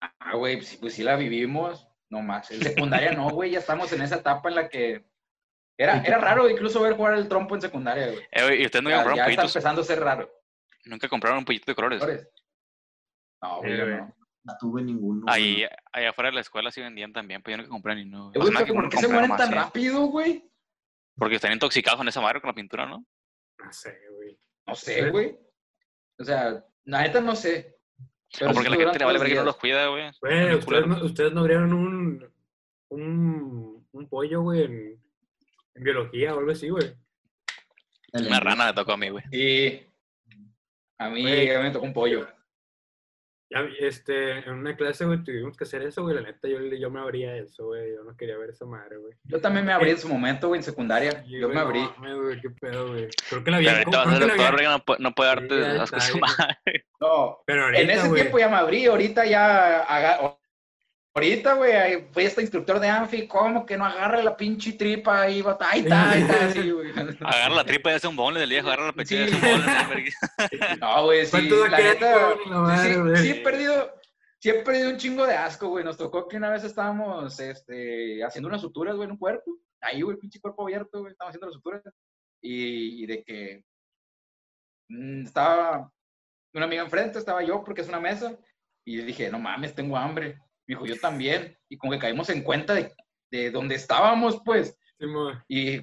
Ah, 0.00 0.34
güey, 0.36 0.56
pues, 0.56 0.68
sí, 0.68 0.76
pues 0.76 0.94
sí 0.94 1.02
la 1.02 1.16
vivimos, 1.16 1.88
no 2.10 2.20
más. 2.20 2.50
En 2.50 2.62
secundaria 2.62 3.12
no, 3.12 3.30
güey, 3.30 3.50
ya 3.52 3.58
estamos 3.58 3.92
en 3.92 4.02
esa 4.02 4.16
etapa 4.16 4.48
en 4.50 4.54
la 4.54 4.68
que 4.68 5.04
era, 5.76 6.00
era 6.02 6.18
raro 6.18 6.48
incluso 6.48 6.80
ver 6.82 6.94
jugar 6.94 7.14
el 7.14 7.28
trompo 7.28 7.54
en 7.54 7.62
secundaria, 7.62 8.06
güey. 8.08 8.22
Eh, 8.30 8.56
¿Y 8.60 8.66
ustedes 8.66 8.82
nunca 8.84 8.96
Ya, 8.98 9.02
compraron 9.02 9.16
ya 9.16 9.22
está 9.22 9.24
pollitos? 9.42 9.56
empezando 9.56 9.80
a 9.80 9.84
ser 9.84 10.00
raro. 10.00 10.30
Nunca 10.84 11.08
compraron 11.08 11.38
un 11.38 11.44
pollito 11.44 11.64
de 11.66 11.74
colores. 11.74 12.00
¿Colores? 12.00 12.28
No, 13.42 13.64
Eh, 13.64 13.76
güey. 13.84 13.96
no. 13.96 14.14
No 14.44 14.52
tuve 14.60 14.82
ninguno. 14.82 15.24
Ahí, 15.28 15.64
güey. 15.92 16.06
afuera 16.06 16.30
de 16.30 16.34
la 16.34 16.40
escuela 16.42 16.70
sí 16.70 16.80
vendían 16.80 17.12
también, 17.12 17.42
pero 17.42 17.56
yo 17.56 17.62
nunca 17.62 17.70
compré 17.70 17.94
ni 17.96 18.04
no. 18.04 18.30
Eh, 18.34 18.38
güey, 18.38 18.52
¿por 18.66 18.88
qué 18.88 18.98
se 18.98 19.08
mueren 19.08 19.36
tan 19.36 19.48
sí. 19.48 19.54
rápido, 19.54 20.06
güey? 20.06 20.50
Porque 21.16 21.36
están 21.36 21.52
intoxicados 21.52 21.98
con 21.98 22.08
esa 22.08 22.20
madre, 22.20 22.40
con 22.40 22.48
la 22.48 22.54
pintura, 22.54 22.86
¿no? 22.86 23.04
No 23.58 23.72
sé, 23.72 23.96
güey. 24.16 24.38
No 24.66 24.74
sé, 24.74 25.10
güey. 25.10 25.38
O 26.18 26.24
sea, 26.24 26.64
la 26.84 27.02
neta 27.02 27.20
no 27.20 27.34
sé. 27.34 27.78
Pero 28.38 28.52
porque 28.52 28.68
la 28.68 28.76
gente 28.76 28.98
le 28.98 29.04
vale 29.04 29.18
ver 29.18 29.28
que 29.28 29.34
no 29.36 29.44
los 29.44 29.56
cuida, 29.56 29.86
güey. 29.86 30.08
Ustedes 30.10 30.86
no, 30.86 31.04
ustedes 31.04 31.32
no 31.32 31.40
abrieron 31.40 31.72
un, 31.72 32.32
un, 32.88 33.88
un 33.92 34.08
pollo, 34.08 34.42
güey, 34.42 34.64
en, 34.64 35.02
en 35.74 35.84
biología 35.84 36.34
o 36.34 36.38
algo 36.40 36.50
así, 36.50 36.68
güey. 36.68 36.94
Una 38.12 38.40
rana 38.40 38.66
me 38.66 38.72
tocó 38.74 38.92
a 38.92 38.96
mí, 38.96 39.08
güey. 39.08 39.24
Sí. 39.30 39.86
A 40.98 41.10
mí, 41.10 41.22
Güey. 41.22 41.50
a 41.50 41.58
mí 41.58 41.64
me 41.64 41.70
tocó 41.70 41.84
un 41.86 41.92
pollo. 41.92 42.28
Este, 43.78 44.38
en 44.38 44.50
una 44.54 44.76
clase, 44.76 45.04
güey, 45.04 45.22
tuvimos 45.22 45.56
que 45.56 45.64
hacer 45.64 45.82
eso, 45.82 46.02
güey. 46.02 46.14
La 46.16 46.22
neta, 46.22 46.48
yo, 46.48 46.58
yo 46.60 46.90
me 46.90 47.00
abría 47.00 47.36
eso, 47.36 47.66
güey. 47.66 47.94
Yo 47.94 48.02
no 48.04 48.16
quería 48.16 48.36
ver 48.36 48.50
esa 48.50 48.66
madre, 48.66 48.96
güey. 48.96 49.14
Yo 49.24 49.40
también 49.40 49.64
me 49.66 49.72
abrí 49.72 49.90
en 49.90 49.98
su 49.98 50.08
momento, 50.08 50.48
güey, 50.48 50.58
en 50.58 50.64
secundaria. 50.64 51.22
Sí, 51.24 51.38
Yo 51.38 51.46
güey, 51.48 51.48
me 51.48 51.54
no 51.54 51.60
abrí. 51.60 51.80
mames, 51.98 52.16
güey, 52.16 52.40
qué 52.40 52.50
pedo, 52.50 52.88
güey. 52.88 53.08
Creo 53.28 53.44
que 53.44 53.50
la 53.50 53.58
Pero 53.58 53.70
había... 53.70 53.70
ahorita 53.78 53.98
vas 53.98 54.06
a 54.06 54.10
ser 54.18 54.26
no 54.68 54.84
puede, 54.84 55.00
no 55.00 55.14
puede 55.14 55.30
Sí, 55.30 55.48
darte 55.78 56.20
madre. 56.20 56.86
No, 57.00 57.38
Pero 57.46 57.68
en 57.68 57.74
ahorita, 57.76 57.92
ese 57.92 58.08
güey. 58.08 58.20
tiempo 58.22 58.38
ya 58.38 58.48
me 58.48 58.56
abrí, 58.56 58.86
ahorita 58.86 59.24
ya 59.26 59.82
ahorita, 61.14 61.54
güey, 61.54 61.72
ahí 61.72 62.08
fui 62.12 62.24
este 62.24 62.40
instructor 62.42 62.80
de 62.80 62.88
Anfi, 62.88 63.26
¿cómo 63.28 63.64
que 63.64 63.76
no 63.76 63.86
agarra 63.86 64.22
la 64.22 64.36
pinche 64.36 64.72
tripa 64.72 65.22
ahí, 65.22 65.42
bata? 65.42 65.70
Ahí 65.70 65.80
está, 65.80 66.10
ahí 66.10 66.22
está, 66.22 66.46
así, 66.46 66.70
güey. 66.70 66.90
Agarra 67.20 67.54
la 67.54 67.64
tripa 67.64 67.92
y 67.92 67.94
hace 67.94 68.08
un 68.08 68.16
bonle 68.16 68.40
del 68.40 68.50
viejo, 68.50 68.66
agarra 68.68 68.86
la 68.86 68.92
pechera 68.92 69.26
y 69.26 69.28
Sí. 69.30 69.36
hace 69.36 69.46
un 69.46 69.58
bonle. 69.60 70.78
No, 70.80 71.04
güey, 71.04 71.24
sí, 71.24 71.30
¿Cuánto 71.30 71.60
da 71.60 71.68
la 71.68 71.78
neta, 71.78 72.34
sí, 72.82 73.22
sí 73.22 73.30
he 73.30 73.34
perdido, 73.36 73.94
sí 74.40 74.50
he 74.50 74.54
perdido 74.54 74.90
un 74.90 74.96
chingo 74.96 75.26
de 75.26 75.34
asco, 75.34 75.68
güey. 75.68 75.84
Nos 75.84 75.96
tocó 75.96 76.26
que 76.28 76.36
una 76.36 76.50
vez 76.50 76.64
estábamos, 76.64 77.38
este, 77.38 78.22
haciendo 78.24 78.48
unas 78.48 78.60
suturas, 78.60 78.96
güey, 78.96 79.06
en 79.06 79.12
un 79.12 79.18
cuerpo. 79.18 79.56
Ahí, 79.80 80.02
güey, 80.02 80.16
pinche 80.16 80.40
cuerpo 80.40 80.62
abierto, 80.64 81.00
güey, 81.00 81.12
estábamos 81.12 81.30
haciendo 81.30 81.46
las 81.46 81.54
suturas. 81.54 81.82
Y, 82.42 83.02
y 83.04 83.06
de 83.06 83.22
que 83.22 83.64
mm, 84.88 85.26
estaba 85.26 85.90
una 86.52 86.64
amiga 86.66 86.82
enfrente, 86.82 87.18
estaba 87.18 87.42
yo, 87.42 87.62
porque 87.64 87.82
es 87.82 87.88
una 87.88 88.00
mesa. 88.00 88.36
Y 88.84 88.98
dije, 88.98 89.30
no 89.30 89.38
mames, 89.38 89.74
tengo 89.74 89.96
hambre. 89.96 90.40
Me 90.66 90.74
dijo, 90.74 90.86
yo 90.86 90.98
también. 90.98 91.56
Y 91.68 91.76
como 91.76 91.92
que 91.92 91.98
caímos 91.98 92.28
en 92.30 92.42
cuenta 92.42 92.74
de, 92.74 92.92
de 93.30 93.50
dónde 93.50 93.74
estábamos, 93.74 94.40
pues. 94.44 94.78
Sí. 94.98 95.06
Y, 95.48 95.80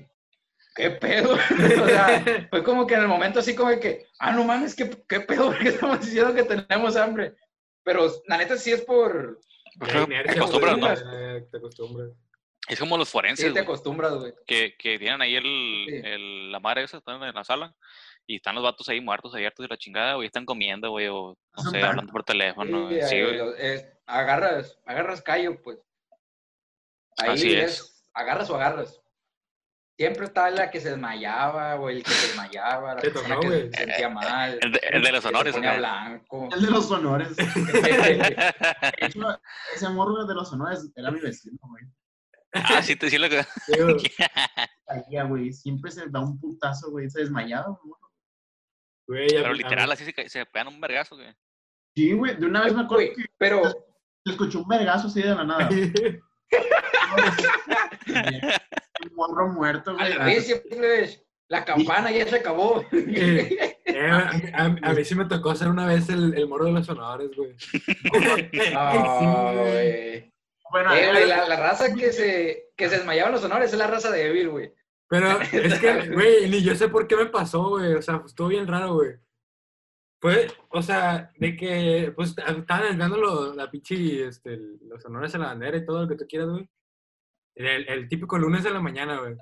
¿qué 0.75 0.89
pedo? 0.91 1.33
o 1.83 1.87
sea, 1.87 2.47
fue 2.49 2.63
como 2.63 2.87
que 2.87 2.95
en 2.95 3.01
el 3.01 3.07
momento 3.07 3.39
así 3.39 3.53
como 3.55 3.77
que, 3.79 4.07
ah, 4.19 4.31
no 4.31 4.43
mames, 4.43 4.75
¿qué, 4.75 4.89
qué 5.07 5.19
pedo? 5.21 5.45
¿Por 5.51 5.59
qué 5.59 5.69
estamos 5.69 6.01
diciendo 6.01 6.33
que 6.33 6.43
tenemos 6.43 6.95
hambre? 6.95 7.35
Pero 7.83 8.09
la 8.27 8.37
neta 8.37 8.57
sí 8.57 8.71
es 8.71 8.81
por... 8.81 9.39
Inercia, 10.05 10.33
Te 10.33 10.39
acostumbras, 10.39 10.77
¿no? 10.77 10.87
ya 11.39 11.45
Te 11.49 11.57
acostumbras. 11.57 12.09
Es 12.67 12.79
como 12.79 12.97
los 12.97 13.09
forenses, 13.09 13.47
Sí 13.47 13.53
te 13.53 13.59
acostumbras, 13.61 14.13
güey. 14.13 14.33
que, 14.45 14.75
que 14.77 14.99
tienen 14.99 15.21
ahí 15.21 15.35
el, 15.35 15.43
Sí. 15.89 16.01
el- 16.03 16.51
la 16.51 16.59
madre 16.59 16.83
esa, 16.83 16.97
están 16.97 17.21
en 17.23 17.33
la 17.33 17.43
sala, 17.43 17.75
y 18.31 18.35
están 18.37 18.55
los 18.55 18.63
vatos 18.63 18.87
ahí 18.89 19.01
muertos, 19.01 19.33
abiertos 19.33 19.65
y 19.65 19.69
la 19.69 19.77
chingada, 19.77 20.13
güey, 20.15 20.27
están 20.27 20.45
comiendo, 20.45 20.89
güey, 20.89 21.07
o 21.09 21.37
no 21.57 21.69
sé, 21.71 21.81
hablando 21.83 22.11
por 22.11 22.23
teléfono. 22.23 22.87
Sí, 22.89 22.95
güey. 22.95 23.07
Sí, 23.09 23.21
güey. 23.21 23.37
lo- 23.37 23.55
es- 23.55 23.85
agarras, 24.05 24.79
agarras 24.85 25.21
callo, 25.21 25.61
pues. 25.61 25.79
Ahí 27.17 27.31
Así 27.31 27.53
es. 27.55 27.71
es. 27.79 28.09
Agarras 28.13 28.49
o 28.49 28.55
agarras. 28.55 28.97
Siempre 29.97 30.25
está 30.25 30.49
la 30.49 30.71
que 30.71 30.79
se 30.79 30.89
desmayaba, 30.91 31.75
o 31.75 31.89
el 31.89 32.01
que 32.03 32.09
se 32.09 32.27
desmayaba, 32.27 32.95
la 32.95 33.01
persona 33.01 33.27
tocó, 33.35 33.41
que 33.41 33.47
güey. 33.47 33.69
se 33.71 33.77
sentía 33.77 34.09
mal. 34.09 34.57
El 34.61 34.71
de, 34.71 34.79
el 34.91 35.03
de 35.03 35.11
los 35.11 35.25
honores, 35.25 35.55
blanco. 35.59 36.49
El 36.51 36.61
de 36.61 36.71
los 36.71 36.89
honores. 36.91 37.35
De 37.35 37.43
hecho, 38.97 39.39
ese 39.75 39.89
morro 39.89 40.25
de 40.25 40.33
los 40.33 40.51
honores 40.53 40.89
era 40.95 41.11
mi 41.11 41.19
vecino, 41.19 41.57
güey. 41.61 41.83
Ah, 42.53 42.81
sí, 42.81 42.95
te 42.95 43.09
sí 43.09 43.17
lo 43.17 43.29
que... 43.29 43.43
Sí, 43.43 43.79
güey. 43.79 43.95
Caía, 44.87 45.23
güey. 45.23 45.53
Siempre 45.53 45.91
se 45.91 46.09
da 46.09 46.19
un 46.19 46.39
putazo, 46.39 46.89
güey. 46.91 47.09
Se 47.09 47.19
desmayaba, 47.21 47.77
güey. 47.83 47.93
Güey, 49.11 49.25
a 49.25 49.27
Pero 49.29 49.43
mí- 49.43 49.49
a 49.49 49.53
literal, 49.53 49.87
mí- 49.87 49.93
así 49.93 50.05
se, 50.29 50.45
pegan 50.45 50.67
un 50.69 50.79
vergazo, 50.79 51.15
güey. 51.17 51.27
Sí, 51.95 52.13
güey. 52.13 52.35
De 52.37 52.45
una 52.45 52.63
vez 52.63 52.73
me 52.73 52.83
acuerdo 52.83 53.03
Güey, 53.05 53.15
que 53.15 53.25
pero 53.37 53.63
Se 54.23 54.31
escuchó 54.31 54.59
un 54.61 54.67
vergazo 54.69 55.07
así 55.07 55.21
de 55.21 55.35
la 55.35 55.43
nada. 55.43 55.69
un 58.07 59.15
morro 59.15 59.47
muerto, 59.49 59.93
güey. 59.93 60.05
Al 60.13 60.19
recio, 60.19 60.61
plebes. 60.69 61.23
La 61.47 61.65
campana 61.65 62.11
ya 62.11 62.25
se 62.27 62.37
acabó. 62.37 62.81
Eh, 62.93 63.77
eh, 63.85 63.99
a, 64.09 64.29
a- 64.53 64.77
a 64.89 64.93
mí 64.93 65.03
sí 65.03 65.15
me 65.15 65.25
tocó 65.25 65.53
ser 65.55 65.67
una 65.67 65.85
vez 65.85 66.07
el, 66.07 66.33
el 66.35 66.47
moro 66.47 66.65
de 66.65 66.71
los 66.71 66.85
sonadores, 66.85 67.29
güey. 67.35 67.53
Ah, 68.73 69.51
güey. 69.53 70.31
Bueno, 70.71 70.93
Eh, 70.95 71.09
güey, 71.11 71.27
la, 71.27 71.45
la 71.49 71.55
raza 71.57 71.93
que 71.93 72.13
se, 72.13 72.69
que 72.77 72.87
se 72.87 72.95
desmayaba 72.97 73.27
en 73.29 73.33
los 73.35 73.43
honores 73.43 73.73
es 73.73 73.77
la 73.77 73.87
raza 73.87 74.09
de 74.11 74.27
Evil, 74.27 74.49
güey. 74.49 74.71
Pero 75.11 75.27
es 75.41 75.77
que, 75.79 76.09
güey, 76.09 76.49
ni 76.49 76.63
yo 76.63 76.73
sé 76.73 76.87
por 76.87 77.05
qué 77.05 77.17
me 77.17 77.25
pasó, 77.25 77.67
güey. 77.67 77.93
O 77.95 78.01
sea, 78.01 78.19
pues, 78.19 78.31
estuvo 78.31 78.47
bien 78.47 78.65
raro, 78.65 78.93
güey. 78.93 79.11
Fue, 80.21 80.47
o 80.69 80.81
sea, 80.81 81.31
de 81.37 81.57
que, 81.57 82.13
pues, 82.15 82.29
estaban 82.29 82.83
desviando 82.87 83.17
lo- 83.17 83.53
la 83.53 83.69
pinche, 83.69 84.27
este, 84.27 84.57
los 84.87 85.03
honores 85.05 85.35
a 85.35 85.39
la 85.39 85.47
bandera 85.47 85.75
y 85.77 85.85
todo 85.85 86.03
lo 86.03 86.07
que 86.07 86.15
tú 86.15 86.25
quieras, 86.29 86.47
güey. 86.49 86.69
El, 87.55 87.89
el 87.89 88.07
típico 88.07 88.37
lunes 88.37 88.63
de 88.63 88.69
la 88.71 88.79
mañana, 88.79 89.19
güey. 89.19 89.35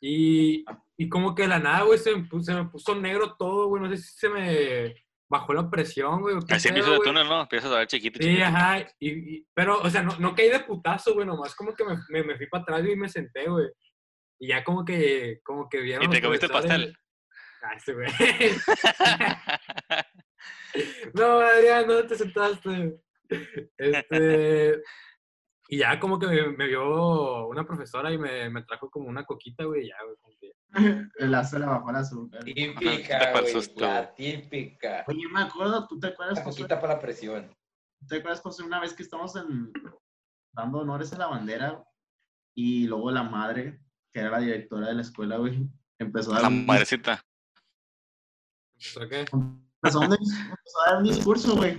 Y, 0.00 0.64
y 0.96 1.08
como 1.08 1.34
que 1.34 1.42
de 1.42 1.48
la 1.48 1.58
nada, 1.58 1.82
güey, 1.82 1.98
se, 1.98 2.14
me 2.14 2.24
puso- 2.24 2.44
se 2.44 2.54
me 2.54 2.66
puso 2.68 2.94
negro 2.94 3.34
todo, 3.36 3.68
güey. 3.68 3.82
No 3.82 3.88
sé 3.90 3.96
si 3.96 4.18
se 4.18 4.28
me 4.28 4.94
bajó 5.28 5.54
la 5.54 5.68
presión, 5.70 6.20
güey. 6.20 6.36
Así 6.50 6.68
empiezo 6.68 6.92
de 6.92 6.98
túnel, 7.00 7.26
¿no? 7.26 7.40
Empiezas 7.40 7.72
a 7.72 7.78
ver 7.78 7.86
chiquito. 7.88 8.18
Sí, 8.22 8.28
chiquito. 8.28 8.44
ajá. 8.44 8.86
Y, 9.00 9.08
y- 9.36 9.46
pero, 9.54 9.80
o 9.80 9.90
sea, 9.90 10.02
no, 10.02 10.16
no 10.18 10.34
caí 10.34 10.50
de 10.50 10.60
putazo, 10.60 11.14
güey. 11.14 11.26
Nomás 11.26 11.54
como 11.54 11.74
que 11.74 11.84
me, 11.84 11.96
me, 12.10 12.22
me 12.22 12.36
fui 12.36 12.46
para 12.46 12.62
atrás 12.62 12.86
y 12.86 12.94
me 12.96 13.08
senté, 13.08 13.48
güey. 13.48 13.66
Y 14.38 14.48
ya 14.48 14.64
como 14.64 14.84
que, 14.84 15.40
como 15.44 15.68
que 15.68 15.80
vieron 15.80 16.04
Y 16.04 16.08
te 16.10 16.22
comiste 16.22 16.48
pastel. 16.48 16.96
Ah, 17.62 17.74
ese 17.76 17.94
güey. 17.94 18.08
no, 21.14 21.38
Adrián, 21.40 21.86
no 21.86 22.04
te 22.06 22.16
sentaste. 22.16 23.00
Este. 23.78 24.82
Y 25.68 25.78
ya 25.78 25.98
como 25.98 26.18
que 26.18 26.26
me, 26.26 26.48
me 26.50 26.66
vio 26.66 27.46
una 27.48 27.64
profesora 27.64 28.12
y 28.12 28.18
me, 28.18 28.50
me 28.50 28.62
trajo 28.64 28.90
como 28.90 29.08
una 29.08 29.24
coquita, 29.24 29.64
güey. 29.64 29.88
Ya, 29.88 29.94
güey. 30.04 30.16
como 30.20 30.36
que- 30.38 30.52
el 31.24 31.30
lazo 31.30 31.58
le 31.58 31.66
bajó 31.66 31.90
el 31.90 31.96
azúcar. 31.96 32.44
Típica, 32.44 33.16
Ajá, 33.16 33.40
güey. 33.40 33.52
susto. 33.52 33.84
La 33.86 34.14
típica. 34.14 35.04
Oye, 35.06 35.26
me 35.32 35.42
acuerdo, 35.42 35.86
¿tú 35.88 35.98
te 35.98 36.08
acuerdas, 36.08 36.38
La 36.38 36.44
José? 36.44 36.60
poquita 36.62 36.80
para 36.80 36.94
la 36.94 37.00
presión. 37.00 37.48
¿Tú 38.00 38.06
¿Te 38.08 38.16
acuerdas, 38.16 38.42
José, 38.42 38.62
una 38.62 38.80
vez 38.80 38.92
que 38.92 39.02
estamos 39.02 39.34
en, 39.36 39.72
dando 40.52 40.80
honores 40.80 41.12
a 41.14 41.18
la 41.18 41.28
bandera 41.28 41.82
y 42.54 42.86
luego 42.86 43.10
la 43.10 43.22
madre, 43.22 43.80
que 44.14 44.20
era 44.20 44.30
la 44.30 44.38
directora 44.38 44.86
de 44.86 44.94
la 44.94 45.02
escuela, 45.02 45.36
güey, 45.38 45.68
empezó 45.98 46.30
a 46.30 46.34
dar, 46.34 46.42
La 46.42 46.48
un, 46.48 46.64
madrecita. 46.64 47.20
¿Pero 48.94 49.08
qué? 49.08 49.20
empezó 49.20 50.02
a 50.02 50.08
dar 50.08 50.18
un 50.20 50.32
empezó 50.32 50.80
a 50.86 50.90
dar 50.90 50.96
un 50.98 51.04
discurso, 51.04 51.56
güey. 51.56 51.76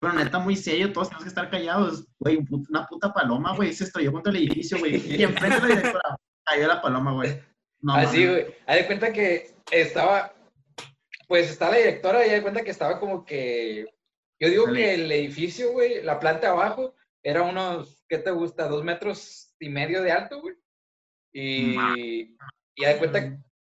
Pero 0.00 0.12
neta, 0.14 0.38
muy 0.38 0.56
serio, 0.56 0.92
todos 0.92 1.08
tenemos 1.08 1.24
que 1.24 1.28
estar 1.28 1.50
callados. 1.50 2.06
Güey, 2.20 2.38
una 2.68 2.86
puta 2.86 3.12
paloma, 3.12 3.54
güey, 3.56 3.72
se 3.72 3.84
estrelló 3.84 4.12
contra 4.12 4.30
el 4.32 4.38
edificio, 4.38 4.78
güey. 4.78 4.96
Y 4.96 5.22
enfrente 5.24 5.56
de 5.60 5.60
la 5.60 5.68
directora 5.68 6.16
cayó 6.44 6.66
la 6.68 6.80
paloma, 6.80 7.12
güey. 7.12 7.40
No, 7.80 7.94
Así, 7.94 8.18
mames. 8.24 8.30
güey. 8.30 8.54
Haz 8.66 8.76
de 8.76 8.86
cuenta 8.86 9.12
que 9.12 9.54
estaba, 9.70 10.32
pues 11.26 11.50
está 11.50 11.70
la 11.70 11.78
directora 11.78 12.24
y 12.24 12.30
haz 12.30 12.36
de 12.36 12.42
cuenta 12.42 12.62
que 12.62 12.70
estaba 12.70 13.00
como 13.00 13.24
que, 13.24 13.86
yo 14.40 14.48
digo 14.48 14.66
Dale. 14.66 14.78
que 14.78 14.94
el 14.94 15.12
edificio, 15.12 15.72
güey, 15.72 16.02
la 16.02 16.20
planta 16.20 16.50
abajo, 16.50 16.94
era 17.24 17.42
unos, 17.42 18.04
¿qué 18.08 18.18
te 18.18 18.30
gusta? 18.30 18.68
Dos 18.68 18.84
metros 18.84 19.54
y 19.60 19.68
medio 19.68 20.02
de 20.02 20.12
alto, 20.12 20.40
güey. 20.40 20.54
Y, 21.32 21.76
y 22.74 22.84
haz 22.84 22.94
de 22.94 22.98
cuenta, 22.98 23.20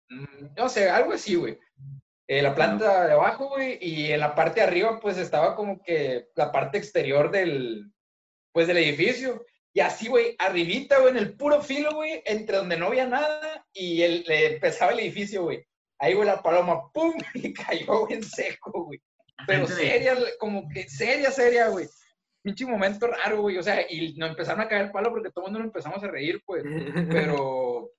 mm, 0.09 0.55
no 0.55 0.69
sé, 0.69 0.89
algo 0.89 1.13
así, 1.13 1.35
güey. 1.35 1.57
Eh, 2.29 2.41
la 2.41 2.53
planta 2.53 3.07
de 3.07 3.13
abajo, 3.13 3.49
güey, 3.49 3.77
y 3.81 4.11
en 4.11 4.19
la 4.19 4.35
parte 4.35 4.59
de 4.59 4.67
arriba, 4.67 4.99
pues 4.99 5.17
estaba 5.17 5.55
como 5.55 5.81
que 5.81 6.27
la 6.35 6.51
parte 6.51 6.77
exterior 6.77 7.31
del, 7.31 7.89
pues 8.51 8.67
del 8.67 8.77
edificio. 8.77 9.45
Y 9.73 9.79
así, 9.79 10.07
güey, 10.07 10.35
arribita, 10.39 10.99
güey, 10.99 11.11
en 11.11 11.17
el 11.17 11.35
puro 11.35 11.61
filo, 11.61 11.93
güey, 11.93 12.21
entre 12.25 12.57
donde 12.57 12.77
no 12.77 12.87
había 12.87 13.05
nada 13.05 13.65
y 13.71 14.01
el, 14.01 14.25
le 14.27 14.55
empezaba 14.55 14.91
el 14.91 14.99
edificio, 14.99 15.43
güey. 15.43 15.65
Ahí, 15.99 16.15
güey, 16.15 16.27
la 16.27 16.41
paloma, 16.41 16.91
¡pum! 16.91 17.13
Y 17.33 17.53
cayó, 17.53 17.99
güey, 17.99 18.15
en 18.15 18.23
seco, 18.23 18.85
güey. 18.85 19.01
Pero 19.45 19.67
seria, 19.67 20.17
como 20.39 20.67
que 20.67 20.89
seria, 20.89 21.31
seria, 21.31 21.69
güey. 21.69 21.87
Pinche 22.47 22.65
momento 22.65 23.07
raro, 23.07 23.41
güey. 23.41 23.57
O 23.57 23.63
sea, 23.63 23.85
y 23.91 24.13
nos 24.15 24.29
empezaron 24.29 24.61
a 24.61 24.69
caer 24.69 24.85
el 24.85 24.91
palo 24.91 25.09
porque 25.09 25.29
todo 25.31 25.43
el 25.43 25.51
mundo 25.51 25.59
nos 25.59 25.65
empezamos 25.65 26.01
a 26.01 26.07
reír, 26.07 26.41
pues. 26.45 26.63
Pero 27.09 27.91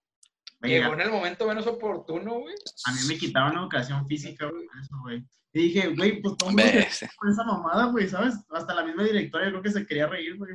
Oye, 0.62 0.80
llegó 0.80 0.94
en 0.94 1.02
el 1.02 1.10
momento 1.10 1.46
menos 1.46 1.66
oportuno, 1.66 2.40
güey. 2.40 2.54
a 2.86 2.92
mí 2.92 3.00
me 3.08 3.18
quitaron 3.18 3.58
educación 3.58 4.08
física, 4.08 4.46
güey, 4.46 4.66
eso, 4.80 4.96
güey. 5.02 5.22
Y 5.52 5.64
dije, 5.64 5.88
güey, 5.88 6.22
pues 6.22 6.38
todo 6.38 6.48
el 6.48 6.56
mundo 6.56 6.72
con 7.16 7.30
esa 7.30 7.44
mamada, 7.44 7.90
güey, 7.90 8.08
¿sabes? 8.08 8.36
Hasta 8.48 8.74
la 8.74 8.84
misma 8.84 9.04
directora 9.04 9.44
yo 9.44 9.50
creo 9.50 9.62
que 9.62 9.70
se 9.70 9.86
quería 9.86 10.06
reír, 10.06 10.38
güey. 10.38 10.54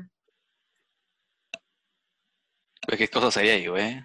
Pues 2.88 2.98
qué 2.98 3.08
cosa 3.08 3.30
sería 3.30 3.54
ahí, 3.54 3.68
güey. 3.68 4.04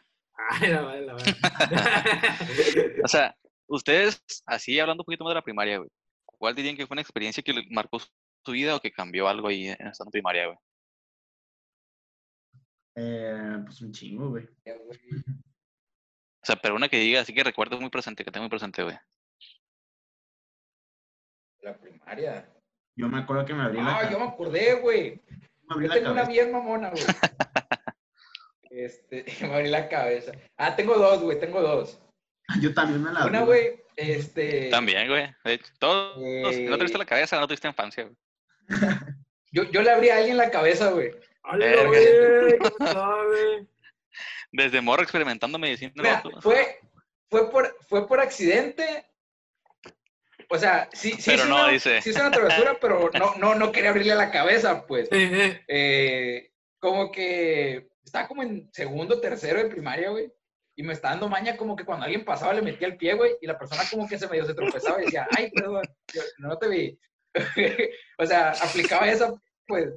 Ay, 0.50 0.68
la 0.68 0.82
madre, 0.82 1.06
la 1.06 1.14
madre. 1.14 1.34
O 3.04 3.08
sea, 3.08 3.34
ustedes, 3.66 4.22
así 4.44 4.78
hablando 4.78 5.00
un 5.00 5.06
poquito 5.06 5.24
más 5.24 5.30
de 5.30 5.36
la 5.36 5.42
primaria, 5.42 5.78
güey. 5.78 5.88
¿Cuál 6.26 6.54
dirían 6.54 6.76
que 6.76 6.86
fue 6.86 6.94
una 6.94 7.00
experiencia 7.00 7.42
que 7.42 7.54
marcó 7.70 7.98
su 8.48 8.52
vida 8.52 8.74
o 8.76 8.80
que 8.80 8.90
cambió 8.90 9.28
algo 9.28 9.48
ahí 9.48 9.68
en 9.68 9.86
esta 9.88 10.06
primaria, 10.06 10.46
güey? 10.46 10.58
Eh, 12.96 13.58
pues 13.64 13.80
un 13.82 13.92
chingo, 13.92 14.30
güey. 14.30 14.48
O 16.40 16.46
sea, 16.48 16.56
pero 16.56 16.76
una 16.76 16.88
que 16.88 16.98
diga 16.98 17.20
así 17.20 17.34
que 17.34 17.44
recuerdo 17.44 17.78
muy 17.78 17.90
presente, 17.90 18.24
que 18.24 18.30
tengo 18.30 18.44
muy 18.44 18.48
presente, 18.48 18.82
güey. 18.82 18.96
La 21.60 21.76
primaria. 21.78 22.48
Yo 22.96 23.08
me 23.08 23.18
acuerdo 23.18 23.44
que 23.44 23.52
me 23.52 23.64
abrí 23.64 23.76
la, 23.82 23.98
Ah, 23.98 24.10
yo 24.10 24.18
me 24.18 24.24
acordé, 24.26 24.80
güey. 24.80 25.20
me 25.64 25.74
abrí 25.74 25.86
Yo 25.86 25.88
la 25.88 25.94
tengo 25.96 26.12
una 26.12 26.22
cabeza. 26.22 26.30
bien 26.42 26.52
mamona, 26.52 26.90
güey. 26.90 27.02
Este, 28.70 29.24
me 29.42 29.54
abrí 29.54 29.68
la 29.68 29.88
cabeza. 29.88 30.32
Ah, 30.56 30.74
tengo 30.74 30.96
dos, 30.96 31.20
güey, 31.20 31.38
tengo 31.38 31.60
dos. 31.60 32.00
Yo 32.62 32.72
también 32.72 33.02
me 33.02 33.12
la 33.12 33.20
abrí. 33.20 33.30
Una, 33.36 33.44
güey, 33.44 33.82
este. 33.96 34.70
También, 34.70 35.08
güey. 35.08 35.34
De 35.44 35.54
hecho, 35.54 35.72
Todos. 35.78 36.16
Eh. 36.22 36.66
No 36.70 36.78
tuviste 36.78 36.96
la 36.96 37.04
cabeza, 37.04 37.38
no 37.40 37.46
tuviste 37.48 37.68
infancia, 37.68 38.04
güey. 38.04 38.16
Yo, 39.50 39.64
yo 39.64 39.80
le 39.80 39.90
abrí 39.90 40.10
a 40.10 40.18
alguien 40.18 40.36
la 40.36 40.50
cabeza, 40.50 40.90
güey. 40.90 41.10
¡Hola, 41.42 41.64
Verga. 41.64 41.86
güey! 41.86 42.58
¿Cómo 42.58 42.86
está? 42.86 43.16
Desde 44.52 44.80
morro 44.82 45.02
experimentando 45.02 45.58
medicina. 45.58 45.90
Mira, 45.96 46.22
fue, 46.42 46.78
fue, 47.30 47.50
por, 47.50 47.76
fue 47.88 48.06
por 48.06 48.20
accidente. 48.20 49.06
O 50.50 50.58
sea, 50.58 50.88
sí, 50.92 51.12
sí, 51.12 51.30
Pero 51.30 51.44
es 51.44 51.48
no, 51.48 51.54
una, 51.56 51.68
dice. 51.68 52.02
sí 52.02 52.10
es 52.10 52.16
una 52.16 52.30
travesura, 52.30 52.78
pero 52.80 53.10
no, 53.18 53.34
no, 53.36 53.54
no 53.54 53.72
quería 53.72 53.90
abrirle 53.90 54.14
la 54.14 54.30
cabeza, 54.30 54.86
pues. 54.86 55.08
Eh, 55.10 56.52
como 56.78 57.10
que 57.10 57.88
estaba 58.04 58.28
como 58.28 58.42
en 58.42 58.70
segundo, 58.72 59.20
tercero 59.20 59.62
de 59.62 59.70
primaria, 59.70 60.10
güey. 60.10 60.32
Y 60.76 60.82
me 60.82 60.92
estaba 60.92 61.12
dando 61.14 61.28
maña 61.28 61.56
como 61.56 61.74
que 61.74 61.84
cuando 61.84 62.04
alguien 62.04 62.24
pasaba 62.24 62.54
le 62.54 62.62
metía 62.62 62.86
el 62.86 62.96
pie, 62.96 63.14
güey, 63.14 63.32
y 63.40 63.46
la 63.46 63.58
persona 63.58 63.82
como 63.90 64.06
que 64.08 64.18
se 64.18 64.28
medio 64.28 64.44
se 64.44 64.54
tropezaba 64.54 65.00
y 65.02 65.06
decía, 65.06 65.26
ay, 65.36 65.50
perdón, 65.50 65.82
yo 66.12 66.22
no 66.38 66.56
te 66.58 66.68
vi. 66.68 66.98
o 68.18 68.26
sea, 68.26 68.50
aplicaba 68.50 69.08
esa, 69.08 69.32
pues, 69.66 69.90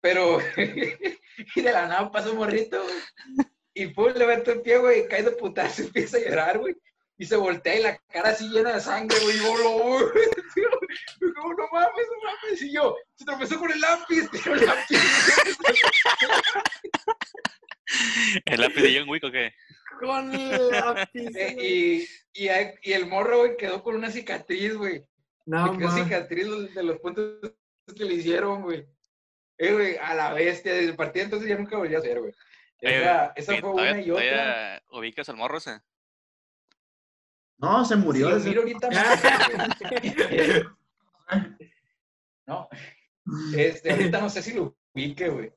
pero, 0.00 0.38
y 0.56 1.60
de 1.60 1.72
la 1.72 1.86
nada 1.86 2.10
pasa 2.10 2.30
un 2.30 2.38
morrito, 2.38 2.82
güey, 2.82 3.46
y 3.74 3.86
pum, 3.88 4.12
le 4.14 4.26
meto 4.26 4.52
el 4.52 4.62
pie, 4.62 4.78
güey, 4.78 5.00
y 5.00 5.08
cae 5.08 5.22
de 5.22 5.32
putazo 5.32 5.82
y 5.82 5.86
empieza 5.86 6.16
a 6.16 6.20
llorar, 6.20 6.58
güey, 6.58 6.74
y 7.18 7.26
se 7.26 7.36
voltea 7.36 7.78
y 7.78 7.82
la 7.82 7.98
cara 8.08 8.30
así 8.30 8.48
llena 8.48 8.74
de 8.74 8.80
sangre, 8.80 9.18
güey, 9.20 9.36
y 9.36 9.40
yo, 9.40 9.56
lo, 9.56 9.70
güey, 9.70 11.32
como, 11.34 11.54
no 11.54 11.68
mames, 11.72 12.06
no 12.08 12.30
mames, 12.30 12.62
y 12.62 12.72
yo, 12.72 12.96
se 13.14 13.24
tropezó 13.24 13.58
con 13.58 13.70
el 13.70 13.80
lápiz, 13.80 14.30
tiró 14.30 14.54
el 14.54 14.66
lápiz, 14.66 14.98
¿El 18.44 18.60
lápiz 18.60 18.82
de 18.82 18.98
John 18.98 19.08
Wick 19.08 19.24
o 19.24 19.30
qué? 19.30 19.52
Con 19.98 20.32
el 20.32 20.70
lápiz. 20.70 21.36
Eh, 21.36 22.06
y, 22.32 22.48
y 22.82 22.92
el 22.92 23.06
morro, 23.06 23.38
güey, 23.38 23.56
quedó 23.56 23.82
con 23.82 23.96
una 23.96 24.10
cicatriz, 24.10 24.76
güey. 24.76 25.04
No, 25.46 25.72
Le 25.72 25.78
quedó 25.78 25.90
cicatriz 25.90 26.74
de 26.74 26.82
los 26.82 26.98
puntos 26.98 27.52
que 27.96 28.04
le 28.04 28.14
hicieron, 28.14 28.62
güey. 28.62 28.86
Eh, 29.58 29.72
güey, 29.72 29.96
a 29.96 30.14
la 30.14 30.32
bestia. 30.32 30.72
Desde 30.74 30.90
el 30.90 30.96
partido 30.96 31.24
entonces 31.24 31.48
ya 31.48 31.56
nunca 31.58 31.76
volví 31.76 31.94
a 31.94 31.98
hacer, 31.98 32.20
güey. 32.20 32.32
Eh, 32.82 33.30
Esa, 33.36 33.52
fue 33.52 33.60
¿todavía- 33.60 33.92
una 33.92 34.00
y 34.02 34.10
otra. 34.10 34.82
¿Ubicas 34.92 35.28
al 35.28 35.36
morro 35.36 35.58
ese? 35.58 35.80
No, 37.58 37.84
se 37.84 37.94
Si 37.94 38.00
murió. 38.00 38.30
lo 38.30 38.36
desde- 38.36 38.48
miro 38.48 38.62
ahorita. 38.62 38.88
No, 42.46 42.68
este, 43.56 43.92
ahorita 43.92 44.20
no 44.20 44.28
sé 44.28 44.42
si 44.42 44.52
lo 44.54 44.76
ubique, 44.92 45.28
güey. 45.28 45.52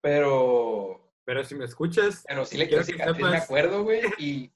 Pero, 0.00 1.10
Pero 1.24 1.42
si 1.42 1.56
me 1.56 1.64
escuchas, 1.64 2.24
pero 2.28 2.44
sí 2.44 2.56
le 2.56 2.68
Quiero 2.68 2.84
que 2.84 2.92
cicatriz, 2.92 3.16
me 3.24 3.30
sepas. 3.32 3.44
acuerdo, 3.44 3.82
güey. 3.82 4.02
Y, 4.18 4.52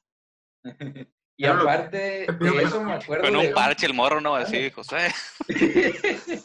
y 1.42 1.48
Pero 1.50 1.60
aparte 1.62 1.96
de 2.28 2.62
eso 2.62 2.82
me 2.84 2.92
acuerdo 2.92 3.24
Con 3.24 3.32
de... 3.40 3.48
un 3.48 3.54
parche 3.54 3.86
el 3.86 3.94
morro, 3.94 4.20
¿no? 4.20 4.34
Así, 4.36 4.70
José. 4.70 5.12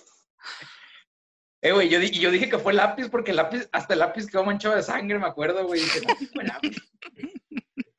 Eh, 1.62 1.72
güey, 1.72 1.89
yo, 1.89 2.00
yo 2.00 2.30
dije 2.30 2.50
que 2.50 2.60
fue 2.60 2.72
lápiz 2.72 3.10
porque 3.10 3.32
el 3.32 3.38
lápiz, 3.38 3.68
hasta 3.72 3.93
el 3.93 4.00
lápiz 4.00 4.28
quedó 4.28 4.43
manchado 4.45 4.76
de 4.76 4.84
sangre, 4.84 5.18
me 5.18 5.26
acuerdo, 5.26 5.66
güey. 5.66 5.82
Dije, 5.82 6.02
no, 6.08 6.16
fue 6.34 6.43
lápiz. 6.43 6.78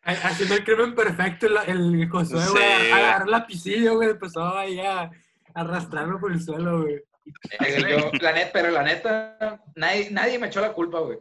ha- 0.03 0.13
haciendo 0.29 0.55
el 0.55 0.65
crimen 0.65 0.95
perfecto, 0.95 1.47
el, 1.47 1.57
el 1.69 2.09
Josué, 2.09 2.41
Sí, 2.41 2.51
güey, 2.53 2.79
güey. 2.79 2.93
agarró 2.93 3.25
el 3.25 3.31
lapicillo, 3.33 3.95
güey, 3.97 4.11
empezó 4.11 4.57
ahí 4.57 4.79
a 4.79 5.11
arrastrarlo 5.55 6.21
por 6.21 6.31
el 6.33 6.41
suelo, 6.41 6.83
güey. 6.83 6.95
Eh, 7.59 7.99
yo, 8.01 8.11
la 8.21 8.33
neta, 8.33 8.51
pero 8.53 8.71
la 8.71 8.83
neta, 8.85 9.61
nadie, 9.75 10.09
nadie 10.13 10.39
me 10.39 10.47
echó 10.47 10.61
la 10.61 10.73
culpa, 10.73 11.01
güey. 11.01 11.19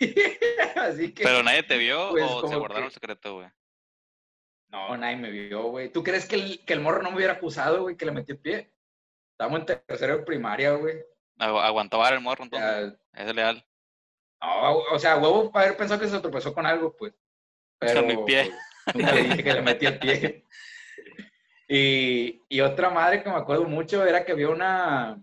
Así 0.76 1.14
que. 1.14 1.22
Pero 1.22 1.44
nadie 1.44 1.62
te 1.62 1.78
vio 1.78 2.10
Pues, 2.10 2.24
o 2.28 2.48
se 2.48 2.56
guardaron 2.56 2.82
que- 2.82 2.88
el 2.88 2.92
secreto, 2.92 3.34
güey. 3.36 3.48
No, 4.76 4.96
nadie 4.96 5.16
me 5.16 5.30
vio, 5.30 5.62
güey. 5.64 5.88
¿Tú 5.90 6.02
crees 6.02 6.26
que 6.26 6.34
el, 6.36 6.64
que 6.64 6.74
el 6.74 6.80
morro 6.80 7.02
no 7.02 7.10
me 7.10 7.16
hubiera 7.16 7.32
acusado, 7.34 7.82
güey, 7.82 7.96
que 7.96 8.04
le 8.06 8.12
metí 8.12 8.32
el 8.32 8.38
pie? 8.38 8.70
Estamos 9.32 9.60
en 9.60 9.66
tercero 9.66 10.18
de 10.18 10.22
primaria, 10.22 10.72
güey. 10.72 10.96
Agu- 11.38 11.60
Aguantó 11.62 11.98
vara 11.98 12.16
el 12.16 12.22
morro, 12.22 12.44
entonces. 12.44 12.94
Ya, 13.14 13.22
Es 13.24 13.34
leal. 13.34 13.64
no, 14.40 14.76
o 14.92 14.98
sea, 14.98 15.16
huevo 15.16 15.50
para 15.50 15.66
haber 15.66 15.78
pensado 15.78 16.00
que 16.00 16.08
se 16.08 16.20
tropezó 16.20 16.52
con 16.52 16.66
algo, 16.66 16.94
pues. 16.96 17.14
Pero, 17.78 18.02
mi 18.02 18.16
pie. 18.24 18.52
pues, 18.84 18.96
nunca 18.96 19.12
le 19.12 19.22
dije 19.22 19.44
que 19.44 19.54
le 19.54 19.62
metí 19.62 19.86
el 19.86 19.98
pie. 19.98 20.44
Y, 21.68 22.42
y 22.48 22.60
otra 22.60 22.90
madre 22.90 23.22
que 23.22 23.28
me 23.30 23.36
acuerdo 23.36 23.64
mucho 23.64 24.04
era 24.06 24.24
que 24.24 24.32
había 24.32 24.48
una, 24.50 25.20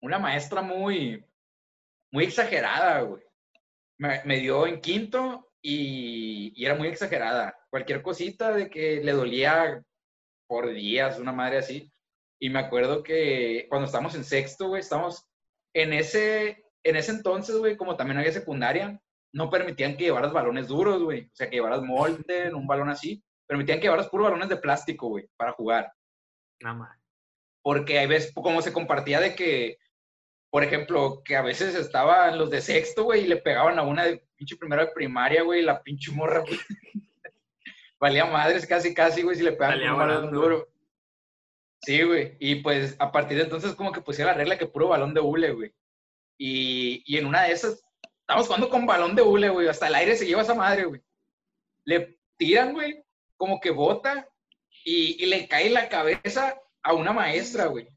una 0.00 0.18
maestra 0.18 0.62
muy, 0.62 1.24
muy 2.10 2.24
exagerada, 2.24 3.02
güey. 3.02 3.22
Me, 3.98 4.22
me 4.24 4.36
dio 4.38 4.66
en 4.66 4.80
quinto 4.80 5.49
y, 5.62 6.52
y 6.54 6.64
era 6.64 6.74
muy 6.74 6.88
exagerada. 6.88 7.56
Cualquier 7.70 8.02
cosita 8.02 8.52
de 8.52 8.70
que 8.70 9.02
le 9.02 9.12
dolía 9.12 9.82
por 10.48 10.72
días, 10.72 11.18
una 11.18 11.32
madre 11.32 11.58
así. 11.58 11.92
Y 12.40 12.50
me 12.50 12.58
acuerdo 12.58 13.02
que 13.02 13.66
cuando 13.68 13.86
estábamos 13.86 14.14
en 14.14 14.24
sexto, 14.24 14.68
güey, 14.68 14.80
estábamos 14.80 15.26
en 15.74 15.92
ese, 15.92 16.64
en 16.84 16.96
ese 16.96 17.12
entonces, 17.12 17.56
güey, 17.56 17.76
como 17.76 17.96
también 17.96 18.18
había 18.18 18.32
secundaria, 18.32 18.98
no 19.32 19.50
permitían 19.50 19.96
que 19.96 20.04
llevaras 20.04 20.32
balones 20.32 20.68
duros, 20.68 21.02
güey. 21.02 21.24
O 21.26 21.30
sea, 21.34 21.48
que 21.48 21.56
llevaras 21.56 21.82
molten, 21.82 22.54
un 22.54 22.66
balón 22.66 22.88
así. 22.88 23.22
Permitían 23.46 23.78
que 23.78 23.84
llevaras 23.84 24.08
puros 24.08 24.24
balones 24.26 24.48
de 24.48 24.56
plástico, 24.56 25.08
güey, 25.08 25.28
para 25.36 25.52
jugar 25.52 25.92
Nada 26.60 26.74
más. 26.76 26.98
porque 27.62 27.98
hay 27.98 28.06
veces 28.06 28.32
como 28.34 28.62
se 28.62 28.72
compartía 28.72 29.20
de 29.20 29.34
que, 29.34 29.76
por 30.50 30.64
ejemplo, 30.64 31.22
que 31.24 31.36
a 31.36 31.42
veces 31.42 31.76
estaban 31.76 32.36
los 32.36 32.50
de 32.50 32.60
sexto, 32.60 33.04
güey, 33.04 33.22
y 33.22 33.28
le 33.28 33.36
pegaban 33.36 33.78
a 33.78 33.82
una 33.82 34.04
de 34.04 34.18
pinche 34.36 34.56
primero 34.56 34.84
de 34.84 34.92
primaria, 34.92 35.42
güey, 35.42 35.62
la 35.62 35.80
pinche 35.82 36.10
morra, 36.10 36.40
güey, 36.40 36.58
valía 38.00 38.26
madres 38.26 38.66
casi, 38.66 38.92
casi, 38.92 39.22
güey, 39.22 39.36
si 39.36 39.44
le 39.44 39.52
pegaban 39.52 39.80
un 39.80 39.96
balón 39.96 40.32
duro. 40.32 40.68
Sí, 41.82 42.02
güey, 42.02 42.36
y 42.40 42.56
pues 42.56 42.96
a 42.98 43.10
partir 43.12 43.38
de 43.38 43.44
entonces 43.44 43.74
como 43.74 43.92
que 43.92 44.02
pusieron 44.02 44.32
la 44.32 44.38
regla 44.38 44.58
que 44.58 44.66
puro 44.66 44.88
balón 44.88 45.14
de 45.14 45.20
hule, 45.20 45.52
güey. 45.52 45.72
Y, 46.36 47.02
y 47.06 47.16
en 47.16 47.26
una 47.26 47.44
de 47.44 47.52
esas, 47.52 47.82
estamos 48.20 48.46
jugando 48.46 48.68
con 48.68 48.86
balón 48.86 49.14
de 49.14 49.22
hule, 49.22 49.48
güey, 49.50 49.68
hasta 49.68 49.86
el 49.86 49.94
aire 49.94 50.16
se 50.16 50.26
lleva 50.26 50.42
esa 50.42 50.54
madre, 50.54 50.84
güey. 50.84 51.00
Le 51.84 52.18
tiran, 52.36 52.72
güey, 52.72 53.02
como 53.36 53.60
que 53.60 53.70
bota 53.70 54.28
y, 54.84 55.22
y 55.22 55.26
le 55.26 55.46
cae 55.46 55.70
la 55.70 55.88
cabeza 55.88 56.60
a 56.82 56.92
una 56.92 57.12
maestra, 57.12 57.66
güey. 57.66 57.88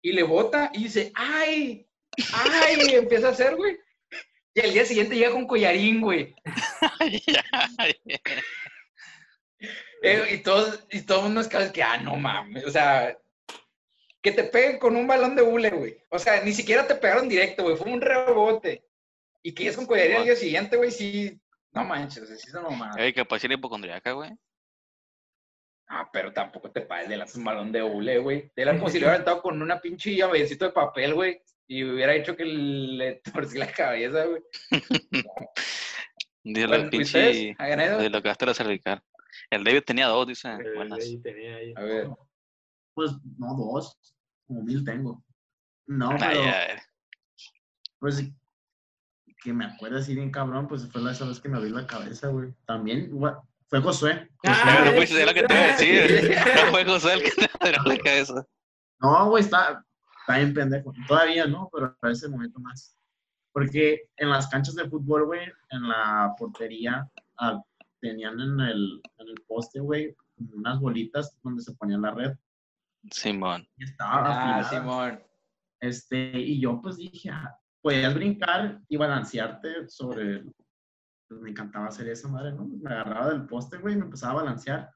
Y 0.00 0.12
le 0.12 0.22
bota 0.22 0.70
y 0.72 0.84
dice, 0.84 1.12
¡ay! 1.14 1.87
¡Ay! 2.32 2.78
y 2.90 2.94
empieza 2.94 3.28
a 3.28 3.32
hacer, 3.32 3.56
güey. 3.56 3.78
Y 4.54 4.60
al 4.60 4.72
día 4.72 4.84
siguiente 4.84 5.16
llega 5.16 5.32
con 5.32 5.46
collarín, 5.46 6.00
güey. 6.00 6.34
Eh, 10.00 10.34
y 10.34 10.38
todos, 10.44 10.86
y 10.92 11.02
todo 11.02 11.18
el 11.18 11.24
mundo 11.24 11.40
es 11.40 11.48
que, 11.48 11.82
ah, 11.82 11.96
no 11.96 12.14
mames. 12.14 12.64
O 12.64 12.70
sea, 12.70 13.18
que 14.22 14.30
te 14.30 14.44
peguen 14.44 14.78
con 14.78 14.94
un 14.94 15.08
balón 15.08 15.34
de 15.34 15.42
hule, 15.42 15.70
güey. 15.70 15.98
O 16.10 16.20
sea, 16.20 16.40
ni 16.44 16.52
siquiera 16.52 16.86
te 16.86 16.94
pegaron 16.94 17.28
directo, 17.28 17.64
güey. 17.64 17.76
Fue 17.76 17.90
un 17.90 18.00
rebote. 18.00 18.84
Y 19.42 19.52
que 19.52 19.64
llegues 19.64 19.76
con 19.76 19.86
collarín 19.86 20.18
al 20.18 20.24
día 20.24 20.36
siguiente, 20.36 20.76
güey, 20.76 20.92
sí. 20.92 21.40
No 21.72 21.84
manches, 21.84 22.22
o 22.22 22.26
sea, 22.26 22.36
sí 22.36 22.48
son 22.48 22.62
nomás. 22.62 22.96
Ey, 22.96 23.12
capaz 23.12 23.42
era 23.42 23.54
hipocondriaca, 23.54 24.12
güey. 24.12 24.30
Ah, 25.88 26.08
pero 26.12 26.32
tampoco 26.32 26.70
te 26.70 26.82
pases 26.82 27.08
de 27.08 27.16
lanzar 27.16 27.38
un 27.38 27.44
balón 27.44 27.72
de 27.72 27.82
hule, 27.82 28.18
güey. 28.18 28.52
Era 28.54 28.72
como 28.72 28.88
si 28.88 28.98
le 28.98 29.06
hubiera 29.06 29.14
aventado 29.14 29.42
con 29.42 29.60
una 29.60 29.80
pinche 29.80 30.14
llavecito 30.14 30.66
de 30.66 30.72
papel, 30.72 31.14
güey. 31.14 31.42
Y 31.68 31.84
hubiera 31.84 32.14
hecho 32.14 32.34
que 32.36 32.44
le 32.44 33.16
torcí 33.32 33.58
la 33.58 33.70
cabeza, 33.70 34.24
güey. 34.24 34.42
Dice 36.44 36.66
Bueno, 36.66 36.82
la 36.82 36.86
¿y 36.86 36.90
pinche. 36.90 37.18
De 37.58 38.10
lo 38.10 38.22
que 38.22 38.30
hasta 38.30 38.46
la 38.46 38.54
cervical. 38.54 39.02
El 39.50 39.64
David 39.64 39.82
tenía 39.84 40.06
dos, 40.06 40.26
dice. 40.26 40.48
Eh, 40.48 40.74
Buenas. 40.76 40.98
ahí 41.04 41.18
tenía 41.20 41.56
ahí. 41.56 41.74
A 41.76 41.82
ver. 41.82 42.08
Pues 42.94 43.12
no, 43.38 43.54
dos. 43.54 43.96
Como 44.46 44.62
mil 44.62 44.82
tengo. 44.84 45.22
No, 45.86 46.10
Ay, 46.10 46.16
pero 46.18 46.42
ay. 46.42 46.76
pues 47.98 48.24
que 49.42 49.52
me 49.52 49.66
acuerdo 49.66 49.98
así 49.98 50.14
bien 50.14 50.30
cabrón, 50.30 50.66
pues 50.68 50.86
fue 50.90 51.00
la 51.00 51.12
esa 51.12 51.26
vez 51.26 51.40
que 51.40 51.48
me 51.48 51.56
abrí 51.58 51.70
la 51.70 51.86
cabeza, 51.86 52.28
güey. 52.28 52.52
También, 52.66 53.10
gua- 53.12 53.40
fue 53.68 53.80
Josué. 53.80 54.28
Ah, 54.44 54.80
Pero 54.84 54.96
pues 54.96 55.10
sí, 55.10 55.16
es 55.18 55.26
lo 55.26 55.34
que 55.34 55.42
te 55.44 55.54
iba 55.54 55.62
a 55.62 55.66
decir. 55.76 56.36
No 56.64 56.70
fue 56.72 56.84
José 56.84 57.12
el 57.14 57.22
que 57.22 57.30
te 57.30 57.48
abrió 57.60 57.82
la 57.84 57.98
cabeza. 57.98 58.46
No, 59.00 59.28
güey, 59.30 59.44
está, 59.44 59.84
está 60.28 60.38
bien 60.38 60.52
pendejo. 60.54 60.92
Todavía 61.06 61.46
no, 61.46 61.70
pero 61.72 61.96
para 61.98 62.12
ese 62.12 62.28
momento 62.28 62.60
más. 62.60 62.94
Porque 63.52 64.10
en 64.16 64.28
las 64.28 64.46
canchas 64.48 64.74
de 64.74 64.88
fútbol, 64.88 65.24
güey, 65.24 65.40
en 65.70 65.88
la 65.88 66.34
portería, 66.38 67.10
ah, 67.38 67.62
tenían 68.00 68.38
en 68.38 68.60
el, 68.60 69.00
en 69.16 69.28
el 69.28 69.34
poste, 69.46 69.80
güey, 69.80 70.14
unas 70.36 70.78
bolitas 70.80 71.36
donde 71.42 71.62
se 71.62 71.72
ponía 71.74 71.96
la 71.98 72.10
red. 72.12 72.36
Simón. 73.10 73.66
Y 73.78 73.84
estaba 73.84 74.26
Ah, 74.26 74.58
afilada. 74.60 74.64
Simón. 74.82 75.22
Este, 75.80 76.38
y 76.38 76.60
yo 76.60 76.80
pues 76.82 76.96
dije, 76.98 77.30
ah, 77.30 77.56
podías 77.80 78.14
brincar 78.14 78.80
y 78.88 78.96
balancearte 78.96 79.88
sobre, 79.88 80.44
pues 81.28 81.40
me 81.40 81.50
encantaba 81.50 81.86
hacer 81.86 82.06
esa 82.08 82.28
madre, 82.28 82.52
¿no? 82.52 82.66
Me 82.66 82.90
agarraba 82.90 83.30
del 83.30 83.46
poste, 83.46 83.78
güey, 83.78 83.94
y 83.94 83.98
me 83.98 84.04
empezaba 84.04 84.32
a 84.32 84.42
balancear. 84.44 84.90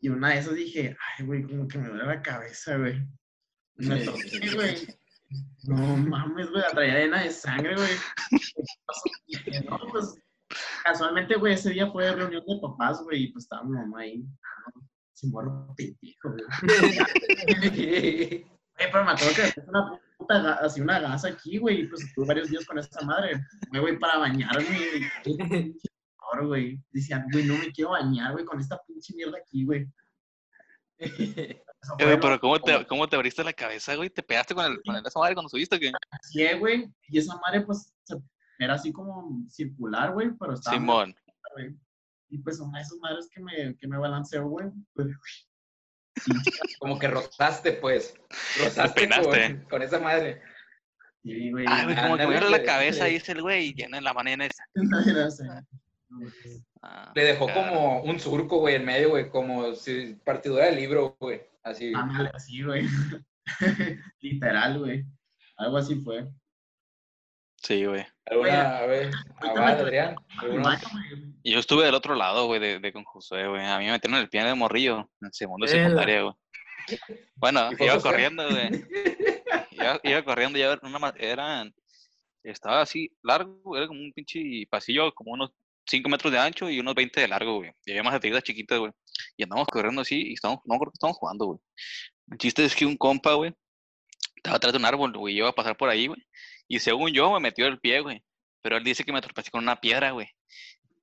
Y 0.00 0.08
una 0.08 0.30
de 0.30 0.38
esas 0.38 0.54
dije, 0.54 0.96
ay, 1.18 1.26
güey, 1.26 1.42
como 1.42 1.68
que 1.68 1.78
me 1.78 1.88
duele 1.88 2.06
la 2.06 2.22
cabeza, 2.22 2.76
güey. 2.78 3.06
Güey. 3.76 4.86
No 5.64 5.96
mames, 5.96 6.50
güey, 6.50 6.62
la 6.62 6.70
traía 6.70 6.98
llena 7.00 7.22
de 7.22 7.30
sangre, 7.30 7.74
güey. 7.74 7.90
No, 9.64 9.78
pues, 9.90 10.14
casualmente, 10.84 11.36
güey, 11.36 11.54
ese 11.54 11.70
día 11.70 11.90
fue 11.90 12.12
reunión 12.12 12.44
de 12.46 12.60
papás, 12.60 13.02
güey, 13.02 13.24
y 13.24 13.32
pues 13.32 13.44
estaba 13.44 13.64
mi 13.64 13.72
mamá 13.72 14.00
ahí. 14.00 14.24
Se 15.14 15.26
muero 15.28 15.74
pendejo, 15.76 16.30
güey. 16.30 16.44
Güey, 18.76 18.90
pero 18.90 19.04
me 19.04 19.12
acuerdo 19.12 19.34
que 19.54 19.60
una 19.68 20.00
puta, 20.18 20.54
así 20.54 20.80
una 20.80 20.98
gasa 20.98 21.28
aquí, 21.28 21.58
güey, 21.58 21.82
y 21.82 21.86
pues 21.86 22.02
estuve 22.02 22.26
varios 22.26 22.50
días 22.50 22.66
con 22.66 22.76
esa 22.76 23.00
madre. 23.02 23.40
Me 23.70 23.78
güey, 23.78 23.96
para 24.00 24.18
bañarme, 24.18 25.10
güey. 26.42 26.82
Decían, 26.90 27.26
güey, 27.30 27.44
no 27.44 27.56
me 27.56 27.70
quiero 27.70 27.90
bañar, 27.90 28.32
güey, 28.32 28.44
con 28.44 28.58
esta 28.58 28.80
pinche 28.86 29.14
mierda 29.14 29.38
aquí, 29.38 29.64
güey. 29.64 29.86
Eh, 30.98 32.04
güey, 32.04 32.20
pero 32.20 32.40
¿cómo 32.40 32.60
te, 32.60 32.86
¿cómo 32.86 33.08
te 33.08 33.16
abriste 33.16 33.44
la 33.44 33.52
cabeza, 33.52 33.94
güey? 33.94 34.08
¿Te 34.08 34.22
pegaste 34.22 34.54
con, 34.54 34.64
el, 34.64 34.80
con 34.82 34.96
esa 34.96 35.18
madre 35.18 35.34
cuando 35.34 35.50
subiste 35.50 35.76
así, 36.10 36.42
eh, 36.42 36.54
güey, 36.54 36.88
y 37.08 37.18
esa 37.18 37.36
madre, 37.36 37.60
pues, 37.62 37.92
era 38.58 38.74
así 38.74 38.92
como 38.92 39.44
circular, 39.50 40.12
güey, 40.12 40.30
pero 40.38 40.54
estaba... 40.54 40.76
Simón. 40.76 41.14
güey. 41.54 41.76
Y 42.30 42.38
pues 42.38 42.58
una 42.58 42.78
de 42.78 42.84
esas 42.84 42.98
madres 42.98 43.28
que 43.32 43.40
me, 43.40 43.76
que 43.76 43.86
me 43.86 43.98
balanceó, 43.98 44.48
güey, 44.48 44.68
pues, 44.94 45.08
Como 46.78 46.98
que 46.98 47.08
rozaste, 47.08 47.72
pues. 47.72 48.14
Rozaste 48.58 49.00
peinaste. 49.00 49.58
con, 49.58 49.68
con 49.68 49.82
esa 49.82 49.98
madre. 49.98 50.40
Sí, 51.22 51.50
güey. 51.50 51.66
Ay, 51.68 51.84
güey, 51.84 51.96
como 51.96 52.16
que 52.16 52.26
me 52.26 52.40
la 52.40 52.48
güey. 52.48 52.64
cabeza, 52.64 53.04
dice 53.06 53.32
el 53.32 53.42
güey, 53.42 53.74
llena 53.74 53.98
en 53.98 54.04
la 54.04 54.14
manera 54.14 54.46
esa. 54.46 54.64
Ah, 56.86 57.10
Le 57.14 57.24
dejó 57.24 57.46
claro. 57.46 57.70
como 57.70 58.02
un 58.02 58.20
surco, 58.20 58.58
güey, 58.58 58.74
en 58.74 58.84
medio, 58.84 59.10
güey, 59.10 59.30
como 59.30 59.74
si 59.74 60.16
partidura 60.22 60.66
del 60.66 60.76
libro, 60.76 61.16
güey. 61.18 61.40
Así. 61.62 61.92
Ándale, 61.94 62.30
así, 62.34 62.62
güey. 62.62 62.86
Literal, 64.20 64.78
güey. 64.78 65.04
Algo 65.56 65.78
así 65.78 65.94
fue. 65.96 66.28
Sí, 67.56 67.86
güey. 67.86 68.04
¿Alguna, 68.26 68.78
a 68.78 68.86
ver, 68.86 69.10
Adrián? 69.40 70.16
Yo 71.42 71.58
estuve 71.58 71.86
del 71.86 71.94
otro 71.94 72.14
lado, 72.14 72.46
güey, 72.46 72.60
de, 72.60 72.78
de 72.78 72.92
con 72.92 73.04
Josué, 73.04 73.48
güey. 73.48 73.64
A 73.64 73.78
mí 73.78 73.86
me 73.86 73.92
metieron 73.92 74.20
el 74.20 74.28
pie 74.28 74.44
de 74.44 74.54
morrillo, 74.54 75.10
en 75.22 75.32
segundo 75.32 75.64
de 75.64 75.72
secundaria, 75.72 76.22
güey. 76.22 76.34
Bueno, 77.36 77.72
¿Y 77.72 77.76
fue 77.76 77.86
iba 77.86 78.00
corriendo, 78.00 78.46
güey. 78.46 78.68
Iba, 79.70 80.00
iba 80.04 80.22
corriendo, 80.22 80.56
ya 80.56 80.78
una, 80.82 81.12
eran, 81.16 81.74
estaba 82.44 82.82
así 82.82 83.10
largo, 83.22 83.76
era 83.76 83.88
como 83.88 84.00
un 84.00 84.12
pinche 84.12 84.40
pasillo, 84.70 85.12
como 85.12 85.32
unos 85.32 85.50
5 85.86 86.08
metros 86.08 86.32
de 86.32 86.38
ancho 86.38 86.70
y 86.70 86.80
unos 86.80 86.94
20 86.94 87.20
de 87.20 87.28
largo, 87.28 87.56
güey. 87.58 87.72
Y 87.84 87.90
había 87.92 88.02
más 88.02 88.14
actividades 88.14 88.44
chiquitas, 88.44 88.78
güey. 88.78 88.92
Y 89.36 89.42
andamos 89.44 89.66
corriendo 89.68 90.00
así 90.02 90.30
y 90.30 90.32
estábamos, 90.34 90.62
no 90.64 90.78
creo 90.78 90.90
que 90.90 90.96
estábamos 90.96 91.18
jugando, 91.18 91.46
güey. 91.46 91.58
El 92.30 92.38
chiste 92.38 92.64
es 92.64 92.74
que 92.74 92.86
un 92.86 92.96
compa, 92.96 93.34
güey, 93.34 93.52
estaba 94.36 94.56
atrás 94.56 94.72
de 94.72 94.78
un 94.78 94.84
árbol, 94.84 95.12
güey, 95.16 95.34
y 95.34 95.38
iba 95.38 95.48
a 95.48 95.54
pasar 95.54 95.76
por 95.76 95.88
ahí, 95.88 96.06
güey. 96.06 96.22
Y 96.68 96.78
según 96.80 97.12
yo, 97.12 97.30
me 97.32 97.40
metió 97.40 97.66
el 97.66 97.78
pie, 97.80 98.00
güey. 98.00 98.22
Pero 98.62 98.78
él 98.78 98.84
dice 98.84 99.04
que 99.04 99.12
me 99.12 99.20
tropecé 99.20 99.50
con 99.50 99.62
una 99.62 99.80
piedra, 99.80 100.12
güey. 100.12 100.28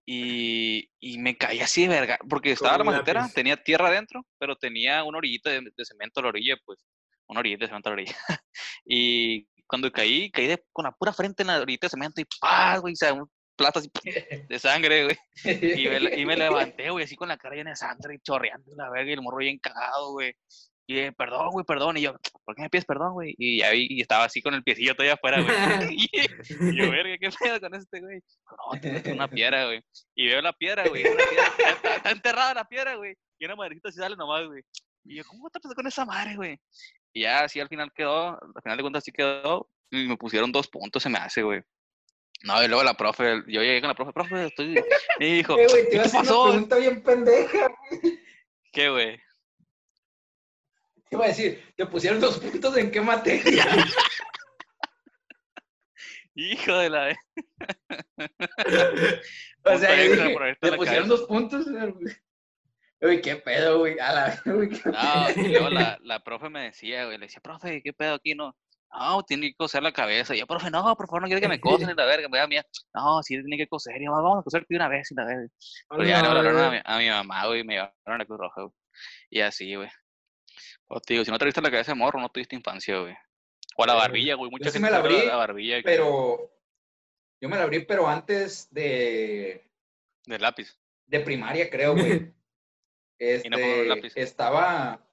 Y, 0.05 0.89
y 0.99 1.19
me 1.19 1.37
caí 1.37 1.59
así 1.59 1.83
de 1.83 1.89
verga, 1.89 2.17
porque 2.27 2.51
estaba 2.51 2.79
la 2.79 2.83
macetera, 2.83 3.21
lápiz. 3.21 3.33
tenía 3.33 3.55
tierra 3.55 3.87
adentro, 3.87 4.25
pero 4.39 4.55
tenía 4.55 5.03
una 5.03 5.19
orillita 5.19 5.51
de, 5.51 5.61
de 5.61 5.85
cemento 5.85 6.19
a 6.19 6.23
la 6.23 6.29
orilla, 6.29 6.57
pues, 6.65 6.79
una 7.27 7.39
orillita 7.39 7.65
de 7.65 7.67
cemento 7.69 7.89
a 7.89 7.91
la 7.91 7.93
orilla. 7.93 8.15
y 8.85 9.47
cuando 9.67 9.91
caí, 9.91 10.31
caí 10.31 10.47
de- 10.47 10.63
con 10.73 10.85
la 10.85 10.91
pura 10.91 11.13
frente 11.13 11.43
en 11.43 11.47
la 11.47 11.59
orillita 11.61 11.85
de 11.85 11.91
cemento 11.91 12.19
y 12.19 12.25
¡pah! 12.41 12.77
güey, 12.79 12.93
o 12.93 12.95
sea, 12.95 13.13
un 13.13 13.29
plato 13.55 13.79
así 13.79 13.91
de 14.49 14.59
sangre, 14.59 15.05
güey. 15.05 15.17
Y 15.43 15.87
me, 15.87 16.19
y 16.19 16.25
me 16.25 16.35
levanté, 16.35 16.89
güey, 16.89 17.05
así 17.05 17.15
con 17.15 17.29
la 17.29 17.37
cara 17.37 17.55
llena 17.55 17.71
de 17.71 17.75
sangre 17.75 18.15
y 18.15 18.19
chorreando 18.19 18.75
la 18.75 18.89
verga 18.89 19.09
y 19.09 19.13
el 19.13 19.21
morro 19.21 19.37
bien 19.37 19.59
cagado, 19.59 20.11
güey. 20.11 20.35
Y 20.87 20.99
eh, 20.99 21.11
perdón, 21.13 21.51
güey, 21.51 21.65
perdón. 21.65 21.95
Y 21.97 22.01
yo, 22.01 22.15
¿por 22.43 22.53
qué 22.55 22.63
me 22.63 22.69
pides 22.69 22.85
perdón, 22.85 23.13
güey? 23.13 23.33
Y 23.37 23.59
ya 23.59 23.71
vi, 23.71 23.87
y 23.89 24.01
estaba 24.01 24.25
así 24.25 24.41
con 24.41 24.53
el 24.53 24.63
piecillo 24.63 24.93
todavía 24.93 25.13
afuera, 25.13 25.41
güey. 25.41 25.55
y, 25.95 26.77
yo, 26.77 26.91
verga, 26.91 27.17
¿qué 27.17 27.29
pedo 27.29 27.59
con 27.61 27.75
este, 27.75 28.01
güey? 28.01 28.19
No, 28.49 28.79
tiene 28.81 29.13
una 29.13 29.27
piedra, 29.27 29.65
güey. 29.67 29.81
Y 30.15 30.27
veo 30.27 30.41
la 30.41 30.53
piedra, 30.53 30.87
güey. 30.89 31.03
está, 31.03 31.95
está 31.95 32.11
enterrada 32.11 32.53
la 32.53 32.65
piedra, 32.65 32.95
güey. 32.95 33.15
Y 33.39 33.45
una 33.45 33.55
madrecita 33.55 33.89
así 33.89 33.99
sale 33.99 34.15
nomás, 34.15 34.45
güey. 34.47 34.63
Y 35.05 35.15
yo, 35.15 35.23
¿cómo 35.25 35.49
te 35.49 35.59
pasó 35.59 35.73
con 35.75 35.87
esa 35.87 36.05
madre, 36.05 36.35
güey? 36.35 36.59
Y 37.13 37.21
ya 37.21 37.43
así 37.43 37.59
al 37.59 37.69
final 37.69 37.91
quedó, 37.93 38.31
al 38.31 38.61
final 38.61 38.77
de 38.77 38.83
cuentas 38.83 39.03
sí 39.03 39.11
quedó. 39.11 39.69
Y 39.89 40.07
me 40.07 40.17
pusieron 40.17 40.51
dos 40.51 40.67
puntos, 40.67 41.03
se 41.03 41.09
me 41.09 41.17
hace, 41.19 41.41
güey. 41.41 41.61
No, 42.43 42.63
y 42.63 42.67
luego 42.67 42.83
la 42.83 42.95
profe, 42.95 43.43
yo 43.47 43.61
llegué 43.61 43.81
con 43.81 43.89
la 43.89 43.95
profe, 43.95 44.13
profe, 44.13 44.45
estoy. 44.47 44.75
Y 45.19 45.35
dijo, 45.37 45.57
Eh, 45.57 45.67
güey, 45.69 45.83
te 45.83 45.89
¿qué 45.89 45.95
iba 45.95 46.05
a 46.05 46.09
te 46.09 46.17
hacer 46.17 46.19
una 46.21 46.29
pasó? 46.29 46.49
pregunta 46.49 46.75
bien 46.77 47.03
pendeja. 47.03 47.71
¿Qué, 48.71 48.89
güey? 48.89 49.17
Te 51.09 51.15
iba 51.17 51.25
a 51.25 51.27
decir, 51.27 51.73
¿te 51.75 51.85
pusieron 51.85 52.19
dos 52.19 52.39
puntos 52.39 52.77
en 52.77 52.89
qué 52.89 53.01
materia? 53.01 53.65
Hijo 56.33 56.77
de 56.77 56.89
la. 56.89 57.19
o 59.63 59.77
sea, 59.77 59.91
dije, 59.93 60.35
¿te 60.61 60.71
pusieron 60.73 61.09
dos 61.09 61.23
puntos? 61.23 61.65
Uy, 63.01 63.21
qué 63.21 63.35
pedo, 63.35 63.79
güey. 63.79 63.99
A 63.99 64.13
la, 64.13 64.41
güey, 64.45 64.69
qué 64.69 64.89
No, 64.89 65.29
y 65.35 65.49
luego 65.49 65.69
la, 65.69 65.99
la 66.01 66.23
profe 66.23 66.49
me 66.49 66.63
decía, 66.63 67.05
güey, 67.05 67.17
le 67.17 67.25
decía, 67.25 67.41
profe, 67.41 67.83
¿qué 67.83 67.91
pedo 67.91 68.13
aquí, 68.15 68.33
no? 68.33 68.55
No, 68.93 69.23
tiene 69.23 69.47
que 69.49 69.55
coser 69.55 69.81
la 69.83 69.91
cabeza. 69.93 70.35
Y 70.35 70.39
yo, 70.39 70.47
profe, 70.47 70.69
no, 70.69 70.83
por 70.95 71.07
favor, 71.07 71.21
no 71.21 71.27
quiero 71.27 71.41
que 71.41 71.47
me 71.47 71.59
cosen 71.61 71.89
y 71.89 71.93
la 71.93 72.05
verga, 72.05 72.27
me 72.29 72.37
da 72.39 72.47
mía. 72.47 72.65
No, 72.93 73.23
sí, 73.23 73.35
tiene 73.41 73.57
que 73.57 73.67
coser. 73.67 74.01
Y 74.01 74.05
yo, 74.05 74.11
vamos 74.11 74.39
a 74.39 74.43
coser 74.43 74.65
de 74.67 74.75
una 74.75 74.87
vez 74.89 75.09
y 75.11 75.15
la 75.15 75.25
verga. 75.25 75.47
Pero 75.89 76.03
ya 76.03 76.19
a 76.19 76.69
mi, 76.71 76.79
a 76.83 76.97
mi 76.97 77.09
mamá, 77.09 77.47
güey, 77.47 77.61
y 77.61 77.63
me 77.63 77.73
llevaron 77.75 77.95
a 78.05 78.17
la 78.17 78.25
Cruz 78.25 78.39
Roja, 78.39 78.61
güey. 78.63 78.73
Y 79.29 79.39
así, 79.41 79.75
güey. 79.75 79.89
O 80.87 80.99
te 80.99 81.13
digo, 81.13 81.23
si 81.23 81.31
no 81.31 81.37
te 81.39 81.45
viste 81.45 81.61
la 81.61 81.71
cabeza 81.71 81.91
de 81.93 81.97
morro, 81.97 82.19
no 82.19 82.27
tuviste 82.29 82.55
infancia, 82.55 82.99
güey. 82.99 83.15
O 83.77 83.83
a 83.83 83.87
la 83.87 83.93
barbilla, 83.93 84.35
güey. 84.35 84.51
Mucha 84.51 84.65
Yo 84.65 84.71
sí 84.71 84.79
gente 84.79 84.87
me 84.87 84.91
la 84.91 84.97
abrí, 84.97 85.25
la 85.25 85.37
barbilla 85.37 85.81
Pero 85.83 86.51
yo 87.39 87.47
me 87.49 87.55
la 87.55 87.63
abrí, 87.63 87.85
pero 87.85 88.07
antes 88.07 88.67
de, 88.71 89.65
de 90.25 90.39
lápiz. 90.39 90.77
de 91.07 91.19
primaria, 91.21 91.69
creo, 91.69 91.93
güey. 91.93 92.33
Y 93.23 93.49
no 93.49 93.57
Este, 93.57 93.85
lápiz. 93.85 94.13
estaba, 94.17 94.95
es- 94.95 95.10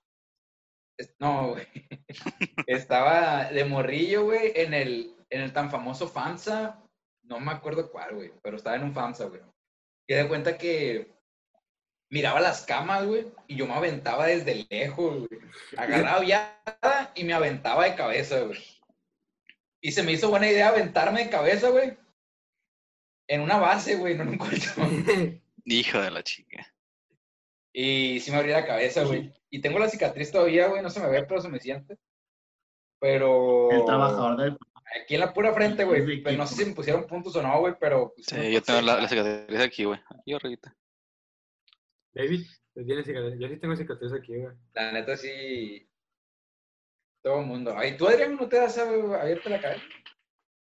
no, 1.18 1.48
güey. 1.48 1.66
estaba 2.66 3.50
de 3.50 3.64
morrillo, 3.64 4.24
güey, 4.24 4.52
en 4.54 4.74
el, 4.74 5.16
en 5.30 5.42
el 5.42 5.52
tan 5.52 5.70
famoso 5.70 6.08
FAMSA. 6.08 6.82
No 7.22 7.40
me 7.40 7.52
acuerdo 7.52 7.90
cuál, 7.90 8.14
güey, 8.14 8.32
pero 8.42 8.56
estaba 8.56 8.76
en 8.76 8.84
un 8.84 8.94
FAMSA, 8.94 9.26
güey. 9.26 9.42
Y 10.06 10.14
de 10.14 10.28
cuenta 10.28 10.56
que 10.56 11.12
miraba 12.10 12.40
las 12.40 12.62
camas, 12.62 13.06
güey, 13.06 13.26
y 13.46 13.56
yo 13.56 13.66
me 13.66 13.74
aventaba 13.74 14.26
desde 14.26 14.66
lejos, 14.70 15.28
güey. 15.28 15.40
Agarraba 15.76 16.24
ya 16.24 16.62
y 17.14 17.24
me 17.24 17.34
aventaba 17.34 17.84
de 17.84 17.94
cabeza, 17.94 18.40
güey. 18.40 18.58
Y 19.80 19.92
se 19.92 20.02
me 20.02 20.12
hizo 20.12 20.30
buena 20.30 20.50
idea 20.50 20.68
aventarme 20.68 21.24
de 21.24 21.30
cabeza, 21.30 21.68
güey. 21.68 21.96
En 23.28 23.42
una 23.42 23.58
base, 23.58 23.96
güey, 23.96 24.16
no 24.16 24.22
en 24.22 24.30
un 24.30 24.38
colchón. 24.38 25.42
Hijo 25.64 26.00
de 26.00 26.10
la 26.10 26.22
chica. 26.22 26.66
Y 27.80 28.18
sí 28.18 28.32
me 28.32 28.38
abrí 28.38 28.50
la 28.50 28.66
cabeza, 28.66 29.04
güey. 29.04 29.32
Y 29.50 29.60
tengo 29.60 29.78
la 29.78 29.88
cicatriz 29.88 30.32
todavía, 30.32 30.66
güey. 30.66 30.82
No 30.82 30.90
se 30.90 30.98
me 30.98 31.08
ve, 31.08 31.22
pero 31.22 31.40
se 31.40 31.48
me 31.48 31.60
siente. 31.60 31.96
Pero. 32.98 33.70
El 33.70 33.84
trabajador 33.84 34.36
del... 34.36 34.58
Aquí 35.00 35.14
en 35.14 35.20
la 35.20 35.32
pura 35.32 35.54
frente, 35.54 35.84
güey. 35.84 36.20
Pero 36.20 36.36
no 36.36 36.44
sé 36.44 36.56
si 36.56 36.64
me 36.68 36.74
pusieron 36.74 37.06
puntos 37.06 37.36
o 37.36 37.42
no, 37.42 37.60
güey, 37.60 37.74
pero. 37.78 38.12
pues, 38.12 38.26
Sí, 38.26 38.52
yo 38.52 38.60
tengo 38.62 38.80
la, 38.80 39.00
la 39.00 39.08
cicatriz 39.08 39.60
aquí, 39.60 39.84
güey. 39.84 40.00
Aquí 40.10 40.34
arribita. 40.34 40.76
David, 42.14 42.46
¿tú 42.74 42.84
tienes 42.84 43.06
cicatriz? 43.06 43.38
Yo 43.38 43.46
sí 43.48 43.56
tengo 43.58 43.76
cicatriz 43.76 44.12
aquí, 44.12 44.36
güey. 44.36 44.56
La 44.74 44.90
neta, 44.90 45.16
sí. 45.16 45.88
Todo 47.22 47.42
el 47.42 47.46
mundo. 47.46 47.74
Ay, 47.76 47.96
¿tú, 47.96 48.08
Adrián, 48.08 48.34
no 48.34 48.48
te 48.48 48.58
has 48.58 48.76
abierto 48.76 49.50
la 49.50 49.60
cabeza? 49.60 49.84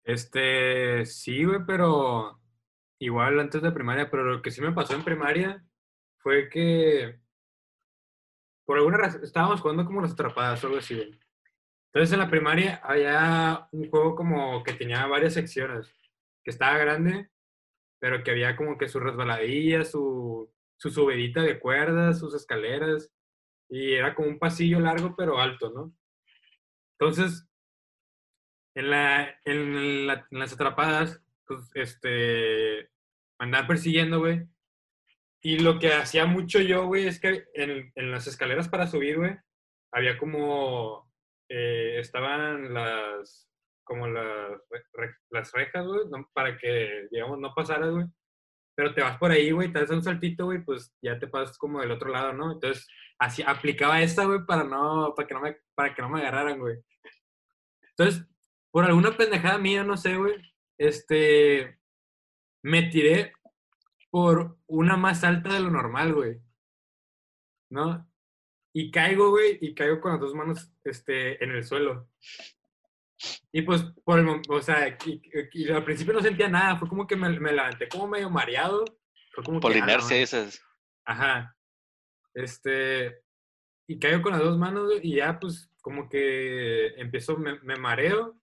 Este, 0.02 1.06
sí, 1.06 1.44
güey, 1.44 1.60
pero 1.64 2.40
igual 2.98 3.38
antes 3.38 3.62
de 3.62 3.70
primaria, 3.70 4.10
pero 4.10 4.24
lo 4.24 4.42
que 4.42 4.50
sí 4.50 4.60
me 4.60 4.72
pasó 4.72 4.96
en 4.96 5.04
primaria 5.04 5.64
fue 6.24 6.48
que 6.48 7.20
por 8.66 8.78
alguna 8.78 8.96
razón 8.96 9.22
estábamos 9.22 9.60
jugando 9.60 9.84
como 9.84 10.00
las 10.00 10.12
atrapadas 10.12 10.64
o 10.64 10.68
algo 10.68 10.78
así. 10.78 10.98
Entonces 11.92 12.12
en 12.14 12.18
la 12.18 12.30
primaria 12.30 12.80
había 12.82 13.68
un 13.72 13.90
juego 13.90 14.16
como 14.16 14.64
que 14.64 14.72
tenía 14.72 15.06
varias 15.06 15.34
secciones, 15.34 15.94
que 16.42 16.50
estaba 16.50 16.78
grande, 16.78 17.30
pero 18.00 18.24
que 18.24 18.30
había 18.30 18.56
como 18.56 18.78
que 18.78 18.88
su 18.88 18.98
resbaladilla, 19.00 19.84
su, 19.84 20.50
su 20.78 20.90
subidita 20.90 21.42
de 21.42 21.60
cuerdas, 21.60 22.18
sus 22.18 22.34
escaleras, 22.34 23.12
y 23.68 23.92
era 23.92 24.14
como 24.14 24.28
un 24.28 24.38
pasillo 24.38 24.80
largo 24.80 25.14
pero 25.16 25.38
alto, 25.38 25.70
¿no? 25.70 25.94
Entonces, 26.98 27.46
en, 28.74 28.90
la, 28.90 29.38
en, 29.44 30.06
la- 30.06 30.26
en 30.30 30.38
las 30.38 30.52
atrapadas, 30.54 31.22
pues, 31.46 31.70
este, 31.74 32.90
andaba 33.38 33.66
persiguiendo, 33.66 34.20
güey. 34.20 34.48
Y 35.46 35.58
lo 35.58 35.78
que 35.78 35.92
hacía 35.92 36.24
mucho 36.24 36.58
yo, 36.58 36.86
güey, 36.86 37.06
es 37.06 37.20
que 37.20 37.44
en, 37.52 37.92
en 37.94 38.10
las 38.10 38.26
escaleras 38.26 38.66
para 38.66 38.86
subir, 38.86 39.18
güey, 39.18 39.36
había 39.92 40.16
como, 40.16 41.12
eh, 41.50 41.98
estaban 41.98 42.72
las, 42.72 43.46
como 43.84 44.06
las, 44.08 44.58
las 45.28 45.52
rejas, 45.52 45.86
güey, 45.86 46.00
para 46.32 46.56
que, 46.56 47.08
digamos, 47.10 47.38
no 47.40 47.52
pasaras, 47.54 47.90
güey. 47.90 48.06
Pero 48.74 48.94
te 48.94 49.02
vas 49.02 49.18
por 49.18 49.32
ahí, 49.32 49.50
güey, 49.50 49.70
te 49.70 49.80
das 49.80 49.90
un 49.90 50.02
saltito, 50.02 50.46
güey, 50.46 50.64
pues 50.64 50.96
ya 51.02 51.18
te 51.18 51.28
pasas 51.28 51.58
como 51.58 51.82
del 51.82 51.90
otro 51.90 52.08
lado, 52.08 52.32
¿no? 52.32 52.52
Entonces, 52.52 52.88
así, 53.18 53.42
aplicaba 53.46 54.00
esta, 54.00 54.24
güey, 54.24 54.46
para 54.46 54.64
no, 54.64 55.12
para 55.14 55.28
que 55.28 55.34
no 55.34 55.40
me, 55.42 55.58
para 55.74 55.94
que 55.94 56.00
no 56.00 56.08
me 56.08 56.20
agarraran, 56.20 56.58
güey. 56.58 56.78
Entonces, 57.90 58.26
por 58.72 58.86
alguna 58.86 59.14
pendejada 59.14 59.58
mía, 59.58 59.84
no 59.84 59.98
sé, 59.98 60.16
güey, 60.16 60.36
este, 60.78 61.78
me 62.62 62.84
tiré 62.84 63.34
por 64.14 64.56
una 64.68 64.96
más 64.96 65.24
alta 65.24 65.52
de 65.52 65.58
lo 65.58 65.70
normal, 65.72 66.14
güey. 66.14 66.40
¿No? 67.68 68.08
Y 68.72 68.92
caigo, 68.92 69.30
güey, 69.30 69.58
y 69.60 69.74
caigo 69.74 70.00
con 70.00 70.12
las 70.12 70.20
dos 70.20 70.34
manos, 70.36 70.70
este, 70.84 71.42
en 71.42 71.50
el 71.50 71.64
suelo. 71.64 72.08
Y 73.50 73.62
pues, 73.62 73.82
por 74.04 74.20
el, 74.20 74.24
mom- 74.24 74.42
o 74.48 74.62
sea, 74.62 74.96
y, 75.04 75.20
y 75.52 75.68
al 75.68 75.84
principio 75.84 76.14
no 76.14 76.20
sentía 76.22 76.48
nada, 76.48 76.76
fue 76.78 76.88
como 76.88 77.08
que 77.08 77.16
me, 77.16 77.28
me 77.40 77.50
levanté 77.52 77.88
como 77.88 78.06
medio 78.06 78.30
mareado. 78.30 78.84
Fue 79.32 79.42
como 79.42 79.58
Por 79.58 79.72
que, 79.72 79.80
"Ah, 79.80 79.86
madre". 79.86 80.22
esas. 80.22 80.62
Ajá. 81.04 81.56
Este, 82.34 83.20
y 83.88 83.98
caigo 83.98 84.22
con 84.22 84.30
las 84.30 84.42
dos 84.42 84.56
manos 84.58 84.92
y 85.02 85.16
ya 85.16 85.40
pues 85.40 85.68
como 85.80 86.08
que 86.08 86.86
empiezo, 87.00 87.36
me, 87.36 87.58
me 87.62 87.74
mareo, 87.74 88.40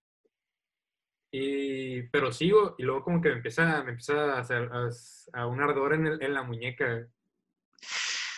y, 1.31 2.03
pero 2.09 2.31
sigo 2.31 2.75
y 2.77 2.83
luego 2.83 3.03
como 3.03 3.21
que 3.21 3.29
me 3.29 3.35
empieza, 3.35 3.83
me 3.83 3.91
empieza 3.91 4.35
a 4.35 4.39
hacer 4.39 4.69
a, 4.71 4.89
a 5.33 5.47
un 5.47 5.61
ardor 5.61 5.93
en, 5.93 6.07
el- 6.07 6.21
en 6.21 6.33
la 6.33 6.43
muñeca. 6.43 7.07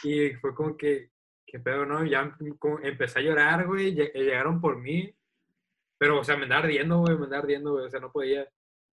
Y 0.03 0.31
fue 0.35 0.53
como 0.53 0.77
que, 0.77 1.09
¿qué 1.45 1.59
pedo, 1.59 1.85
no? 1.85 2.05
Ya 2.05 2.35
como 2.59 2.79
empecé 2.79 3.19
a 3.19 3.23
llorar, 3.23 3.65
güey, 3.67 3.95
lle- 3.95 4.13
llegaron 4.13 4.59
por 4.61 4.77
mí, 4.77 5.13
pero, 5.97 6.19
o 6.19 6.23
sea, 6.23 6.35
me 6.37 6.43
andaba 6.43 6.63
ardiendo, 6.63 6.99
güey, 6.99 7.17
me 7.17 7.23
andaba 7.25 7.41
ardiendo, 7.43 7.71
güey, 7.73 7.85
o 7.85 7.89
sea, 7.89 7.99
no 7.99 8.11
podía. 8.11 8.47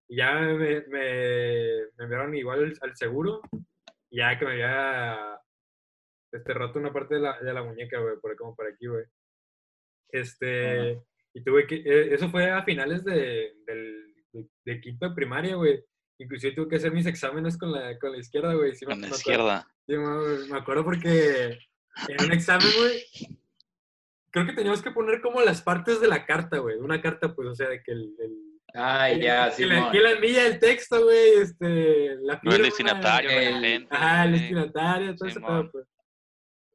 Y 0.09 0.17
ya 0.17 0.35
me, 0.35 0.57
me, 0.57 0.83
me 0.89 2.05
enviaron 2.05 2.35
igual 2.35 2.65
al, 2.65 2.79
al 2.83 2.97
seguro, 2.97 3.41
ya 4.11 4.39
que 4.39 4.45
me 4.45 4.53
había 4.53 5.41
este, 6.33 6.55
roto 6.55 6.79
una 6.79 6.93
parte 6.93 7.15
de 7.17 7.21
la, 7.21 7.39
de 7.41 7.53
la 7.53 7.63
muñeca, 7.63 7.99
güey, 8.01 8.17
por, 8.21 8.37
como 8.37 8.55
por 8.55 8.67
aquí, 8.67 8.87
güey. 8.87 9.05
Este, 10.11 11.03
y 11.39 11.45
tuve 11.45 11.67
que, 11.67 11.77
eh, 11.77 12.15
eso 12.15 12.29
fue 12.31 12.51
a 12.51 12.63
finales 12.65 13.05
de, 13.05 13.55
del, 13.67 14.15
de, 14.33 14.47
de 14.65 14.81
quinto 14.81 15.09
de 15.09 15.15
primaria, 15.15 15.55
güey. 15.57 15.83
Inclusive 16.21 16.55
tuve 16.55 16.69
que 16.69 16.77
hacer 16.77 16.93
mis 16.93 17.07
exámenes 17.07 17.57
con 17.57 17.71
la, 17.73 17.97
con 17.99 18.13
la 18.13 18.19
izquierda, 18.19 18.55
güey. 18.55 18.75
Sí, 18.75 18.85
me- 18.87 18.93
Con 18.93 19.01
la 19.03 19.09
me 19.09 19.15
acuerdo. 19.15 19.19
izquierda. 19.31 19.73
Sí, 19.87 19.97
me, 19.97 20.53
me 20.53 20.59
acuerdo 20.59 20.85
porque 20.85 21.59
en 22.09 22.25
un 22.25 22.33
examen, 22.33 22.67
güey, 22.79 23.03
creo 24.31 24.47
que 24.47 24.53
teníamos 24.53 24.83
que 24.83 24.91
poner 24.91 25.21
como 25.21 25.41
las 25.41 25.63
partes 25.63 26.01
de 26.01 26.09
la 26.09 26.27
carta, 26.27 26.59
güey. 26.59 26.77
Una 26.77 27.01
carta, 27.01 27.35
pues, 27.35 27.49
o 27.49 27.55
sea, 27.55 27.69
de 27.69 27.83
que 27.83 27.93
el... 27.93 28.15
el 28.21 28.33
Ay, 28.75 29.23
ya, 29.23 29.51
sí, 29.51 29.63
que 29.63 29.69
la, 29.69 29.91
la 29.93 30.11
envía 30.13 30.47
el 30.47 30.59
texto, 30.59 31.03
güey, 31.03 31.35
este, 31.41 32.17
la 32.21 32.39
No 32.43 32.53
el 32.55 32.63
destinatario, 32.63 33.31
el- 33.31 33.39
el 33.47 33.55
agente. 33.55 33.95
Ajá, 33.95 34.25
el 34.27 34.33
destinatario, 34.33 35.17
todo 35.17 35.31
Simón. 35.31 35.63
pedo, 35.63 35.71
pues. 35.73 35.87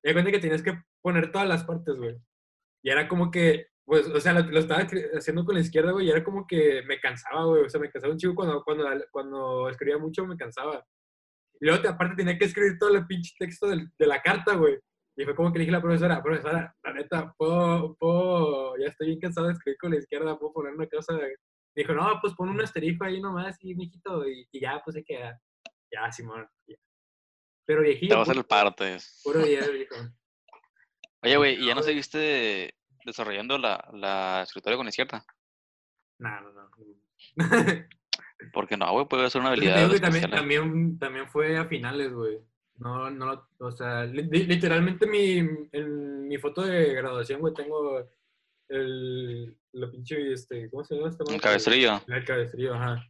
Me 0.03 0.09
di 0.09 0.13
cuenta 0.13 0.31
que 0.31 0.39
tenías 0.39 0.63
que 0.63 0.73
poner 1.01 1.31
todas 1.31 1.47
las 1.47 1.63
partes, 1.65 1.95
güey. 1.95 2.15
Y 2.81 2.89
era 2.89 3.07
como 3.07 3.29
que, 3.29 3.67
pues, 3.85 4.07
o 4.07 4.19
sea, 4.19 4.33
lo, 4.33 4.41
lo 4.49 4.59
estaba 4.59 4.85
haciendo 5.17 5.43
con 5.45 5.55
la 5.55 5.61
izquierda, 5.61 5.91
güey, 5.91 6.07
y 6.07 6.11
era 6.11 6.23
como 6.23 6.45
que 6.47 6.83
me 6.83 6.99
cansaba, 6.99 7.45
güey. 7.45 7.63
O 7.65 7.69
sea, 7.69 7.79
me 7.81 7.89
cansaba 7.91 8.13
un 8.13 8.19
chico 8.19 8.35
cuando, 8.35 8.63
cuando, 8.63 8.85
cuando 9.11 9.69
escribía 9.69 9.97
mucho, 9.97 10.25
me 10.25 10.37
cansaba. 10.37 10.85
Y 11.59 11.65
luego, 11.65 11.81
te- 11.81 11.87
aparte, 11.89 12.15
tenía 12.15 12.37
que 12.37 12.45
escribir 12.45 12.77
todo 12.79 12.95
el 12.95 13.05
pinche 13.05 13.33
texto 13.37 13.67
del- 13.67 13.89
de 13.97 14.07
la 14.07 14.21
carta, 14.21 14.55
güey. 14.55 14.77
Y 15.15 15.25
fue 15.25 15.35
como 15.35 15.51
que 15.51 15.59
le 15.59 15.65
dije 15.65 15.75
a 15.75 15.77
la 15.77 15.81
profesora, 15.83 16.23
profesora, 16.23 16.75
la 16.83 16.93
neta, 16.93 17.33
puedo, 17.37 17.95
puedo, 17.99 18.75
ya 18.77 18.87
estoy 18.87 19.07
bien 19.07 19.19
cansado 19.19 19.47
de 19.47 19.53
escribir 19.53 19.77
con 19.77 19.91
la 19.91 19.97
izquierda, 19.99 20.39
puedo 20.39 20.53
poner 20.53 20.73
una 20.73 20.87
cosa. 20.87 21.19
Dijo, 21.75 21.93
no, 21.93 22.19
pues 22.21 22.33
pon 22.35 22.49
un 22.49 22.61
asterisco 22.61 23.05
ahí 23.05 23.21
nomás, 23.21 23.57
y 23.61 23.75
mijito, 23.75 24.27
y, 24.27 24.47
y 24.51 24.59
ya, 24.61 24.81
pues 24.83 24.95
se 24.95 25.03
queda. 25.03 25.39
Ya, 25.91 26.11
Simón. 26.11 26.47
ya. 26.67 26.75
Pero 27.65 27.81
Te 27.81 27.89
viejillo, 27.89 28.17
vas 28.17 28.27
a 28.27 28.31
hacer 28.31 28.39
el 28.41 28.45
partes. 28.47 29.21
puro 29.23 29.39
día, 29.39 29.67
viejo. 29.69 29.95
Oye, 31.21 31.37
güey, 31.37 31.55
¿y 31.63 31.67
ya 31.67 31.75
no 31.75 31.83
seguiste 31.83 32.73
desarrollando 33.05 33.57
la, 33.57 33.89
la 33.93 34.41
escritorio 34.43 34.77
con 34.77 34.87
izquierda? 34.87 35.25
No, 36.19 36.41
no, 36.41 36.51
no. 36.51 36.69
Porque 38.53 38.77
no, 38.77 38.91
güey, 38.91 39.07
puede 39.07 39.29
ser 39.29 39.41
una 39.41 39.49
te 39.49 39.55
habilidad 39.55 39.99
también, 40.01 40.29
también, 40.29 40.99
también 40.99 41.27
fue 41.29 41.57
a 41.57 41.65
finales, 41.65 42.11
güey. 42.13 42.39
No, 42.75 43.09
no, 43.09 43.25
lo- 43.25 43.47
o 43.59 43.71
sea, 43.71 44.05
li- 44.05 44.23
li- 44.23 44.45
literalmente 44.45 45.05
mi, 45.07 45.37
en 45.71 46.27
mi 46.27 46.37
foto 46.37 46.63
de 46.63 46.93
graduación, 46.93 47.39
güey, 47.39 47.53
tengo 47.53 48.05
el, 48.67 49.55
lo 49.73 49.91
pinche, 49.91 50.33
este, 50.33 50.69
¿cómo 50.69 50.83
se 50.83 50.95
llama 50.95 51.09
esta 51.09 51.23
Un 51.23 51.31
madre? 51.33 51.41
cabestrillo. 51.43 52.01
El 52.07 52.25
cabestrillo, 52.25 52.73
ajá. 52.73 53.03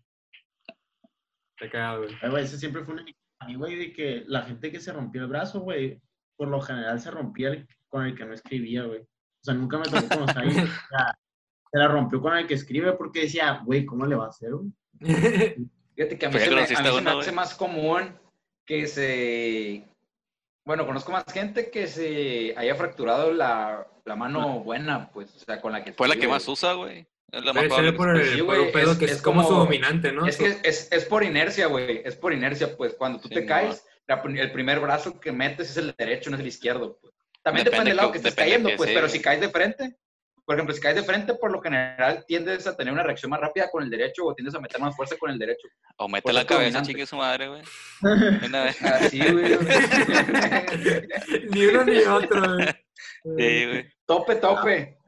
Está 1.57 1.71
cagado, 1.71 2.03
güey. 2.03 2.15
Ay, 2.21 2.29
güey, 2.29 2.43
ese 2.43 2.57
siempre 2.59 2.83
fue 2.83 2.93
un 2.95 2.99
enigma 3.01 3.19
para 3.39 3.49
mí, 3.51 3.55
güey, 3.55 3.75
de 3.75 3.93
que 3.93 4.23
la 4.27 4.43
gente 4.43 4.71
que 4.71 4.79
se 4.79 4.91
rompió 4.93 5.21
el 5.21 5.27
brazo, 5.29 5.61
güey, 5.61 6.01
por 6.35 6.47
lo 6.49 6.61
general 6.61 6.99
se 6.99 7.11
rompía 7.11 7.49
el- 7.49 7.67
con 7.87 8.05
el 8.05 8.15
que 8.15 8.25
no 8.25 8.33
escribía, 8.33 8.83
güey. 8.83 9.05
O 9.43 9.45
sea, 9.45 9.53
nunca 9.55 9.77
me 9.77 9.83
tocó 9.85 10.07
conocer 10.07 10.37
a 10.37 10.41
alguien 10.41 10.65
que 10.65 10.71
sea- 10.71 11.19
se 11.71 11.77
la 11.79 11.87
rompió 11.89 12.21
con 12.21 12.37
el 12.37 12.47
que 12.47 12.53
escribe 12.53 12.93
porque 12.93 13.21
decía, 13.21 13.61
güey, 13.65 13.85
¿cómo 13.85 14.05
le 14.05 14.15
va 14.15 14.25
a 14.25 14.29
hacer, 14.29 14.51
güey? 14.53 14.71
Fíjate 15.95 16.17
que 16.17 16.25
a 16.25 16.29
mí, 16.29 16.39
se 16.39 16.49
me, 16.49 16.57
a 16.61 16.61
mí 16.61 16.75
se 16.75 17.01
me 17.01 17.09
hace 17.11 17.31
más 17.33 17.53
común 17.55 18.17
que 18.65 18.87
se... 18.87 19.87
Bueno, 20.65 20.85
conozco 20.85 21.11
más 21.11 21.25
gente 21.31 21.69
que 21.69 21.87
se 21.87 22.53
haya 22.57 22.73
fracturado 22.75 23.33
la, 23.33 23.85
la 24.05 24.15
mano 24.15 24.61
buena, 24.61 25.09
pues, 25.11 25.35
o 25.35 25.39
sea, 25.39 25.59
con 25.59 25.73
la 25.73 25.83
que... 25.83 25.91
Fue 25.93 26.07
la 26.07 26.15
que 26.15 26.27
más 26.27 26.47
usa, 26.47 26.73
güey. 26.73 27.05
Es 27.31 27.43
la 27.43 27.51
más 27.51 27.63
que 27.63 27.91
por 27.93 28.15
se- 28.15 28.21
el, 28.23 28.29
Sí, 28.29 28.37
por 28.37 28.45
güey, 28.55 28.67
un 28.67 28.71
pedo 28.71 28.91
es- 28.93 28.97
que 28.97 29.05
es, 29.05 29.11
es 29.13 29.21
como, 29.21 29.41
su 29.43 29.49
como- 29.49 29.59
dominante, 29.65 30.11
¿no? 30.13 30.25
Es 30.25 30.37
que 30.37 30.57
es, 30.63 30.89
es 30.91 31.05
por 31.05 31.23
inercia, 31.23 31.67
güey, 31.67 32.01
es 32.05 32.15
por 32.15 32.31
inercia, 32.31 32.77
pues, 32.77 32.93
cuando 32.93 33.19
tú 33.19 33.27
Sí, 33.27 33.33
te 33.35 33.41
no. 33.41 33.47
caes, 33.47 33.85
la 34.07 34.21
el 34.23 34.51
primer 34.53 34.79
brazo 34.79 35.19
que 35.19 35.31
metes 35.31 35.69
es 35.71 35.77
el 35.77 35.93
derecho, 35.97 36.29
no 36.29 36.37
es 36.37 36.41
el 36.41 36.47
izquierdo, 36.47 36.97
pues. 37.01 37.13
También 37.43 37.65
Depende 37.65 37.69
depende 37.71 37.89
del 37.91 37.97
lado 37.97 38.11
que- 38.11 38.21
que 38.21 38.27
estés 38.29 38.35
cayendo, 38.35 38.69
que 38.69 38.75
pues, 38.77 38.89
sí, 38.89 38.95
pero 38.95 39.09
si 39.09 39.21
caes 39.21 39.41
de 39.41 39.49
frente, 39.49 39.97
por 40.45 40.55
ejemplo, 40.55 40.73
si 40.75 40.81
caes 40.81 40.95
de 40.95 41.03
frente, 41.03 41.35
por 41.35 41.51
lo 41.51 41.61
general 41.61 42.25
tiendes 42.27 42.67
a 42.67 42.75
tener 42.75 42.93
una 42.93 43.03
reacción 43.03 43.29
más 43.29 43.39
rápida 43.39 43.69
con 43.69 43.81
el 43.83 43.89
derecho 43.89 44.25
o 44.25 44.33
tiendes 44.35 44.55
a 44.55 44.59
meter 44.59 44.79
más 44.81 44.95
fuerza 44.95 45.15
con 45.17 45.29
el 45.29 45.39
derecho. 45.39 45.67
O 45.97 46.07
mete 46.09 46.33
la 46.33 46.45
cabeza, 46.45 46.63
dominante. 46.79 46.87
chingue 46.89 47.05
su 47.05 47.15
madre, 47.15 47.47
güey. 47.47 47.61
Una 48.45 48.63
vez. 48.65 48.81
Así, 48.81 49.19
güey. 49.19 49.57
ni 51.51 51.65
uno 51.65 51.83
ni 51.85 51.97
otro, 51.99 52.55
güey. 52.55 52.67
Sí, 53.37 53.65
güey. 53.67 53.85
Tope, 54.05 54.35
tope. 54.35 54.97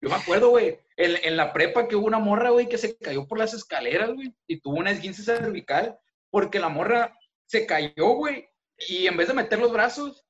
Yo 0.00 0.08
me 0.08 0.14
acuerdo, 0.14 0.50
güey, 0.50 0.78
en, 0.96 1.16
en 1.24 1.36
la 1.36 1.52
prepa 1.52 1.88
que 1.88 1.96
hubo 1.96 2.06
una 2.06 2.18
morra, 2.20 2.50
güey, 2.50 2.68
que 2.68 2.78
se 2.78 2.96
cayó 2.98 3.26
por 3.26 3.38
las 3.38 3.52
escaleras, 3.52 4.10
güey, 4.14 4.32
y 4.46 4.60
tuvo 4.60 4.76
una 4.76 4.92
esguince 4.92 5.22
cervical 5.24 5.98
porque 6.30 6.60
la 6.60 6.68
morra 6.68 7.12
se 7.46 7.66
cayó, 7.66 8.10
güey, 8.14 8.48
y 8.88 9.06
en 9.08 9.16
vez 9.16 9.26
de 9.28 9.34
meter 9.34 9.58
los 9.58 9.72
brazos, 9.72 10.24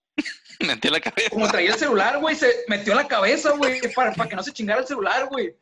Metí 0.67 0.89
la 0.89 1.01
cabeza. 1.01 1.31
como 1.31 1.49
traía 1.49 1.71
el 1.71 1.79
celular, 1.79 2.19
güey, 2.19 2.35
se 2.35 2.65
metió 2.69 2.95
la 2.95 3.07
cabeza, 3.07 3.53
güey, 3.53 3.81
para, 3.95 4.13
para 4.13 4.29
que 4.29 4.37
no 4.37 4.43
se 4.43 4.53
chingara 4.53 4.81
el 4.81 4.87
celular, 4.87 5.29
güey. 5.29 5.55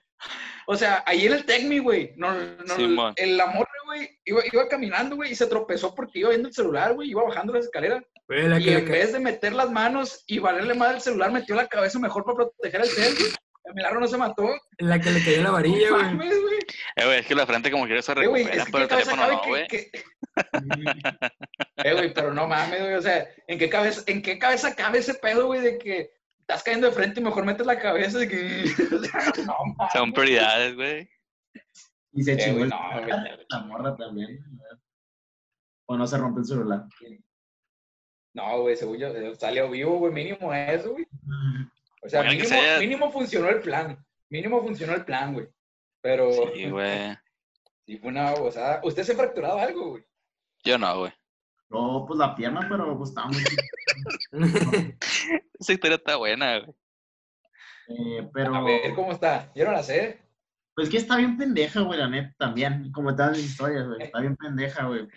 O 0.67 0.77
sea, 0.77 1.05
ahí 1.07 1.27
en 1.27 1.35
el 1.35 1.45
Tecmi, 1.45 1.79
güey, 1.79 2.13
no, 2.17 2.33
no, 2.35 2.77
Simón. 2.77 3.13
el, 3.17 3.37
la 3.37 3.47
morra, 3.47 3.71
güey, 3.85 4.19
iba, 4.25 4.43
iba 4.51 4.69
caminando, 4.69 5.17
güey, 5.17 5.33
y 5.33 5.37
se 5.37 5.47
tropezó 5.47 5.95
porque 5.95 6.21
iba 6.21 6.31
viendo 6.31 6.49
el 6.49 6.55
celular, 6.55 6.95
güey, 6.95 7.11
iba 7.11 7.23
bajando 7.23 7.53
las 7.53 7.67
escaleras. 7.67 8.03
Güey, 8.27 8.49
la 8.49 8.59
Y 8.59 8.71
en 8.71 8.85
vez 8.85 9.13
de 9.13 9.21
meter 9.21 9.53
las 9.53 9.71
manos 9.71 10.25
y 10.27 10.39
valerle 10.39 10.75
más 10.75 10.95
el 10.95 11.01
celular, 11.01 11.31
metió 11.31 11.55
la 11.55 11.69
cabeza 11.69 11.99
mejor 11.99 12.25
para 12.25 12.37
proteger 12.37 12.81
el 12.81 12.89
cel. 12.89 13.15
El 13.67 13.75
milagro 13.75 14.01
no 14.01 14.07
se 14.07 14.17
mató. 14.17 14.49
la 14.79 14.99
que 15.01 15.11
le 15.11 15.25
cayó 15.25 15.43
la 15.43 15.51
varilla, 15.51 15.91
No 15.91 15.97
güey. 15.97 16.07
mames, 16.07 16.41
güey. 16.43 16.59
Eh, 16.97 17.05
güey, 17.05 17.19
es 17.21 17.27
que 17.27 17.35
la 17.35 17.47
frente 17.47 17.71
como 17.71 17.87
quiera 17.87 18.01
se 18.03 18.12
Eh, 18.12 18.27
güey, 18.27 18.45
recupera, 18.45 18.62
es 18.62 18.64
que 18.67 18.73
pero 18.73 18.83
el 18.85 18.89
teléfono 18.89 19.27
no, 19.33 19.41
que- 19.43 19.49
güey. 19.49 19.67
que- 19.69 19.91
Eh, 21.79 21.93
güey, 21.95 22.14
pero 22.14 22.33
no 22.35 22.47
mames, 22.47 22.81
güey. 22.81 22.95
O 22.95 23.03
sea, 23.03 23.27
¿en 23.49 23.59
qué 23.59 23.69
cabeza, 23.69 24.03
en 24.07 24.23
qué 24.23 24.39
cabeza 24.39 24.75
cabe 24.75 24.99
ese 24.99 25.14
pedo, 25.14 25.47
güey, 25.47 25.61
de 25.61 25.79
que 25.79 26.11
estás 26.41 26.62
cayendo 26.62 26.87
de 26.89 26.93
frente 26.95 27.21
y 27.21 27.25
mejor 27.25 27.45
metes 27.45 27.67
la 27.67 27.79
cabeza 27.79 28.19
de 28.19 28.29
que. 28.29 28.64
No 29.47 29.57
mames. 29.77 29.93
Son 29.93 30.12
prioridades, 30.12 30.75
güey. 30.75 31.09
Y 32.12 32.23
se 32.23 32.33
Eh, 32.33 32.37
chingó 32.39 32.59
güey, 32.59 32.71
no, 32.71 32.79
güey. 32.93 33.11
la 33.51 33.59
morra 33.61 33.97
también. 33.97 34.45
O 35.87 35.97
no 35.97 36.07
se 36.07 36.19
rompe 36.19 36.41
el 36.41 36.47
celular. 36.47 36.85
No, 38.35 38.61
güey, 38.62 38.77
según 38.77 38.99
yo, 38.99 39.09
eh, 39.09 39.35
salió 39.37 39.71
vivo, 39.71 39.99
güey, 39.99 40.12
mínimo 40.12 40.53
eso, 40.53 40.93
güey. 40.93 41.07
O 42.07 42.09
sea, 42.09 42.23
mínimo, 42.23 42.45
sea- 42.49 42.79
mínimo 42.79 43.11
funcionó 43.11 43.49
el 43.49 43.61
plan. 43.61 43.99
Mínimo 44.31 44.63
funcionó 44.63 44.95
el 44.95 45.05
plan, 45.05 45.35
güey. 45.35 45.49
Pero 46.01 46.31
Sí, 46.55 46.69
güey. 46.71 47.17
sí 47.87 47.99
fue 47.99 48.11
una 48.11 48.33
babosada. 48.33 48.81
¿Usted 48.85 49.03
se 49.03 49.13
ha 49.13 49.17
fracturado 49.17 49.59
algo, 49.59 49.91
güey? 49.91 50.05
Yo 50.65 50.79
no, 50.79 50.99
güey. 51.01 51.13
No, 51.69 52.05
pues 52.07 52.19
la 52.19 52.35
pierna, 52.35 52.67
pero 52.69 52.97
pues 52.97 53.11
estaba 53.11 53.29
muy. 53.29 53.43
Esa 55.59 55.73
historia 55.73 55.97
está 55.97 56.17
buena, 56.17 56.61
güey. 56.61 56.75
Eh, 57.89 58.29
pero, 58.33 58.55
A 58.55 58.63
ver 58.63 58.95
cómo 58.95 59.13
está. 59.13 59.53
Yo 59.55 59.65
no 59.65 59.73
la 59.73 59.83
sé. 59.83 60.21
pues 60.75 60.89
que 60.89 60.97
está 60.99 61.17
bien 61.17 61.37
pendeja, 61.37 61.81
güey, 61.81 61.99
la 61.99 62.09
neta, 62.09 62.35
también. 62.39 62.91
Como 62.93 63.15
todas 63.15 63.33
las 63.33 63.41
historias, 63.41 63.87
güey. 63.87 64.03
Está 64.03 64.21
bien 64.21 64.37
pendeja, 64.37 64.87
güey. 64.87 65.09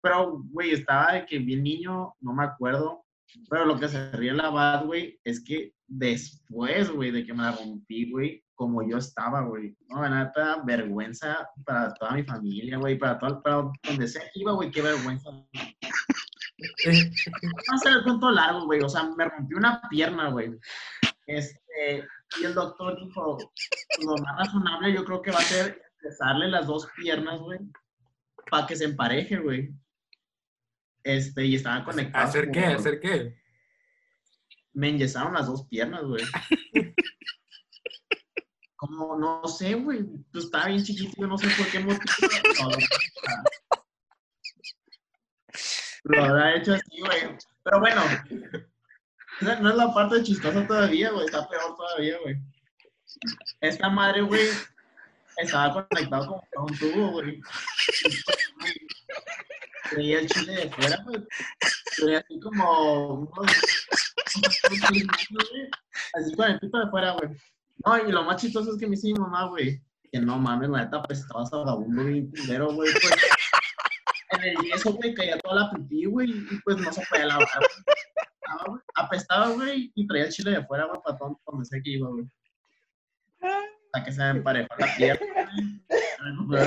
Pero, 0.00 0.40
güey, 0.50 0.72
estaba 0.72 1.12
de 1.12 1.26
que 1.26 1.38
bien 1.38 1.62
niño, 1.62 2.14
no 2.20 2.32
me 2.32 2.44
acuerdo. 2.44 3.04
Pero 3.48 3.64
lo 3.64 3.78
que 3.78 3.88
se 3.88 4.10
ríe 4.12 4.32
la 4.32 4.50
bad, 4.50 4.84
güey, 4.86 5.20
es 5.24 5.42
que 5.44 5.74
después, 5.86 6.90
güey, 6.90 7.10
de 7.10 7.24
que 7.24 7.32
me 7.32 7.42
la 7.42 7.52
rompí, 7.52 8.10
güey, 8.10 8.44
como 8.54 8.88
yo 8.88 8.98
estaba, 8.98 9.42
güey. 9.42 9.76
No, 9.88 10.02
la 10.02 10.24
neta, 10.24 10.62
vergüenza 10.64 11.48
para 11.64 11.94
toda 11.94 12.12
mi 12.12 12.24
familia, 12.24 12.78
güey, 12.78 12.98
para 12.98 13.18
todo, 13.18 13.42
para 13.42 13.70
donde 13.84 14.08
sea 14.08 14.22
iba, 14.34 14.52
güey, 14.52 14.70
qué 14.70 14.82
vergüenza. 14.82 15.30
Va 15.30 15.46
a 17.74 17.78
ser 17.78 17.92
el 17.92 18.02
cuento 18.02 18.30
largo, 18.30 18.66
güey. 18.66 18.80
O 18.82 18.88
sea, 18.88 19.04
me 19.16 19.24
rompí 19.24 19.54
una 19.54 19.80
pierna, 19.88 20.30
güey. 20.30 20.58
Este, 21.26 22.04
y 22.40 22.44
el 22.44 22.54
doctor 22.54 22.98
dijo, 22.98 23.38
lo 24.04 24.16
más 24.16 24.38
razonable 24.38 24.92
yo 24.92 25.04
creo 25.04 25.22
que 25.22 25.30
va 25.30 25.38
a 25.38 25.42
ser 25.42 25.80
empezarle 26.00 26.48
las 26.48 26.66
dos 26.66 26.88
piernas, 26.96 27.38
güey, 27.40 27.60
para 28.50 28.66
que 28.66 28.76
se 28.76 28.84
empareje, 28.84 29.38
güey. 29.38 29.70
Este, 31.02 31.44
y 31.44 31.54
estaban 31.56 31.84
conectados. 31.84 32.30
¿Hacer 32.30 32.50
qué? 32.50 32.64
¿Hacer 32.64 33.00
qué? 33.00 33.38
Me 34.72 34.90
enyesaron 34.90 35.34
las 35.34 35.46
dos 35.46 35.66
piernas, 35.66 36.02
güey. 36.04 36.24
Como, 38.76 39.18
no 39.18 39.46
sé, 39.48 39.74
güey. 39.74 40.04
Pues 40.32 40.44
estaba 40.44 40.66
bien 40.66 40.84
chiquito, 40.84 41.12
yo 41.16 41.26
no 41.26 41.36
sé 41.38 41.48
por 41.56 41.66
qué 41.68 41.80
motivo. 41.80 42.02
No, 46.04 46.14
lo 46.16 46.24
habrá 46.24 46.56
hecho 46.56 46.74
así, 46.74 47.00
güey. 47.00 47.36
Pero 47.64 47.80
bueno, 47.80 48.02
esa 49.40 49.60
no 49.60 49.70
es 49.70 49.76
la 49.76 49.92
parte 49.92 50.22
chistosa 50.22 50.66
todavía, 50.66 51.10
güey. 51.10 51.26
Está 51.26 51.48
peor 51.48 51.76
todavía, 51.76 52.18
güey. 52.22 52.36
Esta 53.60 53.88
madre, 53.88 54.22
güey, 54.22 54.48
estaba 55.38 55.86
conectado 55.88 56.42
a 56.56 56.62
un 56.62 56.78
tubo, 56.78 57.10
güey. 57.12 57.40
Traía 59.90 60.20
el 60.20 60.28
chile 60.28 60.52
de 60.54 60.70
fuera, 60.70 61.02
güey. 61.04 61.24
Traía 61.96 62.18
así 62.18 62.40
como 62.40 63.30
Así 66.14 66.34
con 66.34 66.50
el 66.50 66.58
pito 66.60 66.78
de 66.78 66.90
fuera, 66.90 67.12
güey. 67.12 67.30
No, 67.84 67.98
y 67.98 68.12
lo 68.12 68.24
más 68.24 68.40
chistoso 68.40 68.72
es 68.72 68.78
que 68.78 68.86
me 68.86 68.92
dice 68.92 69.08
mi 69.08 69.14
mamá, 69.14 69.46
güey, 69.46 69.80
que 70.10 70.20
no 70.20 70.38
mames, 70.38 70.68
la 70.68 70.84
neta, 70.84 71.02
pues 71.02 71.20
estabas 71.20 71.50
vagabundo 71.50 72.04
bien 72.04 72.30
culero, 72.30 72.72
güey, 72.72 72.90
pues. 72.92 73.14
En 74.30 74.42
el 74.44 74.56
yeso, 74.64 74.92
güey, 74.92 75.14
caía 75.14 75.38
toda 75.38 75.62
la 75.62 75.70
pipí, 75.70 76.04
güey, 76.04 76.30
y 76.30 76.58
pues 76.64 76.76
no 76.76 76.92
se 76.92 77.04
podía 77.06 77.26
lavar, 77.26 77.48
güey. 78.66 78.80
Apestaba, 78.94 79.48
güey, 79.50 79.92
y 79.94 80.06
traía 80.06 80.24
el 80.24 80.32
chile 80.32 80.50
de 80.52 80.66
fuera, 80.66 80.86
güey, 80.86 81.00
para 81.04 81.16
todo 81.16 81.40
donde 81.46 81.64
sea 81.64 81.80
que 81.82 81.90
iba, 81.90 82.08
güey. 82.08 82.26
Hasta 83.40 84.04
que 84.04 84.12
se 84.12 84.20
me 84.20 84.30
emparejó 84.30 84.74
la 84.78 84.96
pierna, 84.96 85.50
güey. 86.46 86.66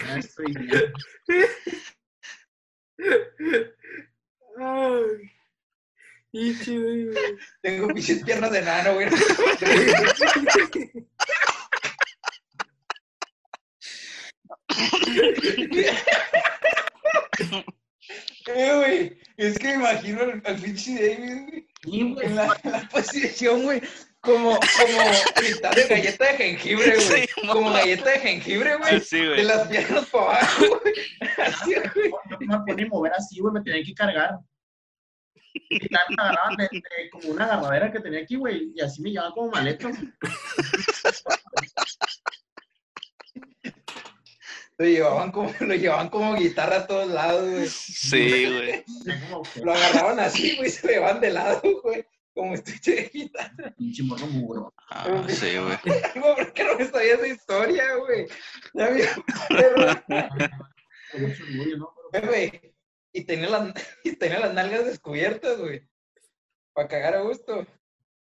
Ya 0.00 0.18
estoy 0.18 0.52
bien. 0.52 0.92
Ay. 4.60 5.32
Y 6.32 6.58
chido, 6.60 6.82
güey. 6.82 7.36
Tengo 7.62 7.88
pinches 7.88 8.22
piernas 8.22 8.52
de 8.52 8.62
nano, 8.62 8.94
güey. 8.94 9.08
Eh, 18.46 18.74
güey, 18.76 19.18
es 19.36 19.58
que 19.58 19.68
me 19.68 19.74
imagino 19.74 20.22
al, 20.22 20.42
al 20.44 20.56
pinche 20.56 20.94
David, 20.94 21.64
güey, 21.84 22.26
en 22.26 22.34
la, 22.34 22.58
la 22.64 22.88
posición, 22.88 23.62
güey, 23.62 23.82
como, 24.20 24.58
como 24.58 24.58
mitad 25.42 25.70
de 25.72 25.86
galleta 25.86 26.24
de 26.24 26.36
jengibre, 26.36 26.94
güey. 26.96 27.00
Sí, 27.00 27.28
como 27.46 27.72
galleta 27.72 28.10
de 28.10 28.18
jengibre, 28.18 28.76
güey. 28.76 29.00
De 29.00 29.26
güey. 29.26 29.44
las 29.44 29.68
piernas 29.68 30.06
para 30.06 30.24
abajo, 30.24 30.80
güey. 30.82 30.94
Así, 31.38 31.74
güey. 31.94 32.10
No 32.40 32.58
me 32.58 32.64
ponía 32.66 32.86
a 32.86 32.88
mover 32.88 33.12
así, 33.12 33.40
güey, 33.40 33.54
me 33.54 33.62
tenían 33.62 33.84
que 33.84 33.94
cargar. 33.94 34.38
Y 35.70 35.88
tal, 35.88 36.02
me 36.10 36.22
agarraban 36.22 36.56
de, 36.56 36.68
de 36.72 37.10
como 37.10 37.28
una 37.28 37.44
agarradera 37.44 37.92
que 37.92 38.00
tenía 38.00 38.20
aquí, 38.20 38.36
güey, 38.36 38.72
y 38.74 38.80
así 38.80 39.02
me 39.02 39.10
llevaban 39.10 39.32
como 39.32 39.50
maletas. 39.50 39.96
Lo 44.78 44.86
llevaban 44.86 45.32
como, 45.32 45.52
lo 45.58 45.74
llevaban 45.74 46.08
como 46.08 46.34
guitarra 46.34 46.76
a 46.76 46.86
todos 46.86 47.08
lados, 47.08 47.50
güey. 47.50 47.66
Sí, 47.68 48.46
güey. 48.46 48.84
Lo 49.64 49.72
agarraban 49.72 50.20
así, 50.20 50.56
güey, 50.56 50.68
y 50.68 50.72
se 50.72 50.86
le 50.86 50.98
van 51.00 51.20
de 51.20 51.30
lado, 51.30 51.62
güey. 51.82 52.06
Como 52.38 52.54
estuche 52.54 52.92
de 52.94 53.10
guitarra. 53.12 53.74
pinche 53.76 54.04
morro 54.04 54.26
mugro. 54.28 54.72
Ah, 54.90 55.24
sí, 55.28 55.56
güey. 55.58 55.76
¿Por 56.36 56.52
qué 56.52 56.62
no 56.62 56.76
me 56.78 56.84
sabía 56.84 57.14
esa 57.14 57.26
historia, 57.26 57.96
güey? 57.96 58.26
Ya 58.74 58.90
vi, 58.90 59.02
pero, 59.48 59.74
Con 61.10 61.22
mucho 61.22 61.42
orgullo, 61.42 61.76
¿no? 61.78 61.94
Pero, 62.12 62.28
güey, 62.28 62.74
y 63.12 63.24
tenía 63.24 63.50
las, 63.50 63.74
y 64.04 64.14
tenía 64.16 64.38
las 64.38 64.54
nalgas 64.54 64.84
descubiertas, 64.84 65.58
güey. 65.58 65.82
Para 66.72 66.86
cagar 66.86 67.16
a 67.16 67.20
gusto. 67.22 67.66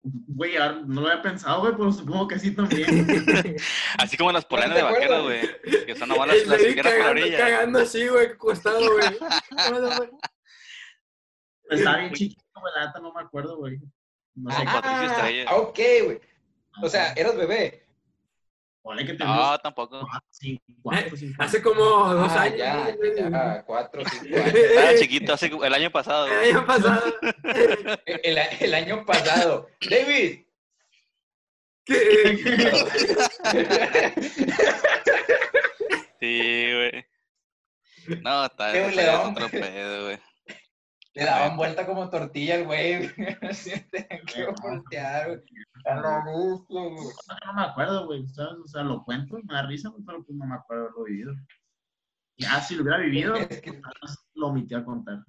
güey, 0.03 0.57
ahora 0.57 0.84
no 0.86 1.01
lo 1.01 1.07
había 1.09 1.22
pensado, 1.24 1.61
güey, 1.61 1.74
pero 1.76 1.91
supongo 1.91 2.28
que 2.28 2.38
sí 2.39 2.55
también. 2.55 3.57
Así 3.97 4.16
como 4.16 4.32
las 4.32 4.45
polanas 4.45 4.76
¿te 4.76 4.78
de 4.78 4.84
vaqueros, 4.84 5.20
acuerdas? 5.20 5.57
güey. 5.64 5.86
Que 5.86 5.95
son 5.95 6.07
nomás 6.09 6.28
las, 6.28 6.45
las 6.47 6.59
quedan 6.61 6.97
por 7.01 7.07
orilla. 7.09 7.38
cagando 7.39 7.80
así, 7.80 8.07
güey, 8.07 8.28
acostado, 8.28 8.80
güey. 8.93 9.18
Estaba 11.72 11.97
bien 11.97 12.14
chiquito, 12.14 12.43
güey, 12.61 12.74
la 12.76 12.86
neta 12.88 12.99
no 12.99 13.11
me 13.11 13.22
acuerdo, 13.22 13.57
güey. 13.57 13.80
No 14.36 14.51
sé, 14.51 14.63
Ah, 14.67 14.81
Patricio 14.81 15.11
Estrella. 15.15 15.45
ah, 15.47 15.55
ok, 15.57 15.79
güey. 16.05 16.19
O 16.81 16.89
sea, 16.89 17.13
eras 17.13 17.36
bebé. 17.36 17.79
Ponle 18.81 19.05
que 19.05 19.13
No, 19.13 19.57
tampoco. 19.59 20.01
cuatro, 20.01 20.27
cinco, 20.31 20.63
cuatro, 20.81 21.15
cinco 21.15 21.41
Hace 21.41 21.61
como 21.61 21.81
dos 22.13 22.31
Ah, 22.34 22.41
años. 22.41 22.57
Ya, 22.57 22.95
ya, 23.29 23.63
cuatro, 23.63 24.01
cinco 24.09 24.36
años. 24.43 24.53
Estaba 24.55 24.95
chiquito 24.97 25.34
hace 25.34 25.45
el 25.47 25.73
año 25.73 25.89
pasado. 25.91 26.27
El 26.27 26.49
año 26.57 26.65
pasado. 26.65 27.13
El, 28.05 28.38
el 28.59 28.73
año 28.73 29.05
pasado. 29.05 29.69
David. 29.89 30.39
¿Qué? 31.86 32.86
Sí, 36.19 36.71
güey. 36.73 37.05
No, 38.21 38.45
está 38.45 38.73
es 38.77 39.09
otro 39.25 39.49
pedo, 39.49 40.05
güey. 40.05 40.19
Le 41.16 41.26
daban 41.26 41.57
vuelta 41.57 41.86
como 41.86 42.09
tortilla 42.09 42.55
al 42.55 42.66
güey. 42.66 43.07
Que 43.14 44.47
voltear, 44.61 45.28
güey. 45.28 45.41
A 45.86 45.95
la 45.95 46.24
bestia, 46.26 46.82
güey. 46.82 47.07
No 47.45 47.53
me 47.53 47.61
acuerdo, 47.64 48.05
güey, 48.07 48.28
¿sabes? 48.28 48.57
O 48.64 48.68
sea, 48.68 48.84
lo 48.84 49.03
cuento, 49.03 49.38
me 49.43 49.53
da 49.53 49.64
risa, 49.68 49.89
güey, 49.89 50.03
pero 50.05 50.24
pues 50.24 50.36
no 50.38 50.45
me 50.45 50.55
acuerdo 50.55 50.84
haberlo 50.86 51.03
vivido. 51.03 51.34
Ya, 52.38 52.59
si 52.61 52.76
lo 52.76 52.82
hubiera 52.84 52.97
vivido, 52.99 53.36
Es 53.36 53.61
que- 53.61 53.74
pues, 53.74 53.84
más 54.01 54.26
lo 54.34 54.47
omití 54.47 54.74
a 54.74 54.84
contar. 54.84 55.24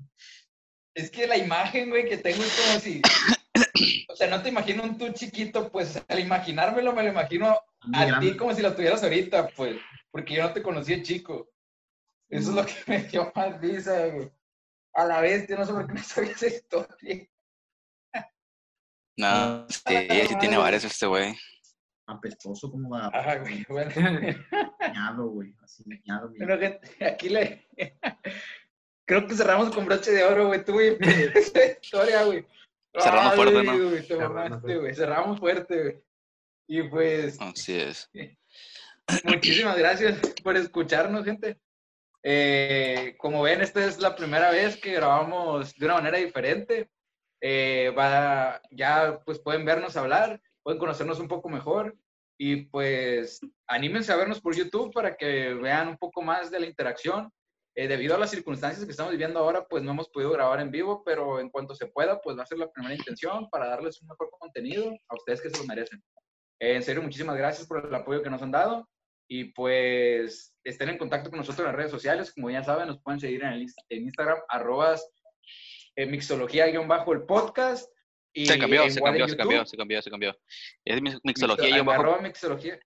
Es 0.94 1.10
que 1.10 1.26
la 1.26 1.36
imagen, 1.36 1.90
güey, 1.90 2.08
que 2.08 2.16
tengo 2.16 2.42
es 2.42 2.60
como 2.66 2.80
si. 2.80 3.02
O 4.08 4.16
sea, 4.16 4.28
no 4.30 4.40
te 4.42 4.48
imagino 4.48 4.84
un 4.84 4.96
tú 4.96 5.12
chiquito, 5.12 5.70
pues 5.72 6.00
al 6.08 6.20
imaginármelo 6.20 6.92
me 6.92 7.02
lo 7.02 7.08
imagino 7.10 7.58
a 7.92 8.20
ti 8.20 8.36
como 8.36 8.54
si 8.54 8.62
lo 8.62 8.74
tuvieras 8.74 9.02
ahorita, 9.02 9.48
pues. 9.56 9.76
Porque 10.12 10.34
yo 10.34 10.44
no 10.44 10.52
te 10.52 10.62
conocí 10.62 10.94
de 10.94 11.02
chico. 11.02 11.50
Eso 12.28 12.50
es 12.50 12.54
lo 12.56 12.64
que 12.64 12.72
me 12.86 13.02
dio 13.02 13.32
más 13.34 13.60
risa, 13.60 14.06
güey. 14.06 14.30
A 14.94 15.04
la 15.04 15.20
vez, 15.20 15.46
yo 15.48 15.56
no 15.56 15.66
sé 15.66 15.72
por 15.72 15.86
qué 15.86 15.92
no 15.94 16.02
sabía 16.02 16.32
esa 16.32 16.46
historia. 16.46 17.28
No, 19.16 19.68
sí, 19.68 19.78
sí 20.28 20.38
tiene 20.38 20.56
varios 20.56 20.84
este 20.84 21.06
güey. 21.06 21.36
Apestoso 22.06 22.70
como 22.70 22.90
va 22.90 23.06
Ajá, 23.08 23.38
güey. 23.38 23.64
Bueno, 23.68 23.90
güey, 25.28 25.54
así 25.62 25.82
dañado, 25.86 26.28
mi- 26.30 26.38
bueno, 26.38 26.58
gente, 26.58 27.04
aquí 27.04 27.28
le. 27.28 27.66
Creo 29.06 29.26
que 29.26 29.34
cerramos 29.34 29.74
con 29.74 29.84
broche 29.84 30.12
de 30.12 30.24
oro, 30.24 30.46
güey. 30.46 30.64
Tú, 30.64 30.72
güey, 30.72 30.96
esa 31.00 31.64
historia, 31.66 32.24
güey. 32.24 32.46
Cerrando 32.98 33.30
Ay, 33.30 33.36
fuerte, 33.36 33.62
¿no? 33.62 33.88
güey, 33.90 34.06
te 34.06 34.16
mamaste, 34.16 34.76
güey. 34.76 34.94
Cerramos 34.94 35.40
fuerte, 35.40 35.82
güey. 35.82 36.02
Y 36.66 36.82
pues, 36.84 37.40
Así 37.40 37.74
es. 37.78 38.10
Muchísimas 39.24 39.76
gracias 39.76 40.18
por 40.42 40.56
escucharnos, 40.56 41.24
gente. 41.24 41.60
Eh, 42.26 43.16
como 43.18 43.42
ven, 43.42 43.60
esta 43.60 43.84
es 43.84 44.00
la 44.00 44.16
primera 44.16 44.50
vez 44.50 44.78
que 44.78 44.94
grabamos 44.94 45.74
de 45.74 45.84
una 45.84 45.96
manera 45.96 46.18
diferente. 46.18 46.90
Eh, 47.40 47.94
ya 48.70 49.20
pues 49.26 49.38
pueden 49.40 49.66
vernos 49.66 49.96
hablar, 49.98 50.40
pueden 50.62 50.78
conocernos 50.78 51.20
un 51.20 51.28
poco 51.28 51.50
mejor 51.50 51.94
y 52.38 52.64
pues 52.64 53.40
anímense 53.66 54.10
a 54.10 54.16
vernos 54.16 54.40
por 54.40 54.56
YouTube 54.56 54.92
para 54.92 55.14
que 55.16 55.52
vean 55.52 55.88
un 55.88 55.98
poco 55.98 56.22
más 56.22 56.50
de 56.50 56.60
la 56.60 56.66
interacción. 56.66 57.30
Eh, 57.76 57.88
debido 57.88 58.14
a 58.14 58.18
las 58.18 58.30
circunstancias 58.30 58.84
que 58.84 58.92
estamos 58.92 59.12
viviendo 59.12 59.40
ahora, 59.40 59.66
pues 59.66 59.82
no 59.82 59.90
hemos 59.90 60.08
podido 60.08 60.30
grabar 60.30 60.60
en 60.60 60.70
vivo, 60.70 61.02
pero 61.04 61.40
en 61.40 61.50
cuanto 61.50 61.74
se 61.74 61.86
pueda, 61.86 62.20
pues 62.20 62.38
va 62.38 62.44
a 62.44 62.46
ser 62.46 62.56
la 62.56 62.70
primera 62.70 62.94
intención 62.94 63.50
para 63.50 63.66
darles 63.66 64.00
un 64.00 64.08
mejor 64.08 64.30
contenido 64.38 64.92
a 65.08 65.14
ustedes 65.14 65.42
que 65.42 65.50
se 65.50 65.58
lo 65.58 65.64
merecen. 65.64 66.02
Eh, 66.60 66.76
en 66.76 66.82
serio, 66.82 67.02
muchísimas 67.02 67.36
gracias 67.36 67.66
por 67.66 67.84
el 67.84 67.94
apoyo 67.94 68.22
que 68.22 68.30
nos 68.30 68.40
han 68.40 68.52
dado. 68.52 68.88
Y 69.28 69.44
pues 69.52 70.54
estén 70.64 70.90
en 70.90 70.98
contacto 70.98 71.30
con 71.30 71.38
nosotros 71.38 71.60
en 71.60 71.66
las 71.66 71.74
redes 71.76 71.90
sociales. 71.90 72.32
Como 72.32 72.50
ya 72.50 72.62
saben, 72.62 72.88
nos 72.88 73.00
pueden 73.00 73.20
seguir 73.20 73.42
en, 73.42 73.52
el, 73.54 73.66
en 73.88 74.02
Instagram, 74.04 74.38
arrobas 74.48 75.08
eh, 75.96 76.06
mixología-el 76.06 76.78
podcast. 77.26 77.90
Y 78.34 78.46
Se 78.46 78.58
cambió, 78.58 78.88
se 78.90 79.00
cambió, 79.00 79.28
se 79.28 79.36
cambió, 79.36 79.64
se 79.64 79.76
cambió, 79.76 80.02
se 80.02 80.10
cambió. 80.10 80.38
Es 80.84 81.00
mi- 81.00 81.10
mixo- 81.10 81.20
mixología 81.22 81.76
y 81.76 81.80
un 81.80 81.86
bajo, 81.86 82.00
arroba 82.00 82.20
mixología 82.20 82.78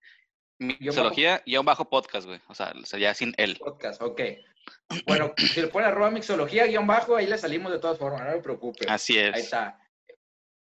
mixología 0.61 1.43
y 1.45 1.57
un 1.57 1.65
bajo 1.65 1.89
podcast, 1.89 2.27
güey. 2.27 2.41
O 2.49 2.55
sea, 2.55 2.73
ya 2.99 3.15
sin 3.15 3.33
él. 3.37 3.57
podcast, 3.59 4.03
ok. 4.03 4.21
Bueno, 5.07 5.33
si 5.55 5.61
le 5.63 5.69
ponen 5.69 5.89
arroba 5.89 6.11
mixología-bajo, 6.11 7.17
ahí 7.17 7.27
le 7.27 7.39
salimos 7.39 7.73
de 7.73 7.79
todas 7.79 7.99
formas, 7.99 8.23
no 8.25 8.33
se 8.33 8.41
preocupe. 8.43 8.87
Así 8.89 9.19
Ahí 9.19 9.31
es. 9.31 9.45
está. 9.45 9.81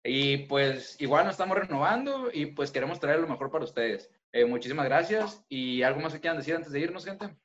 Y 0.04 0.38
pues 0.48 1.00
igual 1.00 1.24
nos 1.24 1.32
estamos 1.34 1.56
renovando 1.56 2.28
y 2.32 2.46
pues 2.46 2.70
queremos 2.70 3.00
traer 3.00 3.20
lo 3.20 3.28
mejor 3.28 3.50
para 3.50 3.64
ustedes. 3.64 4.10
Eh, 4.34 4.44
muchísimas 4.44 4.84
gracias. 4.86 5.44
¿Y 5.48 5.82
algo 5.82 6.00
más 6.00 6.12
que 6.12 6.18
quieran 6.20 6.38
decir 6.38 6.56
antes 6.56 6.72
de 6.72 6.80
irnos, 6.80 7.04
gente? 7.04 7.36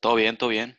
Todo 0.00 0.14
bien, 0.14 0.38
todo 0.38 0.48
bien. 0.48 0.78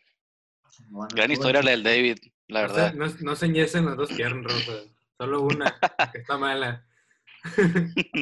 Bueno, 0.88 1.10
Gran 1.14 1.30
historia 1.30 1.62
la 1.62 1.72
del 1.72 1.84
David, 1.84 2.20
la 2.48 2.62
verdad. 2.62 2.94
no, 2.94 3.06
no 3.20 3.36
se 3.36 3.50
las 3.50 3.98
dos 3.98 4.14
piernas, 4.14 4.46
Rosa. 4.46 4.84
Solo 5.18 5.42
una, 5.42 5.78
que 6.14 6.20
está 6.20 6.38
mala. 6.38 6.86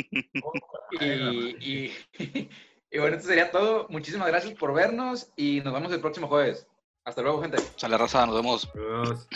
Y, 1.00 1.06
y, 1.06 1.94
y 2.92 2.98
bueno, 2.98 3.18
esto 3.18 3.28
sería 3.28 3.52
todo. 3.52 3.86
Muchísimas 3.90 4.28
gracias 4.30 4.54
por 4.56 4.74
vernos 4.74 5.32
y 5.36 5.62
nos 5.62 5.74
vemos 5.74 5.92
el 5.92 6.00
próximo 6.00 6.28
jueves. 6.28 6.66
Hasta 7.04 7.22
luego, 7.22 7.42
gente. 7.42 7.58
Sale 7.76 7.98
raza, 7.98 8.26
nos 8.26 8.36
vemos. 8.36 8.70
Adiós. 8.74 9.28